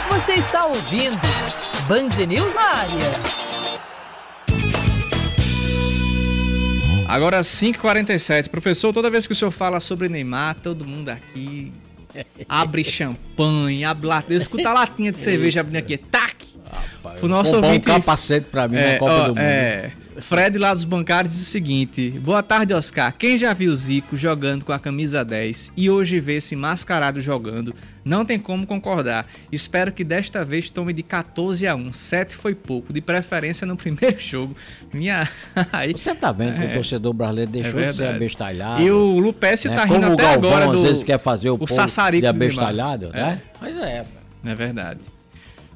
Você 0.10 0.34
está 0.34 0.66
ouvindo 0.66 1.20
Band 1.88 2.26
News 2.28 2.54
na 2.54 2.62
área. 2.62 3.48
Agora 7.08 7.40
5h47. 7.40 8.50
Professor, 8.50 8.94
toda 8.94 9.10
vez 9.10 9.26
que 9.26 9.34
o 9.34 9.36
senhor 9.36 9.52
fala 9.52 9.80
sobre 9.80 10.10
Neymar, 10.10 10.56
todo 10.62 10.84
mundo 10.86 11.10
aqui 11.10 11.72
abre 12.50 12.84
champanhe, 12.84 13.86
abre 13.86 14.08
latinha. 14.08 14.38
Escuta 14.38 14.70
a 14.70 14.74
latinha 14.74 15.12
de 15.12 15.18
cerveja 15.18 15.62
abrindo 15.62 15.78
aqui. 15.78 15.98
Tac! 15.98 16.47
Rapaz, 16.72 17.24
o 17.24 17.28
nosso 17.28 17.56
ouvinte... 17.56 17.90
um 17.90 17.94
capacete 17.94 18.48
pra 18.52 18.68
mim 18.68 18.78
é, 18.78 18.94
na 18.94 19.00
Copa 19.00 19.14
ó, 19.14 19.22
do 19.24 19.30
Mundo. 19.30 19.40
É, 19.40 19.92
Fred 20.22 20.58
lá 20.58 20.74
dos 20.74 20.84
bancários 20.84 21.34
diz 21.34 21.44
o 21.44 21.46
seguinte: 21.46 22.12
Boa 22.24 22.42
tarde, 22.42 22.74
Oscar. 22.74 23.14
Quem 23.18 23.38
já 23.38 23.54
viu 23.54 23.74
Zico 23.76 24.18
jogando 24.18 24.66
com 24.66 24.72
a 24.72 24.80
camisa 24.80 25.24
10 25.24 25.74
e 25.78 25.90
hoje 25.90 26.20
vê 26.20 26.38
esse 26.38 26.56
mascarado 26.56 27.22
jogando, 27.22 27.74
não 28.04 28.26
tem 28.26 28.40
como 28.40 28.66
concordar. 28.66 29.28
Espero 29.52 29.92
que 29.92 30.04
desta 30.04 30.44
vez 30.44 30.70
tome 30.70 30.94
de 30.94 31.04
14 31.04 31.68
a 31.68 31.76
1. 31.76 31.94
7 31.94 32.36
foi 32.36 32.56
pouco, 32.56 32.92
de 32.92 33.02
preferência 33.02 33.66
no 33.68 33.78
primeiro 33.78 34.20
jogo. 34.20 34.56
Minha. 34.92 35.30
Aí... 35.72 35.94
Você 35.94 36.16
tá 36.16 36.32
vendo 36.32 36.58
que 36.58 36.66
é, 36.66 36.70
o 36.72 36.74
torcedor 36.74 37.14
brasileiro 37.14 37.52
deixou 37.52 37.80
é 37.80 37.86
de 37.86 37.94
ser 37.94 38.08
abestalhado. 38.08 38.82
E 38.82 38.92
o 38.92 39.20
Lupécio 39.20 39.70
né? 39.70 39.76
tá 39.76 39.86
rindo 39.86 40.02
Como 40.02 40.14
até 40.14 40.24
o 40.24 40.42
Galvão, 40.42 40.50
agora 40.50 40.66
do. 40.72 40.78
Às 40.78 40.82
vezes 40.82 41.04
quer 41.04 41.20
fazer 41.20 41.50
o, 41.50 41.56
o 41.56 41.58
povo 41.60 42.12
de 42.12 42.28
abestalhado, 42.28 43.10
né? 43.10 43.42
É. 43.44 43.58
Mas 43.62 43.78
é. 43.78 44.06
É 44.46 44.56
verdade. 44.56 45.00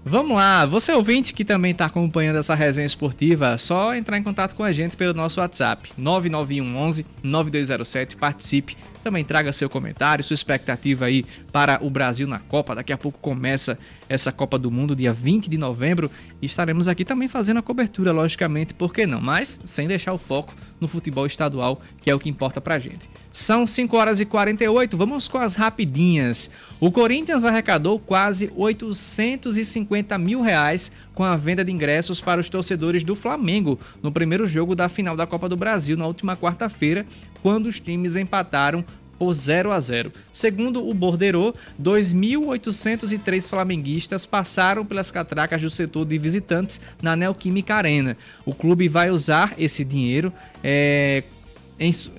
Vamos 0.03 0.35
lá, 0.35 0.65
você 0.65 0.91
ouvinte 0.91 1.31
que 1.31 1.45
também 1.45 1.73
está 1.73 1.85
acompanhando 1.85 2.39
essa 2.39 2.55
resenha 2.55 2.87
esportiva, 2.87 3.55
só 3.59 3.93
entrar 3.93 4.17
em 4.17 4.23
contato 4.23 4.55
com 4.55 4.63
a 4.63 4.71
gente 4.71 4.97
pelo 4.97 5.13
nosso 5.13 5.39
WhatsApp 5.39 5.91
991 5.95 6.75
11 6.75 7.05
9207, 7.21 8.15
participe, 8.15 8.75
também 9.03 9.23
traga 9.23 9.53
seu 9.53 9.69
comentário, 9.69 10.23
sua 10.23 10.33
expectativa 10.33 11.05
aí 11.05 11.23
para 11.51 11.77
o 11.85 11.89
Brasil 11.89 12.27
na 12.27 12.39
Copa. 12.39 12.73
Daqui 12.73 12.91
a 12.91 12.97
pouco 12.97 13.19
começa 13.19 13.77
essa 14.09 14.31
Copa 14.31 14.57
do 14.57 14.71
Mundo, 14.71 14.95
dia 14.95 15.13
20 15.13 15.47
de 15.47 15.57
novembro, 15.57 16.09
e 16.41 16.47
estaremos 16.47 16.87
aqui 16.87 17.05
também 17.05 17.27
fazendo 17.27 17.57
a 17.57 17.63
cobertura, 17.63 18.11
logicamente, 18.11 18.73
por 18.73 18.91
que 18.91 19.05
não? 19.05 19.21
Mas 19.21 19.61
sem 19.65 19.87
deixar 19.87 20.13
o 20.13 20.17
foco 20.17 20.51
no 20.81 20.87
futebol 20.87 21.27
estadual, 21.27 21.79
que 22.01 22.09
é 22.09 22.15
o 22.15 22.19
que 22.19 22.27
importa 22.27 22.59
pra 22.59 22.79
gente. 22.79 23.07
São 23.31 23.65
5 23.65 23.95
horas 23.95 24.19
e 24.19 24.25
48, 24.25 24.97
vamos 24.97 25.27
com 25.29 25.37
as 25.37 25.55
rapidinhas. 25.55 26.49
O 26.81 26.91
Corinthians 26.91 27.45
arrecadou 27.45 27.97
quase 27.97 28.51
850 28.53 30.17
mil 30.17 30.41
reais 30.41 30.91
com 31.13 31.23
a 31.23 31.37
venda 31.37 31.63
de 31.63 31.71
ingressos 31.71 32.19
para 32.19 32.41
os 32.41 32.49
torcedores 32.49 33.03
do 33.03 33.15
Flamengo 33.15 33.79
no 34.01 34.11
primeiro 34.11 34.45
jogo 34.45 34.75
da 34.75 34.89
final 34.89 35.15
da 35.15 35.27
Copa 35.27 35.47
do 35.47 35.55
Brasil 35.55 35.95
na 35.95 36.07
última 36.07 36.35
quarta-feira, 36.35 37.05
quando 37.41 37.67
os 37.67 37.79
times 37.79 38.17
empataram 38.17 38.83
por 39.21 39.35
0 39.35 39.71
a 39.71 39.79
0. 39.79 40.11
Segundo 40.33 40.89
o 40.89 40.95
Bordeiro, 40.95 41.53
2.803 41.79 43.47
flamenguistas 43.47 44.25
passaram 44.25 44.83
pelas 44.83 45.11
catracas 45.11 45.61
do 45.61 45.69
setor 45.69 46.07
de 46.07 46.17
visitantes 46.17 46.81
na 47.03 47.15
Neoquímica 47.15 47.75
Arena. 47.75 48.17
O 48.43 48.55
clube 48.55 48.87
vai 48.87 49.11
usar 49.11 49.53
esse 49.59 49.85
dinheiro 49.85 50.33
é, 50.63 51.21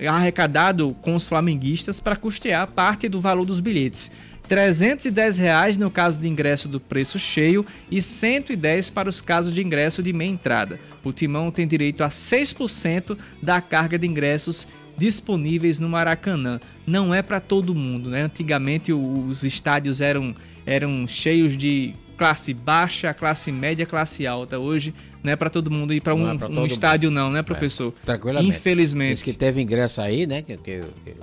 arrecadado 0.09 0.97
com 1.03 1.17
os 1.17 1.27
flamenguistas 1.27 1.99
para 1.99 2.15
custear 2.15 2.69
parte 2.69 3.09
do 3.09 3.21
valor 3.21 3.45
dos 3.45 3.59
bilhetes. 3.59 4.13
310 4.49 5.39
reais 5.39 5.77
no 5.77 5.91
caso 5.91 6.21
de 6.21 6.29
ingresso 6.29 6.69
do 6.69 6.79
preço 6.79 7.19
cheio 7.19 7.67
e 7.91 8.01
110 8.01 8.91
para 8.91 9.09
os 9.09 9.21
casos 9.21 9.53
de 9.53 9.61
ingresso 9.61 10.05
de 10.05 10.13
meia 10.13 10.31
entrada. 10.31 10.79
O 11.03 11.13
Timão 11.13 11.51
tem 11.51 11.67
direito 11.67 12.05
a 12.05 12.11
6% 12.11 13.19
da 13.43 13.61
carga 13.61 13.99
de 13.99 14.07
ingressos 14.07 14.69
disponíveis 15.03 15.81
no 15.81 15.89
Maracanã. 15.89 16.61
Não 16.87 17.13
é 17.13 17.23
para 17.23 17.41
todo 17.41 17.75
mundo, 17.75 18.09
né? 18.09 18.23
Antigamente 18.23 18.93
os 18.93 19.43
estádios 19.43 20.01
eram, 20.01 20.33
eram 20.65 21.09
cheios 21.09 21.59
de 21.59 21.93
classe 22.17 22.55
baixa, 22.55 23.13
classe 23.13 23.51
média, 23.51 23.85
classe 23.85 24.25
alta. 24.29 24.61
Hoje 24.61 24.95
não 25.21 25.33
é 25.33 25.35
para 25.35 25.51
todo 25.51 25.73
mundo 25.73 25.93
ir 25.93 26.01
para 26.01 26.15
um, 26.15 26.29
é 26.29 26.47
um 26.49 26.67
estádio, 26.67 27.11
mundo. 27.11 27.19
não, 27.19 27.31
né, 27.33 27.43
professor? 27.43 27.93
É, 28.03 28.07
tranquilamente. 28.07 28.57
Infelizmente. 28.57 29.15
Diz 29.15 29.23
que 29.25 29.33
teve 29.33 29.61
ingresso 29.61 30.01
aí, 30.01 30.25
né? 30.25 30.41
Que, 30.41 30.57
que, 30.57 30.83
que, 31.05 31.15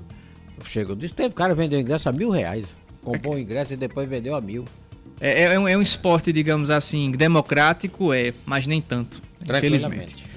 chego, 0.65 0.93
disse, 0.93 1.13
teve 1.13 1.34
cara 1.34 1.55
vendeu 1.55 1.80
ingresso 1.80 2.09
a 2.09 2.11
mil 2.11 2.30
reais. 2.30 2.65
Comprou 3.01 3.36
o 3.36 3.38
é. 3.38 3.41
ingresso 3.41 3.73
e 3.73 3.77
depois 3.77 4.09
vendeu 4.09 4.36
a 4.36 4.41
mil. 4.41 4.65
É, 5.21 5.43
é, 5.43 5.59
um, 5.59 5.67
é 5.69 5.77
um 5.77 5.82
esporte, 5.82 6.34
digamos 6.34 6.69
assim, 6.69 7.11
democrático, 7.11 8.11
é, 8.11 8.34
mas 8.45 8.67
nem 8.67 8.82
tanto. 8.82 9.21
Infelizmente. 9.41 10.28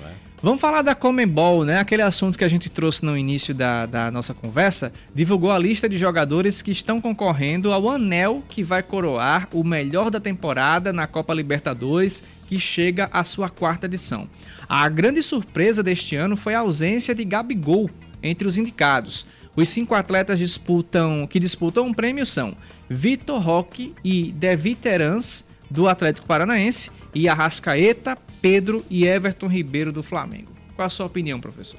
Vamos 0.43 0.61
falar 0.61 0.83
da 0.83 0.93
Comembol, 0.93 1.65
né? 1.65 1.79
Aquele 1.79 2.03
assunto 2.03 2.37
que 2.37 2.43
a 2.43 2.49
gente 2.49 2.69
trouxe 2.69 3.05
no 3.05 3.17
início 3.17 3.55
da, 3.55 3.87
da 3.87 4.11
nossa 4.11 4.35
conversa. 4.35 4.93
Divulgou 5.15 5.53
a 5.53 5.59
lista 5.59 5.89
de 5.89 5.97
jogadores 5.97 6.61
que 6.61 6.73
estão 6.73 7.01
concorrendo 7.01 7.73
ao 7.73 7.89
anel 7.89 8.43
que 8.49 8.61
vai 8.61 8.83
coroar 8.83 9.47
o 9.53 9.63
melhor 9.63 10.11
da 10.11 10.19
temporada 10.19 10.93
na 10.93 11.07
Copa 11.07 11.33
Libertadores, 11.33 12.25
que 12.49 12.59
chega 12.59 13.09
à 13.13 13.23
sua 13.23 13.49
quarta 13.49 13.87
edição. 13.87 14.29
A 14.69 14.89
grande 14.89 15.23
surpresa 15.23 15.81
deste 15.81 16.17
ano 16.17 16.37
foi 16.37 16.57
a 16.57 16.59
ausência 16.59 17.15
de 17.15 17.25
Gabigol 17.25 17.89
entre 18.21 18.49
os 18.49 18.59
indicados. 18.59 19.25
Os 19.55 19.69
cinco 19.69 19.95
atletas 19.95 20.41
disputam, 20.41 21.25
que 21.25 21.39
disputam 21.39 21.89
o 21.89 21.95
prêmio 21.95 22.27
são 22.27 22.57
Vitor 22.91 23.41
Roque 23.41 23.95
e 24.05 24.33
Devi 24.33 24.75
Terans, 24.75 25.45
do 25.71 25.87
Atlético 25.87 26.27
Paranaense, 26.27 26.91
e 27.15 27.29
Arrascaeta, 27.29 28.19
Pedro 28.43 28.85
e 28.91 29.07
Everton 29.07 29.47
Ribeiro 29.47 29.93
do 29.93 30.03
Flamengo. 30.03 30.51
Qual 30.75 30.85
a 30.85 30.91
sua 30.91 31.07
opinião, 31.07 31.41
professor? 31.41 31.79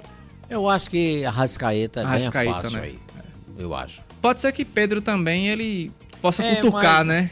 Eu 0.50 0.70
acho 0.70 0.90
que 0.90 1.26
Arrascaeta, 1.26 2.02
Arrascaeta 2.02 2.52
ganha 2.52 2.62
fácil 2.62 2.80
né? 2.80 2.84
aí. 2.86 3.00
É, 3.20 3.64
eu 3.64 3.76
acho. 3.76 4.02
Pode 4.22 4.40
ser 4.40 4.52
que 4.54 4.64
Pedro 4.64 5.02
também 5.02 5.50
ele 5.50 5.92
possa 6.22 6.44
é, 6.44 6.56
cutucar, 6.56 7.06
mas... 7.06 7.08
né? 7.08 7.30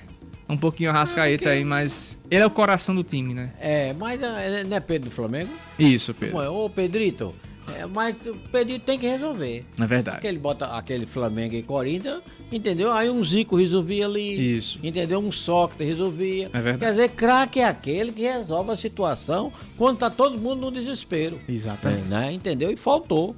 Um 0.49 0.57
pouquinho 0.57 0.89
Arrascaeta 0.89 1.49
é, 1.49 1.53
aí, 1.53 1.63
mas 1.63 2.17
ele 2.29 2.43
é 2.43 2.45
o 2.45 2.49
coração 2.49 2.93
do 2.93 3.05
time, 3.05 3.34
né? 3.34 3.53
É, 3.59 3.93
mas 3.93 4.21
é, 4.21 4.65
não 4.65 4.75
é 4.75 4.79
Pedro 4.82 5.09
do 5.09 5.15
Flamengo? 5.15 5.49
Isso, 5.79 6.13
Pedro. 6.13 6.38
Ô, 6.51 6.69
Pedrito, 6.69 7.34
é, 7.77 7.86
mas 7.86 8.17
o 8.25 8.36
Pedrito 8.51 8.86
tem 8.86 8.99
que 8.99 9.07
resolver. 9.07 9.65
É 9.79 9.86
verdade. 9.86 10.17
Porque 10.17 10.27
ele 10.27 10.39
bota 10.39 10.65
aquele 10.65 11.05
Flamengo 11.05 11.55
e 11.55 11.63
Corinthians, 11.63 12.21
entendeu? 12.52 12.91
Aí 12.91 13.10
um 13.10 13.24
Zico 13.24 13.56
resolvia 13.56 14.06
ali. 14.06 14.58
Isso. 14.58 14.80
Entendeu? 14.84 15.20
Um 15.20 15.32
Sócrates 15.32 15.88
resolvia. 15.88 16.49
É 16.54 16.62
verdade. 16.62 16.80
Quer 16.80 16.91
dizer, 16.91 17.10
craque 17.10 17.60
é 17.60 17.66
aquele 17.66 18.12
que 18.12 18.22
resolve 18.22 18.72
a 18.72 18.76
situação 18.76 19.52
quando 19.78 19.99
tá 19.99 20.10
todo 20.10 20.39
mundo 20.39 20.62
no 20.62 20.72
desespero. 20.72 21.39
Exatamente. 21.47 22.08
Né? 22.08 22.34
Entendeu? 22.34 22.72
E 22.72 22.76
faltou 22.76 23.36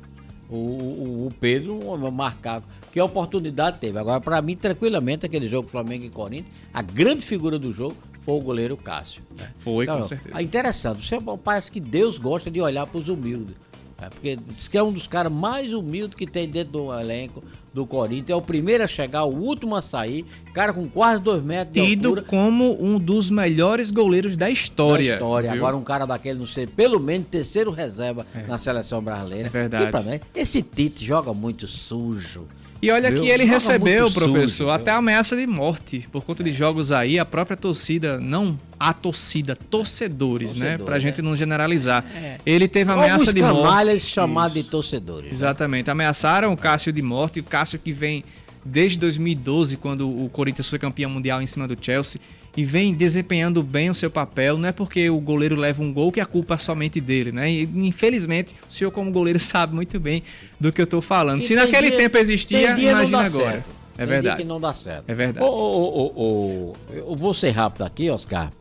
o, 0.50 0.56
o, 0.56 1.28
o 1.28 1.34
Pedro 1.40 1.80
marcar. 2.12 2.64
Que 2.92 3.02
oportunidade 3.02 3.80
teve. 3.80 3.98
Agora, 3.98 4.22
para 4.22 4.42
mim, 4.42 4.56
tranquilamente, 4.56 5.26
aquele 5.26 5.48
jogo 5.48 5.68
Flamengo 5.68 6.06
e 6.06 6.10
Corinthians, 6.10 6.54
a 6.72 6.82
grande 6.82 7.26
figura 7.26 7.58
do 7.58 7.72
jogo 7.72 7.96
foi 8.24 8.36
o 8.36 8.40
goleiro 8.40 8.78
Cássio. 8.78 9.24
Né? 9.36 9.52
Foi, 9.60 9.86
então, 9.86 10.02
com 10.02 10.08
certeza. 10.08 10.38
É 10.38 10.42
interessante. 10.42 11.08
Você, 11.08 11.18
parece 11.44 11.72
que 11.72 11.80
Deus 11.80 12.20
gosta 12.20 12.52
de 12.52 12.62
olhar 12.62 12.86
para 12.86 13.00
os 13.00 13.10
humildes. 13.10 13.56
É, 14.00 14.10
porque 14.10 14.36
diz 14.36 14.68
que 14.68 14.78
é 14.78 14.84
um 14.84 14.92
dos 14.92 15.08
caras 15.08 15.32
mais 15.32 15.74
humildes 15.74 16.16
que 16.16 16.28
tem 16.28 16.48
dentro 16.48 16.74
do 16.74 17.00
elenco 17.00 17.44
do 17.74 17.86
Corinthians. 17.86 18.30
É 18.30 18.36
o 18.36 18.42
primeiro 18.42 18.84
a 18.84 18.88
chegar, 18.88 19.24
o 19.24 19.36
último 19.36 19.76
a 19.76 19.82
sair. 19.82 20.26
Cara 20.54 20.72
com 20.72 20.88
quase 20.88 21.22
dois 21.22 21.42
metros 21.42 21.74
de 21.74 21.86
Tido 21.86 22.10
altura. 22.10 22.26
como 22.28 22.78
um 22.80 23.00
dos 23.00 23.30
melhores 23.30 23.90
goleiros 23.90 24.38
da 24.38 24.50
história. 24.50 25.10
Da 25.10 25.16
história. 25.16 25.52
Viu? 25.52 25.60
Agora 25.60 25.76
um 25.76 25.84
cara 25.84 26.06
daquele, 26.06 26.40
não 26.40 26.46
sei, 26.46 26.68
pelo 26.68 27.00
menos 27.00 27.28
terceiro 27.28 27.72
reserva 27.72 28.26
é. 28.36 28.46
na 28.46 28.58
seleção 28.58 29.02
brasileira. 29.02 29.48
É 29.48 29.50
verdade. 29.50 29.86
E 29.86 29.92
pra 29.92 30.02
mim, 30.02 30.20
esse 30.36 30.62
Tite 30.62 31.04
joga 31.04 31.34
muito 31.34 31.68
sujo. 31.68 32.48
E 32.84 32.92
olha 32.92 33.10
Viu? 33.10 33.22
que 33.22 33.30
ele 33.30 33.46
recebeu, 33.46 34.12
professor, 34.12 34.50
sujo, 34.50 34.70
até 34.70 34.92
ameaça 34.92 35.38
de 35.38 35.48
morte 35.48 36.06
por 36.12 36.26
conta 36.26 36.44
de 36.44 36.52
jogos 36.52 36.92
aí. 36.92 37.18
A 37.18 37.24
própria 37.24 37.56
torcida, 37.56 38.20
não 38.20 38.58
a 38.78 38.92
torcida, 38.94 39.56
torcedores, 39.56 40.50
Torcedor, 40.50 40.78
né? 40.80 40.84
Pra 40.84 40.96
né? 40.96 41.00
gente 41.00 41.22
não 41.22 41.34
generalizar. 41.34 42.04
É. 42.14 42.40
Ele 42.46 42.68
teve 42.68 42.92
ameaça 42.92 43.14
Alguns 43.14 43.34
de 43.34 43.42
morte. 43.42 44.00
chamados 44.02 44.54
de 44.54 44.64
torcedores. 44.66 45.28
Né? 45.28 45.32
Exatamente. 45.32 45.86
Né? 45.88 45.94
Ameaçaram 45.94 46.52
o 46.52 46.58
Cássio 46.58 46.92
de 46.92 47.02
morte. 47.02 47.40
O 47.40 47.44
Cássio 47.44 47.80
que 47.80 47.94
vem 47.94 48.22
desde 48.66 48.98
2012, 48.98 49.78
quando 49.78 50.10
o 50.10 50.28
Corinthians 50.28 50.68
foi 50.68 50.78
campeão 50.78 51.10
mundial 51.10 51.42
em 51.42 51.48
cima 51.48 51.66
do 51.66 51.78
Chelsea 51.80 52.20
e 52.56 52.64
vem 52.64 52.94
desempenhando 52.94 53.64
bem 53.64 53.90
o 53.90 53.96
seu 53.96 54.12
papel. 54.12 54.58
Não 54.58 54.70
é 54.70 54.72
porque 54.72 55.10
o 55.10 55.20
goleiro 55.20 55.56
leva 55.56 55.82
um 55.82 55.92
gol 55.92 56.12
que 56.12 56.22
a 56.22 56.26
culpa 56.26 56.54
é 56.54 56.58
somente 56.58 57.02
dele, 57.02 57.32
né? 57.32 57.52
E, 57.52 57.64
infelizmente, 57.64 58.54
o 58.70 58.74
senhor, 58.74 58.92
como 58.92 59.12
goleiro, 59.12 59.40
sabe 59.42 59.74
muito 59.74 60.00
bem 60.00 60.24
do 60.60 60.72
que 60.72 60.80
eu 60.80 60.86
estou 60.86 61.02
falando. 61.02 61.40
Que 61.40 61.48
Se 61.48 61.56
naquele 61.56 61.90
dia, 61.90 61.98
tempo 61.98 62.18
existia, 62.18 62.78
imagina 62.78 63.26
agora. 63.26 63.52
Certo. 63.52 63.84
É 63.96 64.06
verdade. 64.06 64.38
que 64.42 64.44
não 64.44 64.60
dá 64.60 64.74
certo. 64.74 65.04
É 65.08 65.14
verdade. 65.14 65.46
eu 65.46 67.16
vou 67.16 67.34
ser 67.34 67.52
rápido 67.52 67.84
aqui, 67.84 68.10
Oscar. 68.10 68.52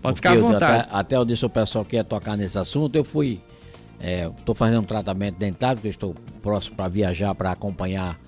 Pode 0.00 0.16
ficar 0.16 0.32
à 0.32 0.36
vontade. 0.36 0.82
Até, 0.82 0.96
até 0.96 1.16
eu 1.16 1.24
disse 1.24 1.44
ao 1.44 1.50
pessoal 1.50 1.84
que 1.84 1.96
ia 1.96 2.04
tocar 2.04 2.36
nesse 2.36 2.58
assunto. 2.58 2.96
Eu 2.96 3.04
fui. 3.04 3.40
Estou 4.36 4.54
é, 4.54 4.58
fazendo 4.58 4.80
um 4.80 4.84
tratamento 4.84 5.36
dentário, 5.36 5.76
porque 5.76 5.88
estou 5.88 6.14
próximo 6.42 6.76
para 6.76 6.88
viajar 6.88 7.34
para 7.34 7.52
acompanhar 7.52 8.18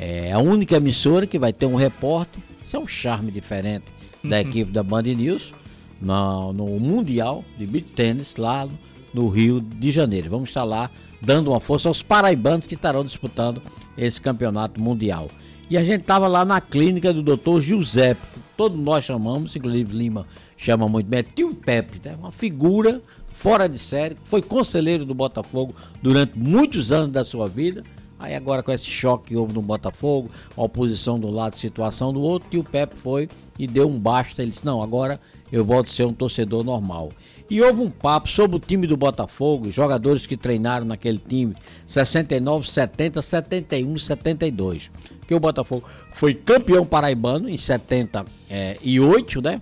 é, 0.00 0.32
a 0.32 0.38
única 0.38 0.76
emissora 0.76 1.26
que 1.26 1.38
vai 1.38 1.52
ter 1.52 1.66
um 1.66 1.76
repórter. 1.76 2.42
Isso 2.64 2.76
é 2.76 2.80
um 2.80 2.86
charme 2.86 3.30
diferente 3.30 3.84
da 4.22 4.40
equipe 4.40 4.70
da 4.70 4.82
Band 4.82 5.02
News 5.02 5.52
no, 6.00 6.52
no 6.52 6.66
Mundial 6.78 7.44
de 7.58 7.66
Beach 7.66 7.88
Tennis 7.94 8.36
lá 8.36 8.68
no 9.12 9.28
Rio 9.28 9.60
de 9.60 9.90
Janeiro. 9.90 10.30
Vamos 10.30 10.50
estar 10.50 10.64
lá 10.64 10.90
dando 11.20 11.50
uma 11.50 11.60
força 11.60 11.88
aos 11.88 12.02
paraibanos 12.02 12.66
que 12.66 12.74
estarão 12.74 13.04
disputando 13.04 13.60
esse 13.96 14.20
campeonato 14.20 14.80
mundial. 14.80 15.28
E 15.68 15.76
a 15.76 15.84
gente 15.84 16.00
estava 16.00 16.26
lá 16.26 16.44
na 16.44 16.60
clínica 16.60 17.12
do 17.12 17.22
Dr. 17.22 17.60
Giuseppe, 17.60 18.20
todos 18.56 18.78
nós 18.78 19.04
chamamos, 19.04 19.54
inclusive 19.54 19.96
Lima 19.96 20.26
chama 20.56 20.86
muito 20.88 21.06
bem, 21.06 21.20
é 21.20 21.22
tio 21.22 21.54
Pepe, 21.54 22.00
né? 22.04 22.14
uma 22.18 22.30
figura 22.30 23.00
fora 23.28 23.66
de 23.66 23.78
série, 23.78 24.14
foi 24.24 24.42
conselheiro 24.42 25.06
do 25.06 25.14
Botafogo 25.14 25.74
durante 26.02 26.38
muitos 26.38 26.92
anos 26.92 27.12
da 27.12 27.24
sua 27.24 27.48
vida 27.48 27.82
Aí 28.20 28.34
agora 28.34 28.62
com 28.62 28.70
esse 28.70 28.84
choque 28.84 29.28
que 29.28 29.36
houve 29.36 29.54
no 29.54 29.62
Botafogo, 29.62 30.30
a 30.54 30.62
oposição 30.62 31.18
do 31.18 31.30
lado, 31.30 31.56
situação 31.56 32.12
do 32.12 32.20
outro, 32.20 32.48
e 32.52 32.58
o 32.58 32.64
Pepe 32.64 32.94
foi 32.94 33.28
e 33.58 33.66
deu 33.66 33.88
um 33.88 33.98
basta. 33.98 34.42
Ele 34.42 34.50
disse: 34.50 34.64
Não, 34.64 34.82
agora 34.82 35.18
eu 35.50 35.64
volto 35.64 35.86
a 35.86 35.90
ser 35.90 36.04
um 36.04 36.12
torcedor 36.12 36.62
normal. 36.62 37.08
E 37.48 37.60
houve 37.60 37.80
um 37.80 37.90
papo 37.90 38.28
sobre 38.28 38.56
o 38.58 38.60
time 38.60 38.86
do 38.86 38.96
Botafogo, 38.96 39.72
jogadores 39.72 40.24
que 40.24 40.36
treinaram 40.36 40.84
naquele 40.86 41.18
time, 41.18 41.56
69, 41.84 42.70
70, 42.70 43.20
71, 43.20 43.98
72. 43.98 44.90
Que 45.26 45.34
o 45.34 45.40
Botafogo 45.40 45.88
foi 46.12 46.34
campeão 46.34 46.86
paraibano 46.86 47.48
em 47.48 47.56
78, 47.56 49.42
né? 49.42 49.60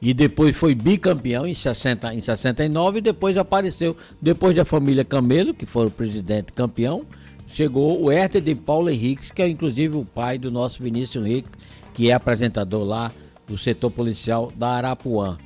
E 0.00 0.14
depois 0.14 0.56
foi 0.56 0.74
bicampeão 0.74 1.46
em, 1.46 1.54
60, 1.54 2.14
em 2.14 2.20
69 2.20 2.98
e 2.98 3.00
depois 3.00 3.36
apareceu, 3.36 3.96
depois 4.20 4.54
da 4.54 4.64
família 4.64 5.04
Camelo, 5.04 5.52
que 5.52 5.66
foi 5.66 5.86
o 5.86 5.90
presidente 5.90 6.52
campeão, 6.52 7.04
chegou 7.48 8.00
o 8.00 8.12
Herter 8.12 8.40
de 8.40 8.54
Paulo 8.54 8.90
Henriques, 8.90 9.30
que 9.30 9.42
é 9.42 9.48
inclusive 9.48 9.96
o 9.96 10.04
pai 10.04 10.38
do 10.38 10.50
nosso 10.50 10.82
Vinícius 10.82 11.24
Henrique, 11.24 11.48
que 11.94 12.10
é 12.10 12.14
apresentador 12.14 12.84
lá 12.84 13.10
do 13.46 13.58
setor 13.58 13.90
policial 13.90 14.52
da 14.54 14.68
Arapuã. 14.68 15.36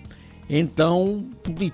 Então, 0.50 1.24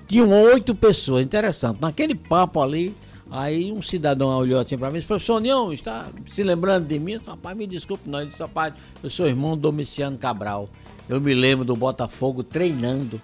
tinham 0.06 0.30
oito 0.30 0.72
pessoas, 0.74 1.24
interessante. 1.24 1.80
Naquele 1.80 2.14
papo 2.14 2.60
ali, 2.60 2.94
aí 3.28 3.72
um 3.72 3.82
cidadão 3.82 4.28
olhou 4.28 4.60
assim 4.60 4.78
para 4.78 4.90
mim 4.90 4.98
e 4.98 5.02
professor 5.02 5.36
União, 5.36 5.72
está 5.72 6.08
se 6.26 6.44
lembrando 6.44 6.86
de 6.86 6.98
mim? 6.98 7.18
Rapaz, 7.26 7.56
me 7.56 7.66
desculpe, 7.66 8.08
não. 8.08 8.20
Ele 8.20 8.28
disse, 8.28 8.40
rapaz, 8.40 8.74
eu 9.02 9.10
sou 9.10 9.26
irmão 9.26 9.56
do 9.56 9.62
Domiciano 9.62 10.16
Cabral. 10.16 10.68
Eu 11.08 11.20
me 11.20 11.34
lembro 11.34 11.64
do 11.64 11.74
Botafogo 11.74 12.42
treinando. 12.42 13.20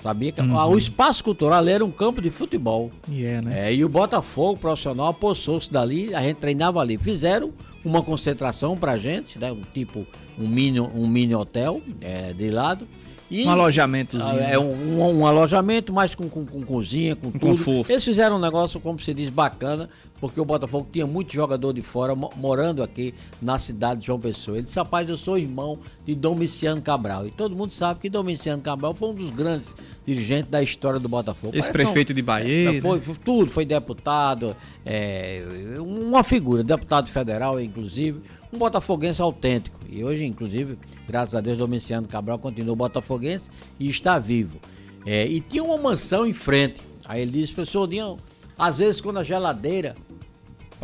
Sabia 0.00 0.32
que 0.32 0.40
uhum. 0.40 0.54
o 0.54 0.76
espaço 0.76 1.24
cultural 1.24 1.66
era 1.66 1.84
um 1.84 1.90
campo 1.90 2.20
de 2.20 2.30
futebol. 2.30 2.90
Yeah, 3.10 3.46
né? 3.46 3.70
é, 3.70 3.74
e 3.74 3.84
o 3.84 3.88
Botafogo 3.88 4.58
profissional 4.60 5.08
apossou-se 5.08 5.72
dali, 5.72 6.14
a 6.14 6.20
gente 6.20 6.36
treinava 6.36 6.80
ali. 6.80 6.98
Fizeram 6.98 7.52
uma 7.82 8.02
concentração 8.02 8.76
pra 8.76 8.96
gente, 8.96 9.38
né? 9.38 9.50
Um 9.50 9.62
tipo 9.72 10.06
um 10.38 10.46
mini, 10.46 10.80
um 10.80 11.06
mini 11.06 11.34
hotel 11.34 11.80
é, 12.00 12.32
de 12.32 12.50
lado. 12.50 12.86
E, 13.34 13.46
um 13.46 13.50
alojamentozinho. 13.50 14.38
É 14.38 14.56
um, 14.56 14.70
um, 14.70 15.18
um 15.18 15.26
alojamento, 15.26 15.92
mas 15.92 16.14
com, 16.14 16.28
com, 16.28 16.46
com 16.46 16.62
cozinha, 16.62 17.16
com, 17.16 17.32
tudo. 17.32 17.40
Conforto. 17.40 17.90
Eles 17.90 18.04
fizeram 18.04 18.36
um 18.36 18.40
negócio, 18.40 18.78
como 18.78 18.96
se 19.00 19.12
diz, 19.12 19.28
bacana, 19.28 19.88
porque 20.20 20.40
o 20.40 20.44
Botafogo 20.44 20.86
tinha 20.92 21.04
muito 21.04 21.32
jogador 21.32 21.72
de 21.72 21.82
fora 21.82 22.14
morando 22.14 22.80
aqui 22.80 23.12
na 23.42 23.58
cidade 23.58 24.00
de 24.00 24.06
João 24.06 24.20
Pessoa. 24.20 24.56
Ele 24.56 24.64
disse, 24.64 24.78
rapaz, 24.78 25.08
eu 25.08 25.18
sou 25.18 25.36
irmão 25.36 25.80
de 26.06 26.14
Domiciano 26.14 26.80
Cabral. 26.80 27.26
E 27.26 27.32
todo 27.32 27.56
mundo 27.56 27.72
sabe 27.72 27.98
que 27.98 28.08
Domiciano 28.08 28.62
Cabral 28.62 28.94
foi 28.94 29.08
um 29.08 29.14
dos 29.14 29.32
grandes 29.32 29.74
dirigentes 30.06 30.50
da 30.50 30.62
história 30.62 31.00
do 31.00 31.08
Botafogo. 31.08 31.56
Ex-prefeito 31.56 32.14
de 32.14 32.22
Bahia. 32.22 32.76
É, 32.76 32.80
foi, 32.80 33.00
foi, 33.00 33.14
tudo, 33.24 33.50
foi 33.50 33.64
deputado, 33.64 34.54
é, 34.86 35.44
uma 35.78 36.22
figura, 36.22 36.62
deputado 36.62 37.08
federal, 37.08 37.60
inclusive 37.60 38.20
um 38.54 38.58
botafoguense 38.58 39.20
autêntico. 39.20 39.78
E 39.88 40.04
hoje, 40.04 40.24
inclusive, 40.24 40.78
graças 41.06 41.34
a 41.34 41.40
Deus, 41.40 41.58
Domiciano 41.58 42.06
Cabral 42.08 42.38
continua 42.38 42.74
botafoguense 42.74 43.50
e 43.78 43.88
está 43.88 44.18
vivo. 44.18 44.58
É, 45.06 45.26
e 45.26 45.40
tinha 45.40 45.62
uma 45.62 45.76
mansão 45.76 46.26
em 46.26 46.32
frente. 46.32 46.80
Aí 47.06 47.22
ele 47.22 47.32
disse, 47.32 47.52
professor 47.52 47.86
Dião, 47.86 48.16
às 48.58 48.78
vezes 48.78 49.00
quando 49.00 49.18
a 49.18 49.24
geladeira 49.24 49.94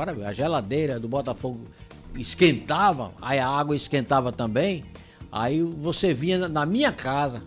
parabéns. 0.01 0.27
A 0.27 0.33
geladeira 0.33 0.99
do 0.99 1.09
Botafogo 1.09 1.61
esquentava, 2.15 3.13
aí 3.21 3.39
a 3.39 3.49
água 3.49 3.77
esquentava 3.77 4.33
também. 4.33 4.83
Aí 5.31 5.63
você 5.63 6.15
vinha 6.15 6.49
na 6.49 6.67
minha 6.67 6.91
casa, 6.91 7.43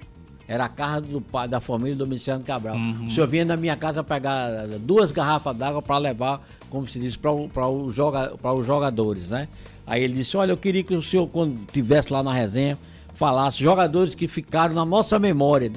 era 0.47 0.65
a 0.65 0.69
casa 0.69 1.01
do 1.01 1.23
da 1.49 1.59
família 1.59 1.95
do 1.95 2.05
Domiciano 2.05 2.43
Cabral. 2.43 2.75
Uhum. 2.75 3.07
O 3.07 3.11
senhor 3.11 3.27
vinha 3.27 3.43
na 3.43 3.57
minha 3.57 3.75
casa 3.75 4.03
pegar 4.03 4.67
duas 4.79 5.11
garrafas 5.11 5.55
d'água 5.57 5.81
para 5.81 5.97
levar, 5.97 6.41
como 6.69 6.87
se 6.87 6.99
diz, 6.99 7.17
para 7.17 7.31
os 7.67 7.95
joga, 7.95 8.33
os 8.53 8.65
jogadores, 8.65 9.29
né? 9.29 9.47
Aí 9.85 10.03
ele 10.03 10.13
disse: 10.13 10.37
Olha, 10.37 10.51
eu 10.51 10.57
queria 10.57 10.83
que 10.83 10.95
o 10.95 11.01
senhor, 11.01 11.27
quando 11.27 11.55
estivesse 11.61 12.11
lá 12.11 12.23
na 12.23 12.33
resenha, 12.33 12.77
falasse 13.15 13.59
jogadores 13.59 14.15
que 14.15 14.27
ficaram 14.27 14.73
na 14.73 14.85
nossa 14.85 15.19
memória 15.19 15.71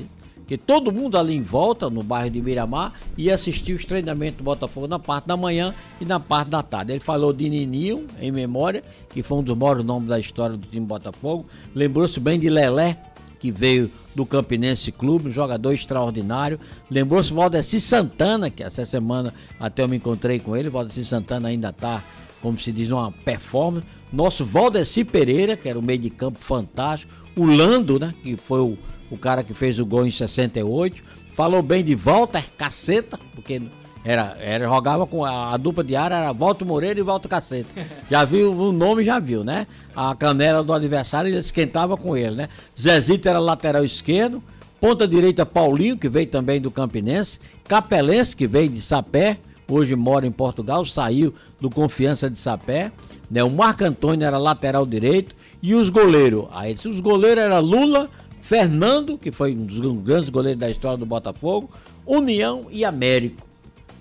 que 0.46 0.57
todo 0.57 0.92
mundo 0.92 1.18
ali 1.18 1.34
em 1.34 1.42
volta, 1.42 1.90
no 1.90 2.02
bairro 2.02 2.30
de 2.30 2.40
Miramar, 2.40 2.92
ia 3.18 3.34
assistir 3.34 3.72
os 3.72 3.84
treinamentos 3.84 4.38
do 4.38 4.44
Botafogo 4.44 4.86
na 4.86 4.98
parte 4.98 5.26
da 5.26 5.36
manhã 5.36 5.74
e 6.00 6.04
na 6.04 6.20
parte 6.20 6.48
da 6.48 6.62
tarde. 6.62 6.92
Ele 6.92 7.00
falou 7.00 7.32
de 7.32 7.50
Nininho, 7.50 8.07
em 8.20 8.30
memória, 8.30 8.84
que 9.12 9.22
foi 9.22 9.38
um 9.38 9.42
dos 9.42 9.57
maiores 9.57 9.84
nomes 9.84 10.09
da 10.09 10.18
história 10.18 10.57
do 10.57 10.66
time 10.66 10.86
Botafogo. 10.86 11.46
Lembrou-se 11.74 12.20
bem 12.20 12.38
de 12.38 12.48
Lelé, 12.48 12.96
que 13.40 13.50
veio 13.50 13.90
do 14.14 14.24
Campinense 14.24 14.92
Clube, 14.92 15.28
um 15.28 15.32
jogador 15.32 15.72
extraordinário. 15.72 16.61
Lembrou-se 16.88 17.32
Valdeci 17.32 17.80
Santana, 17.80 18.48
que 18.48 18.62
essa 18.62 18.86
semana 18.86 19.34
até 19.59 19.82
eu 19.82 19.88
me 19.88 19.96
encontrei 19.96 20.38
com 20.38 20.57
ele. 20.57 20.70
Valdeci 20.70 21.04
Santana 21.04 21.48
ainda 21.48 21.70
está, 21.70 22.02
como 22.40 22.59
se 22.59 22.70
diz, 22.70 22.88
uma 22.90 23.11
performance. 23.11 23.84
Nosso 24.12 24.44
Valdeci 24.44 25.04
Pereira, 25.04 25.57
que 25.57 25.68
era 25.68 25.78
um 25.78 25.82
meio 25.82 25.98
de 25.98 26.11
campo 26.11 26.38
fantástico. 26.38 27.12
O 27.36 27.44
Lando, 27.44 27.98
né, 27.98 28.14
que 28.22 28.36
foi 28.36 28.61
o 28.61 28.78
o 29.11 29.16
cara 29.16 29.42
que 29.42 29.54
fez 29.54 29.78
o 29.78 29.86
gol 29.86 30.07
em 30.07 30.11
68. 30.11 31.02
Falou 31.34 31.62
bem 31.62 31.84
de 31.84 31.94
Walter 31.94 32.44
Caceta, 32.57 33.18
porque 33.34 33.61
era, 34.04 34.36
era 34.40 34.66
jogava 34.66 35.07
com 35.07 35.24
a, 35.24 35.52
a 35.52 35.57
dupla 35.57 35.84
de 35.84 35.94
área, 35.94 36.14
era 36.14 36.32
Walter 36.32 36.64
Moreira 36.64 36.98
e 36.98 37.02
Walter 37.02 37.28
Caceta. 37.28 37.68
Já 38.11 38.24
viu 38.24 38.52
o 38.52 38.72
nome, 38.72 39.04
já 39.04 39.18
viu, 39.18 39.44
né? 39.44 39.66
A 39.94 40.14
canela 40.14 40.62
do 40.62 40.72
adversário 40.72 41.28
ele 41.28 41.38
esquentava 41.38 41.96
com 41.96 42.16
ele, 42.16 42.36
né? 42.36 42.48
Zezito 42.78 43.28
era 43.28 43.38
lateral 43.38 43.84
esquerdo, 43.84 44.42
ponta 44.80 45.09
direita 45.09 45.44
Paulinho, 45.44 45.96
que 45.96 46.09
veio 46.09 46.28
também 46.28 46.61
do 46.61 46.70
Campinense, 46.70 47.40
Capelense, 47.66 48.36
que 48.36 48.46
veio 48.46 48.68
de 48.68 48.80
Sapé, 48.80 49.38
hoje 49.68 49.94
mora 49.96 50.26
em 50.26 50.32
Portugal, 50.32 50.84
saiu 50.84 51.34
do 51.60 51.68
Confiança 51.70 52.30
de 52.30 52.36
Sapé, 52.36 52.92
né? 53.30 53.42
O 53.42 53.50
Marco 53.50 53.84
Antônio 53.84 54.26
era 54.26 54.38
lateral 54.38 54.86
direito 54.86 55.34
e 55.62 55.74
os 55.74 55.88
goleiros, 55.88 56.46
aí 56.52 56.74
os 56.74 57.00
goleiros 57.00 57.42
era 57.42 57.58
Lula, 57.58 58.08
Fernando, 58.40 59.18
que 59.18 59.32
foi 59.32 59.52
um 59.52 59.64
dos 59.64 59.80
grandes 60.02 60.30
goleiros 60.30 60.60
da 60.60 60.70
história 60.70 60.96
do 60.96 61.04
Botafogo, 61.04 61.70
União 62.06 62.66
e 62.70 62.84
Américo. 62.84 63.44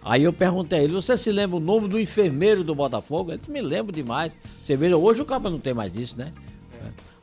Aí 0.04 0.24
eu 0.24 0.32
perguntei 0.32 0.78
a 0.78 0.84
ele, 0.84 0.94
você 0.94 1.18
se 1.18 1.32
lembra 1.32 1.58
o 1.58 1.60
nome 1.60 1.88
do 1.88 2.00
enfermeiro 2.00 2.64
do 2.64 2.76
Botafogo? 2.76 3.32
Ele 3.32 3.40
disse, 3.40 3.50
me 3.50 3.60
lembro 3.60 3.92
demais. 3.92 4.34
Você 4.62 4.78
veja, 4.78 4.96
hoje 4.96 5.20
o 5.20 5.26
Cabo 5.26 5.50
não 5.50 5.60
tem 5.60 5.74
mais 5.74 5.96
isso, 5.96 6.16
né? 6.16 6.32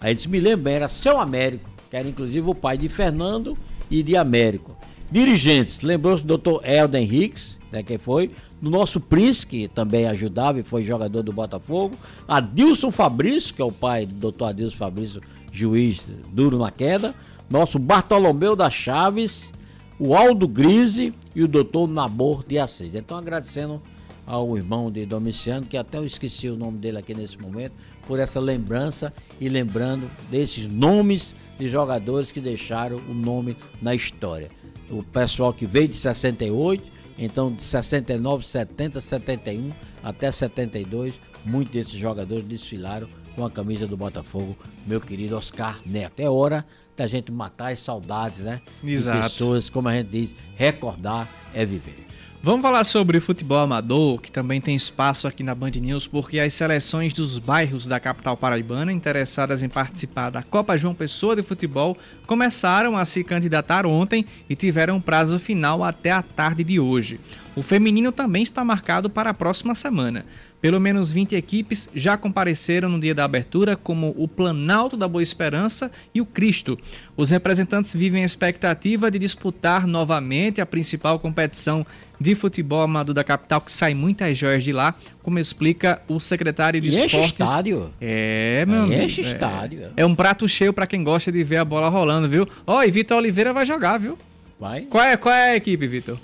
Aí 0.00 0.08
ele 0.08 0.14
disse, 0.16 0.28
me 0.28 0.40
lembro 0.40 0.68
era 0.68 0.88
seu 0.88 1.20
Américo, 1.20 1.70
que 1.88 1.96
era 1.96 2.08
inclusive 2.08 2.50
o 2.50 2.54
pai 2.56 2.76
de 2.76 2.88
Fernando 2.88 3.56
e 3.88 4.02
de 4.02 4.16
Américo. 4.16 4.71
Dirigentes, 5.12 5.82
lembrou-se 5.82 6.22
do 6.22 6.28
doutor 6.28 6.66
Elden 6.66 7.04
Hicks, 7.04 7.60
né, 7.70 7.82
que 7.82 7.98
foi, 7.98 8.30
do 8.62 8.70
nosso 8.70 8.98
Prince, 8.98 9.46
que 9.46 9.68
também 9.68 10.06
ajudava 10.06 10.58
e 10.58 10.62
foi 10.62 10.84
jogador 10.84 11.22
do 11.22 11.30
Botafogo, 11.30 11.94
Adilson 12.26 12.90
Fabrício, 12.90 13.52
que 13.52 13.60
é 13.60 13.64
o 13.64 13.70
pai 13.70 14.06
do 14.06 14.14
doutor 14.14 14.46
Adilson 14.46 14.78
Fabrício, 14.78 15.20
juiz 15.52 16.06
duro 16.32 16.56
na 16.56 16.70
queda, 16.70 17.14
nosso 17.50 17.78
Bartolomeu 17.78 18.56
da 18.56 18.70
Chaves, 18.70 19.52
o 19.98 20.14
Aldo 20.14 20.48
Grise 20.48 21.12
e 21.36 21.42
o 21.42 21.48
doutor 21.48 21.86
Nabor 21.86 22.42
de 22.42 22.58
Assis. 22.58 22.94
Então, 22.94 23.18
agradecendo 23.18 23.82
ao 24.26 24.56
irmão 24.56 24.90
de 24.90 25.04
Domiciano, 25.04 25.66
que 25.66 25.76
até 25.76 25.98
eu 25.98 26.06
esqueci 26.06 26.48
o 26.48 26.56
nome 26.56 26.78
dele 26.78 26.96
aqui 26.96 27.14
nesse 27.14 27.38
momento, 27.38 27.74
por 28.06 28.18
essa 28.18 28.40
lembrança 28.40 29.12
e 29.38 29.50
lembrando 29.50 30.10
desses 30.30 30.66
nomes 30.66 31.36
de 31.58 31.68
jogadores 31.68 32.32
que 32.32 32.40
deixaram 32.40 32.96
o 33.10 33.12
nome 33.12 33.54
na 33.82 33.94
história. 33.94 34.50
O 34.92 35.02
pessoal 35.02 35.54
que 35.54 35.64
veio 35.64 35.88
de 35.88 35.96
68, 35.96 36.84
então 37.18 37.50
de 37.50 37.62
69, 37.62 38.44
70, 38.44 39.00
71 39.00 39.72
até 40.04 40.30
72, 40.30 41.14
muitos 41.44 41.72
desses 41.72 41.94
jogadores 41.94 42.44
desfilaram 42.44 43.08
com 43.34 43.44
a 43.44 43.50
camisa 43.50 43.86
do 43.86 43.96
Botafogo, 43.96 44.56
meu 44.86 45.00
querido 45.00 45.34
Oscar 45.36 45.80
Neto. 45.86 46.20
É 46.20 46.28
hora 46.28 46.64
da 46.94 47.06
gente 47.06 47.32
matar 47.32 47.72
as 47.72 47.80
saudades, 47.80 48.40
né? 48.40 48.60
Exato. 48.84 49.16
De 49.16 49.22
pessoas, 49.24 49.70
como 49.70 49.88
a 49.88 49.94
gente 49.94 50.10
diz, 50.10 50.36
recordar 50.56 51.26
é 51.54 51.64
viver. 51.64 52.06
Vamos 52.44 52.62
falar 52.62 52.82
sobre 52.82 53.20
futebol 53.20 53.58
amador, 53.58 54.20
que 54.20 54.32
também 54.32 54.60
tem 54.60 54.74
espaço 54.74 55.28
aqui 55.28 55.44
na 55.44 55.54
Band 55.54 55.70
News, 55.70 56.08
porque 56.08 56.40
as 56.40 56.52
seleções 56.52 57.12
dos 57.12 57.38
bairros 57.38 57.86
da 57.86 58.00
capital 58.00 58.36
paraibana 58.36 58.92
interessadas 58.92 59.62
em 59.62 59.68
participar 59.68 60.28
da 60.28 60.42
Copa 60.42 60.76
João 60.76 60.92
Pessoa 60.92 61.36
de 61.36 61.44
Futebol 61.44 61.96
começaram 62.26 62.96
a 62.96 63.04
se 63.04 63.22
candidatar 63.22 63.86
ontem 63.86 64.26
e 64.50 64.56
tiveram 64.56 65.00
prazo 65.00 65.38
final 65.38 65.84
até 65.84 66.10
a 66.10 66.20
tarde 66.20 66.64
de 66.64 66.80
hoje. 66.80 67.20
O 67.54 67.62
feminino 67.62 68.10
também 68.10 68.42
está 68.42 68.64
marcado 68.64 69.10
para 69.10 69.30
a 69.30 69.34
próxima 69.34 69.74
semana. 69.74 70.24
Pelo 70.58 70.80
menos 70.80 71.10
20 71.10 71.34
equipes 71.34 71.88
já 71.94 72.16
compareceram 72.16 72.88
no 72.88 72.98
dia 72.98 73.14
da 73.14 73.24
abertura, 73.24 73.76
como 73.76 74.14
o 74.16 74.26
Planalto 74.26 74.96
da 74.96 75.06
Boa 75.06 75.22
Esperança 75.22 75.90
e 76.14 76.20
o 76.20 76.24
Cristo. 76.24 76.78
Os 77.16 77.30
representantes 77.30 77.92
vivem 77.92 78.22
a 78.22 78.26
expectativa 78.26 79.10
de 79.10 79.18
disputar 79.18 79.86
novamente 79.86 80.60
a 80.60 80.66
principal 80.66 81.18
competição 81.18 81.84
de 82.18 82.34
futebol 82.34 82.80
amador 82.80 83.14
da 83.14 83.24
capital, 83.24 83.60
que 83.60 83.72
sai 83.72 83.92
muitas 83.92 84.38
joias 84.38 84.62
de 84.62 84.72
lá, 84.72 84.94
como 85.22 85.38
explica 85.38 86.00
o 86.08 86.20
secretário 86.20 86.80
de 86.80 86.88
e 86.88 87.04
Esportes. 87.04 87.32
estádio. 87.32 87.92
É, 88.00 88.64
meu 88.66 88.84
amigo. 88.84 89.02
Enche 89.02 89.20
é, 89.20 89.24
estádio. 89.24 89.90
É 89.96 90.06
um 90.06 90.14
prato 90.14 90.48
cheio 90.48 90.72
para 90.72 90.86
quem 90.86 91.02
gosta 91.02 91.32
de 91.32 91.42
ver 91.42 91.56
a 91.56 91.64
bola 91.64 91.88
rolando, 91.88 92.28
viu? 92.28 92.48
Ó, 92.66 92.78
oh, 92.78 92.82
e 92.82 92.90
Vitor 92.90 93.18
Oliveira 93.18 93.52
vai 93.52 93.66
jogar, 93.66 93.98
viu? 93.98 94.16
Vai. 94.58 94.82
Qual 94.82 95.02
é, 95.02 95.16
qual 95.16 95.34
é 95.34 95.50
a 95.50 95.56
equipe, 95.56 95.86
Vitor? 95.88 96.16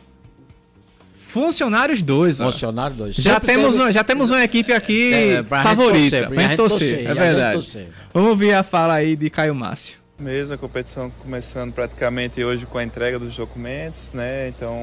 Funcionários 1.28 2.00
2. 2.00 2.38
Funcionários 2.38 2.96
2. 2.96 3.16
Já 3.16 3.38
temos, 3.38 3.76
teve... 3.76 3.92
já 3.92 4.02
temos 4.02 4.30
uma 4.30 4.42
equipe 4.42 4.72
aqui 4.72 5.12
é, 5.12 5.42
pra 5.42 5.62
favorita. 5.62 6.16
Torcer, 6.16 6.28
pra 6.28 6.42
gente 6.42 6.56
torcer, 6.56 6.90
torcer, 6.90 7.10
é 7.10 7.14
verdade. 7.14 7.52
Torcer. 7.52 7.88
Vamos 8.14 8.30
ouvir 8.30 8.54
a 8.54 8.62
fala 8.62 8.94
aí 8.94 9.14
de 9.14 9.28
Caio 9.28 9.54
Márcio. 9.54 9.98
Mesmo 10.18 10.54
a 10.54 10.58
competição 10.58 11.12
começando 11.22 11.72
praticamente 11.72 12.42
hoje 12.42 12.64
com 12.64 12.78
a 12.78 12.82
entrega 12.82 13.18
dos 13.18 13.36
documentos, 13.36 14.10
né? 14.14 14.48
Então 14.48 14.74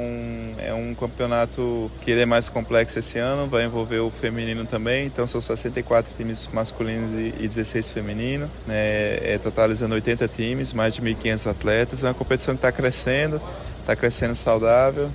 é 0.59 0.71
um 0.71 0.93
campeonato 0.93 1.91
que 1.99 2.11
ele 2.11 2.21
é 2.21 2.25
mais 2.27 2.47
complexo 2.47 2.99
esse 2.99 3.17
ano, 3.17 3.47
vai 3.47 3.65
envolver 3.65 3.99
o 3.99 4.11
feminino 4.11 4.65
também. 4.65 5.07
Então 5.07 5.25
são 5.25 5.41
64 5.41 6.13
times 6.15 6.47
masculinos 6.53 7.11
e 7.39 7.47
16 7.47 7.89
femininos, 7.89 8.49
né? 8.67 9.33
É, 9.33 9.39
totalizando 9.41 9.95
80 9.95 10.27
times, 10.27 10.73
mais 10.73 10.93
de 10.93 11.01
1.500 11.01 11.49
atletas. 11.49 12.03
É 12.03 12.07
uma 12.07 12.13
competição 12.13 12.53
que 12.53 12.59
está 12.59 12.71
crescendo, 12.71 13.41
está 13.81 13.95
crescendo 13.95 14.35
saudável 14.35 15.09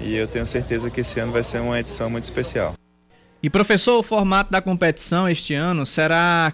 e 0.00 0.14
eu 0.14 0.26
tenho 0.26 0.46
certeza 0.46 0.90
que 0.90 1.00
esse 1.00 1.20
ano 1.20 1.32
vai 1.32 1.42
ser 1.42 1.60
uma 1.60 1.78
edição 1.78 2.10
muito 2.10 2.24
especial. 2.24 2.74
E 3.42 3.50
professor, 3.50 3.98
o 3.98 4.02
formato 4.02 4.50
da 4.50 4.62
competição 4.62 5.28
este 5.28 5.54
ano 5.54 5.84
será 5.84 6.52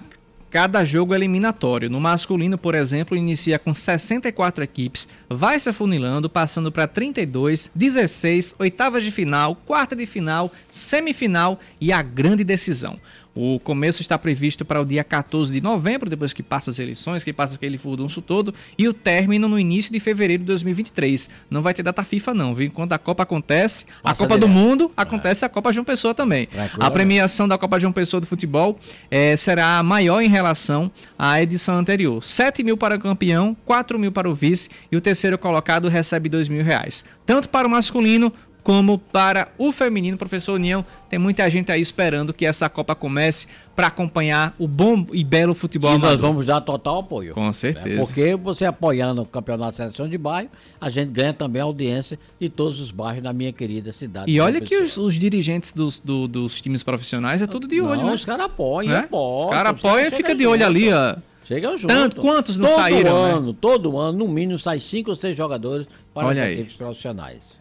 cada 0.51 0.85
jogo 0.85 1.15
eliminatório. 1.15 1.89
No 1.89 2.01
masculino, 2.01 2.59
por 2.59 2.75
exemplo, 2.75 3.17
inicia 3.17 3.59
com 3.59 3.73
64 3.73 4.65
equipes, 4.65 5.09
vai 5.29 5.59
se 5.59 5.69
afunilando, 5.69 6.29
passando 6.29 6.73
para 6.73 6.89
32, 6.89 7.71
16, 7.75 8.57
oitavas 8.59 9.05
de 9.05 9.11
final, 9.11 9.55
quarta 9.55 9.95
de 9.95 10.05
final, 10.07 10.53
semifinal 10.69 11.61
e 11.81 11.93
a 11.93 12.03
grande 12.03 12.43
decisão. 12.43 12.99
O 13.35 13.61
começo 13.61 14.03
está 14.03 14.19
previsto 14.19 14.65
para 14.65 14.81
o 14.81 14.85
dia 14.85 15.05
14 15.05 15.53
de 15.53 15.61
novembro, 15.61 16.11
depois 16.11 16.33
que 16.33 16.43
passa 16.43 16.71
as 16.71 16.79
eleições, 16.79 17.23
que 17.23 17.33
passa 17.33 17.55
aquele 17.55 17.79
furdunço 17.79 18.21
todo, 18.21 18.53
e 18.77 18.89
o 18.89 18.93
término 18.93 19.49
no 19.49 19.59
início 19.59 19.93
de 19.93 20.01
fevereiro 20.01 20.43
de 20.43 20.47
2023. 20.49 21.31
Não 21.49 21.63
vai 21.63 21.73
ter 21.73 21.83
data 21.83 22.03
FIFA 22.03 22.35
não, 22.35 22.55
viu? 22.55 22.67
Enquanto 22.67 22.93
a 22.93 22.99
Copa 22.99 23.23
acontece, 23.23 23.87
passa 24.03 24.25
a 24.25 24.27
Copa 24.27 24.39
direto. 24.39 24.41
do 24.41 24.49
Mundo, 24.49 24.93
acontece 24.97 25.45
a 25.45 25.49
Copa 25.49 25.73
João 25.73 25.85
Pessoa 25.85 26.15
também. 26.15 26.47
Tranquilo. 26.47 26.83
A 26.83 26.91
premiação 26.91 27.47
da 27.47 27.57
Copa 27.57 27.79
João 27.79 27.93
Pessoa 27.93 28.21
de 28.21 28.27
futebol 28.27 28.79
é, 29.11 29.37
será 29.37 29.83
maior 29.83 30.21
em 30.21 30.29
relação 30.29 30.91
à 31.19 31.41
edição 31.41 31.79
anterior. 31.79 32.25
7 32.25 32.65
mil 32.65 32.77
para 32.77 32.97
o 32.97 33.01
campeão, 33.01 33.57
4 33.65 33.99
mil 33.99 34.11
para 34.11 34.29
o 34.29 34.35
vice 34.35 34.69
e 34.91 34.97
o 34.97 35.01
terceiro 35.01 35.39
colocado 35.39 35.89
recebe 35.89 36.29
2 36.29 36.49
mil 36.49 36.65
reais. 36.65 37.05
Tanto 37.25 37.49
para 37.49 37.67
o 37.67 37.71
masculino 37.71 38.33
como 38.63 38.99
para 38.99 39.49
o 39.59 39.73
feminino. 39.73 40.17
Professor 40.17 40.55
União, 40.55 40.85
tem 41.09 41.19
muita 41.19 41.49
gente 41.51 41.73
aí 41.73 41.81
esperando 41.81 42.33
que 42.33 42.47
essa 42.47 42.69
Copa 42.69 42.95
comece 42.95 43.47
para 43.75 43.87
acompanhar 43.87 44.55
o 44.59 44.69
bom 44.69 45.07
e 45.13 45.25
belo 45.25 45.55
futebol 45.55 45.93
e 45.93 45.95
amador. 45.95 46.13
nós 46.13 46.21
vamos 46.21 46.47
dar 46.47 46.61
total 46.61 47.01
apoio. 47.01 47.35
Com 47.35 47.53
certeza. 47.53 48.03
É 48.03 48.05
porque 48.05 48.37
você 48.37 48.65
apoiando 48.65 49.23
o 49.23 49.27
Campeonato 49.27 49.71
de 49.71 49.77
Seleção 49.77 50.09
de 50.09 50.19
Bairro, 50.19 50.51
a 50.81 50.91
gente 50.91 51.11
ganha 51.11 51.33
também 51.33 51.63
a 51.63 51.65
audiência 51.65 52.19
de 52.39 52.49
todos 52.49 52.81
os 52.81 52.91
bairros 52.91 53.23
da 53.23 53.33
minha 53.33 53.53
querida 53.53 53.93
cidade. 53.93 54.31
E 54.31 54.39
olha 54.41 54.61
que 54.61 54.77
os, 54.77 54.97
os, 54.97 55.15
dirigentes 55.15 55.73
dos, 55.73 55.99
do, 55.99 56.29
dos 56.29 56.61
times 56.61 56.83
profissionais 56.83 57.41
é 57.41 57.47
tudo 57.47 57.67
de 57.67 57.81
olho, 57.81 58.01
Não, 58.03 58.09
né? 58.09 58.15
os 58.15 58.25
caras 58.25 58.47
apoiam, 58.47 58.95
é? 58.95 58.99
apoiam. 58.99 59.47
Os 59.47 59.51
caras 59.51 59.73
apoiam 59.73 60.09
e 60.09 60.11
fica 60.11 60.35
de 60.35 60.47
olho 60.47 60.65
ali, 60.65 60.93
ó. 60.93 61.17
Chega 61.51 61.77
junto. 61.77 61.89
Tanto, 61.89 62.17
quantos 62.21 62.57
não 62.57 62.69
todo 62.69 62.77
saíram, 62.77 63.27
né? 63.27 63.33
ano, 63.33 63.47
né? 63.49 63.57
Todo 63.61 63.99
ano, 63.99 64.19
no 64.19 64.29
mínimo, 64.29 64.57
sai 64.57 64.79
cinco 64.79 65.11
ou 65.11 65.17
seis 65.17 65.37
jogadores 65.37 65.89
para 66.15 66.29
olha 66.29 66.43
as 66.43 66.47
aí. 66.49 66.55
equipes 66.55 66.77
profissionais. 66.77 67.61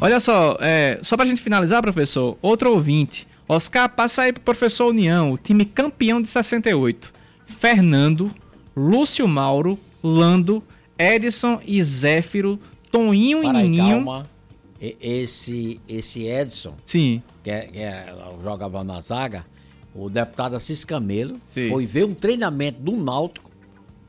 Olha 0.00 0.18
só, 0.20 0.56
é, 0.60 0.98
só 1.02 1.16
para 1.16 1.24
a 1.24 1.28
gente 1.28 1.40
finalizar, 1.40 1.80
professor, 1.82 2.36
outro 2.42 2.72
ouvinte, 2.72 3.26
Oscar, 3.48 3.88
passa 3.88 4.22
aí 4.22 4.32
pro 4.32 4.42
professor 4.42 4.88
União, 4.88 5.32
o 5.32 5.38
time 5.38 5.64
campeão 5.64 6.20
de 6.20 6.28
68. 6.28 7.12
Fernando, 7.46 8.30
Lúcio 8.76 9.28
Mauro, 9.28 9.78
Lando, 10.02 10.62
Edson 10.98 11.60
e 11.66 11.82
Zéfiro, 11.82 12.58
Toninho 12.90 13.42
Para 13.42 13.58
e 13.58 13.62
aí, 13.62 13.68
Nininho. 13.68 13.94
calma. 14.04 14.26
Esse, 15.00 15.80
esse 15.88 16.24
Edson, 16.26 16.74
Sim. 16.84 17.22
que, 17.44 17.50
é, 17.50 17.60
que 17.66 17.78
é- 17.78 18.12
jogava 18.42 18.82
na 18.82 19.00
zaga, 19.00 19.44
o 19.94 20.10
deputado 20.10 20.56
Assis 20.56 20.84
Camelo, 20.84 21.36
Sim. 21.54 21.68
foi 21.68 21.86
ver 21.86 22.04
um 22.04 22.14
treinamento 22.14 22.80
do 22.80 22.96
Náutico, 22.96 23.48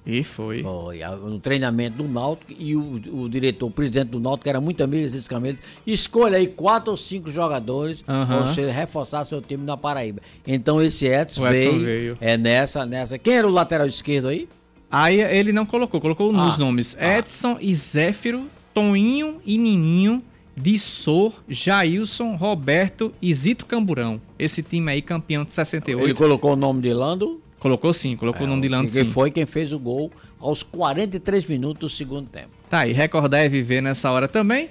E 0.06 0.24
foi. 0.24 0.64
foi, 0.64 0.99
um 1.24 1.39
treinamento 1.39 1.97
do 1.97 2.08
Náutico, 2.08 2.51
e 2.58 2.76
o, 2.76 3.01
o 3.14 3.30
diretor, 3.30 3.68
o 3.68 3.72
presidente 3.72 4.10
do 4.10 4.20
Náutico, 4.20 4.43
que 4.43 4.49
era 4.49 4.60
muito 4.60 4.84
amigo 4.84 5.04
desses 5.04 5.28
Camelo, 5.28 5.58
escolha 5.88 6.38
aí 6.38 6.47
quatro 6.47 6.91
ou 6.91 6.97
cinco 6.97 7.30
jogadores 7.30 8.04
Aham. 8.08 8.26
para 8.26 8.54
você 8.54 8.70
reforçar 8.70 9.24
seu 9.26 9.41
time 9.41 9.66
na 9.66 9.78
Paraíba. 9.78 10.22
Então 10.45 10.82
esse 10.82 11.06
Edson, 11.08 11.47
Edson 11.47 11.70
veio, 11.72 11.86
veio. 11.86 12.18
é 12.20 12.38
nessa, 12.38 12.86
nessa. 12.86 13.18
Quem 13.18 13.36
era 13.36 13.47
o 13.47 13.51
lateral 13.51 13.88
esquerdo 13.88 14.28
aí? 14.28 14.47
Aí 14.91 15.22
ele 15.22 15.51
não 15.51 15.66
colocou, 15.66 15.99
colocou 15.99 16.32
nos 16.32 16.56
Ah, 16.56 16.58
nomes 16.58 16.95
ah. 16.99 17.18
Edson 17.18 17.58
e 17.60 17.74
Zéfiro, 17.74 18.45
Toninho 18.74 19.38
e 19.45 19.58
Nininho, 19.58 20.22
Dissor, 20.56 21.34
Jailson, 21.49 22.36
Roberto 22.36 23.12
e 23.22 23.34
Zito 23.34 23.66
Camburão. 23.66 24.22
Esse 24.38 24.62
time 24.62 24.91
aí, 24.91 25.01
campeão 25.01 25.43
de 25.43 25.51
68. 25.51 26.04
Ele 26.04 26.14
colocou 26.14 26.54
o 26.54 26.56
nome 26.56 26.82
de 26.82 26.93
Lando. 26.93 27.41
Colocou 27.64 27.93
sim, 27.93 28.18
colocou 28.18 28.45
o 28.45 28.49
nome 28.49 28.64
de 28.64 28.68
Lando 28.68 28.91
sim. 28.91 29.05
foi 29.05 29.32
quem 29.32 29.45
fez 29.45 29.72
o 29.72 29.80
gol 29.80 30.11
aos 30.38 30.64
43 30.64 31.45
minutos 31.45 31.80
do 31.80 31.89
segundo 31.89 32.30
tempo. 32.30 32.49
Tá 32.70 32.80
aí, 32.80 32.91
recordar 32.91 33.39
é 33.39 33.47
viver 33.47 33.82
nessa 33.82 34.11
hora 34.11 34.28
também. 34.28 34.68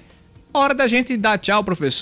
Hora 0.53 0.75
da 0.75 0.85
gente 0.85 1.17
dar 1.17 1.39
tchau, 1.39 1.63
professor. 1.63 2.01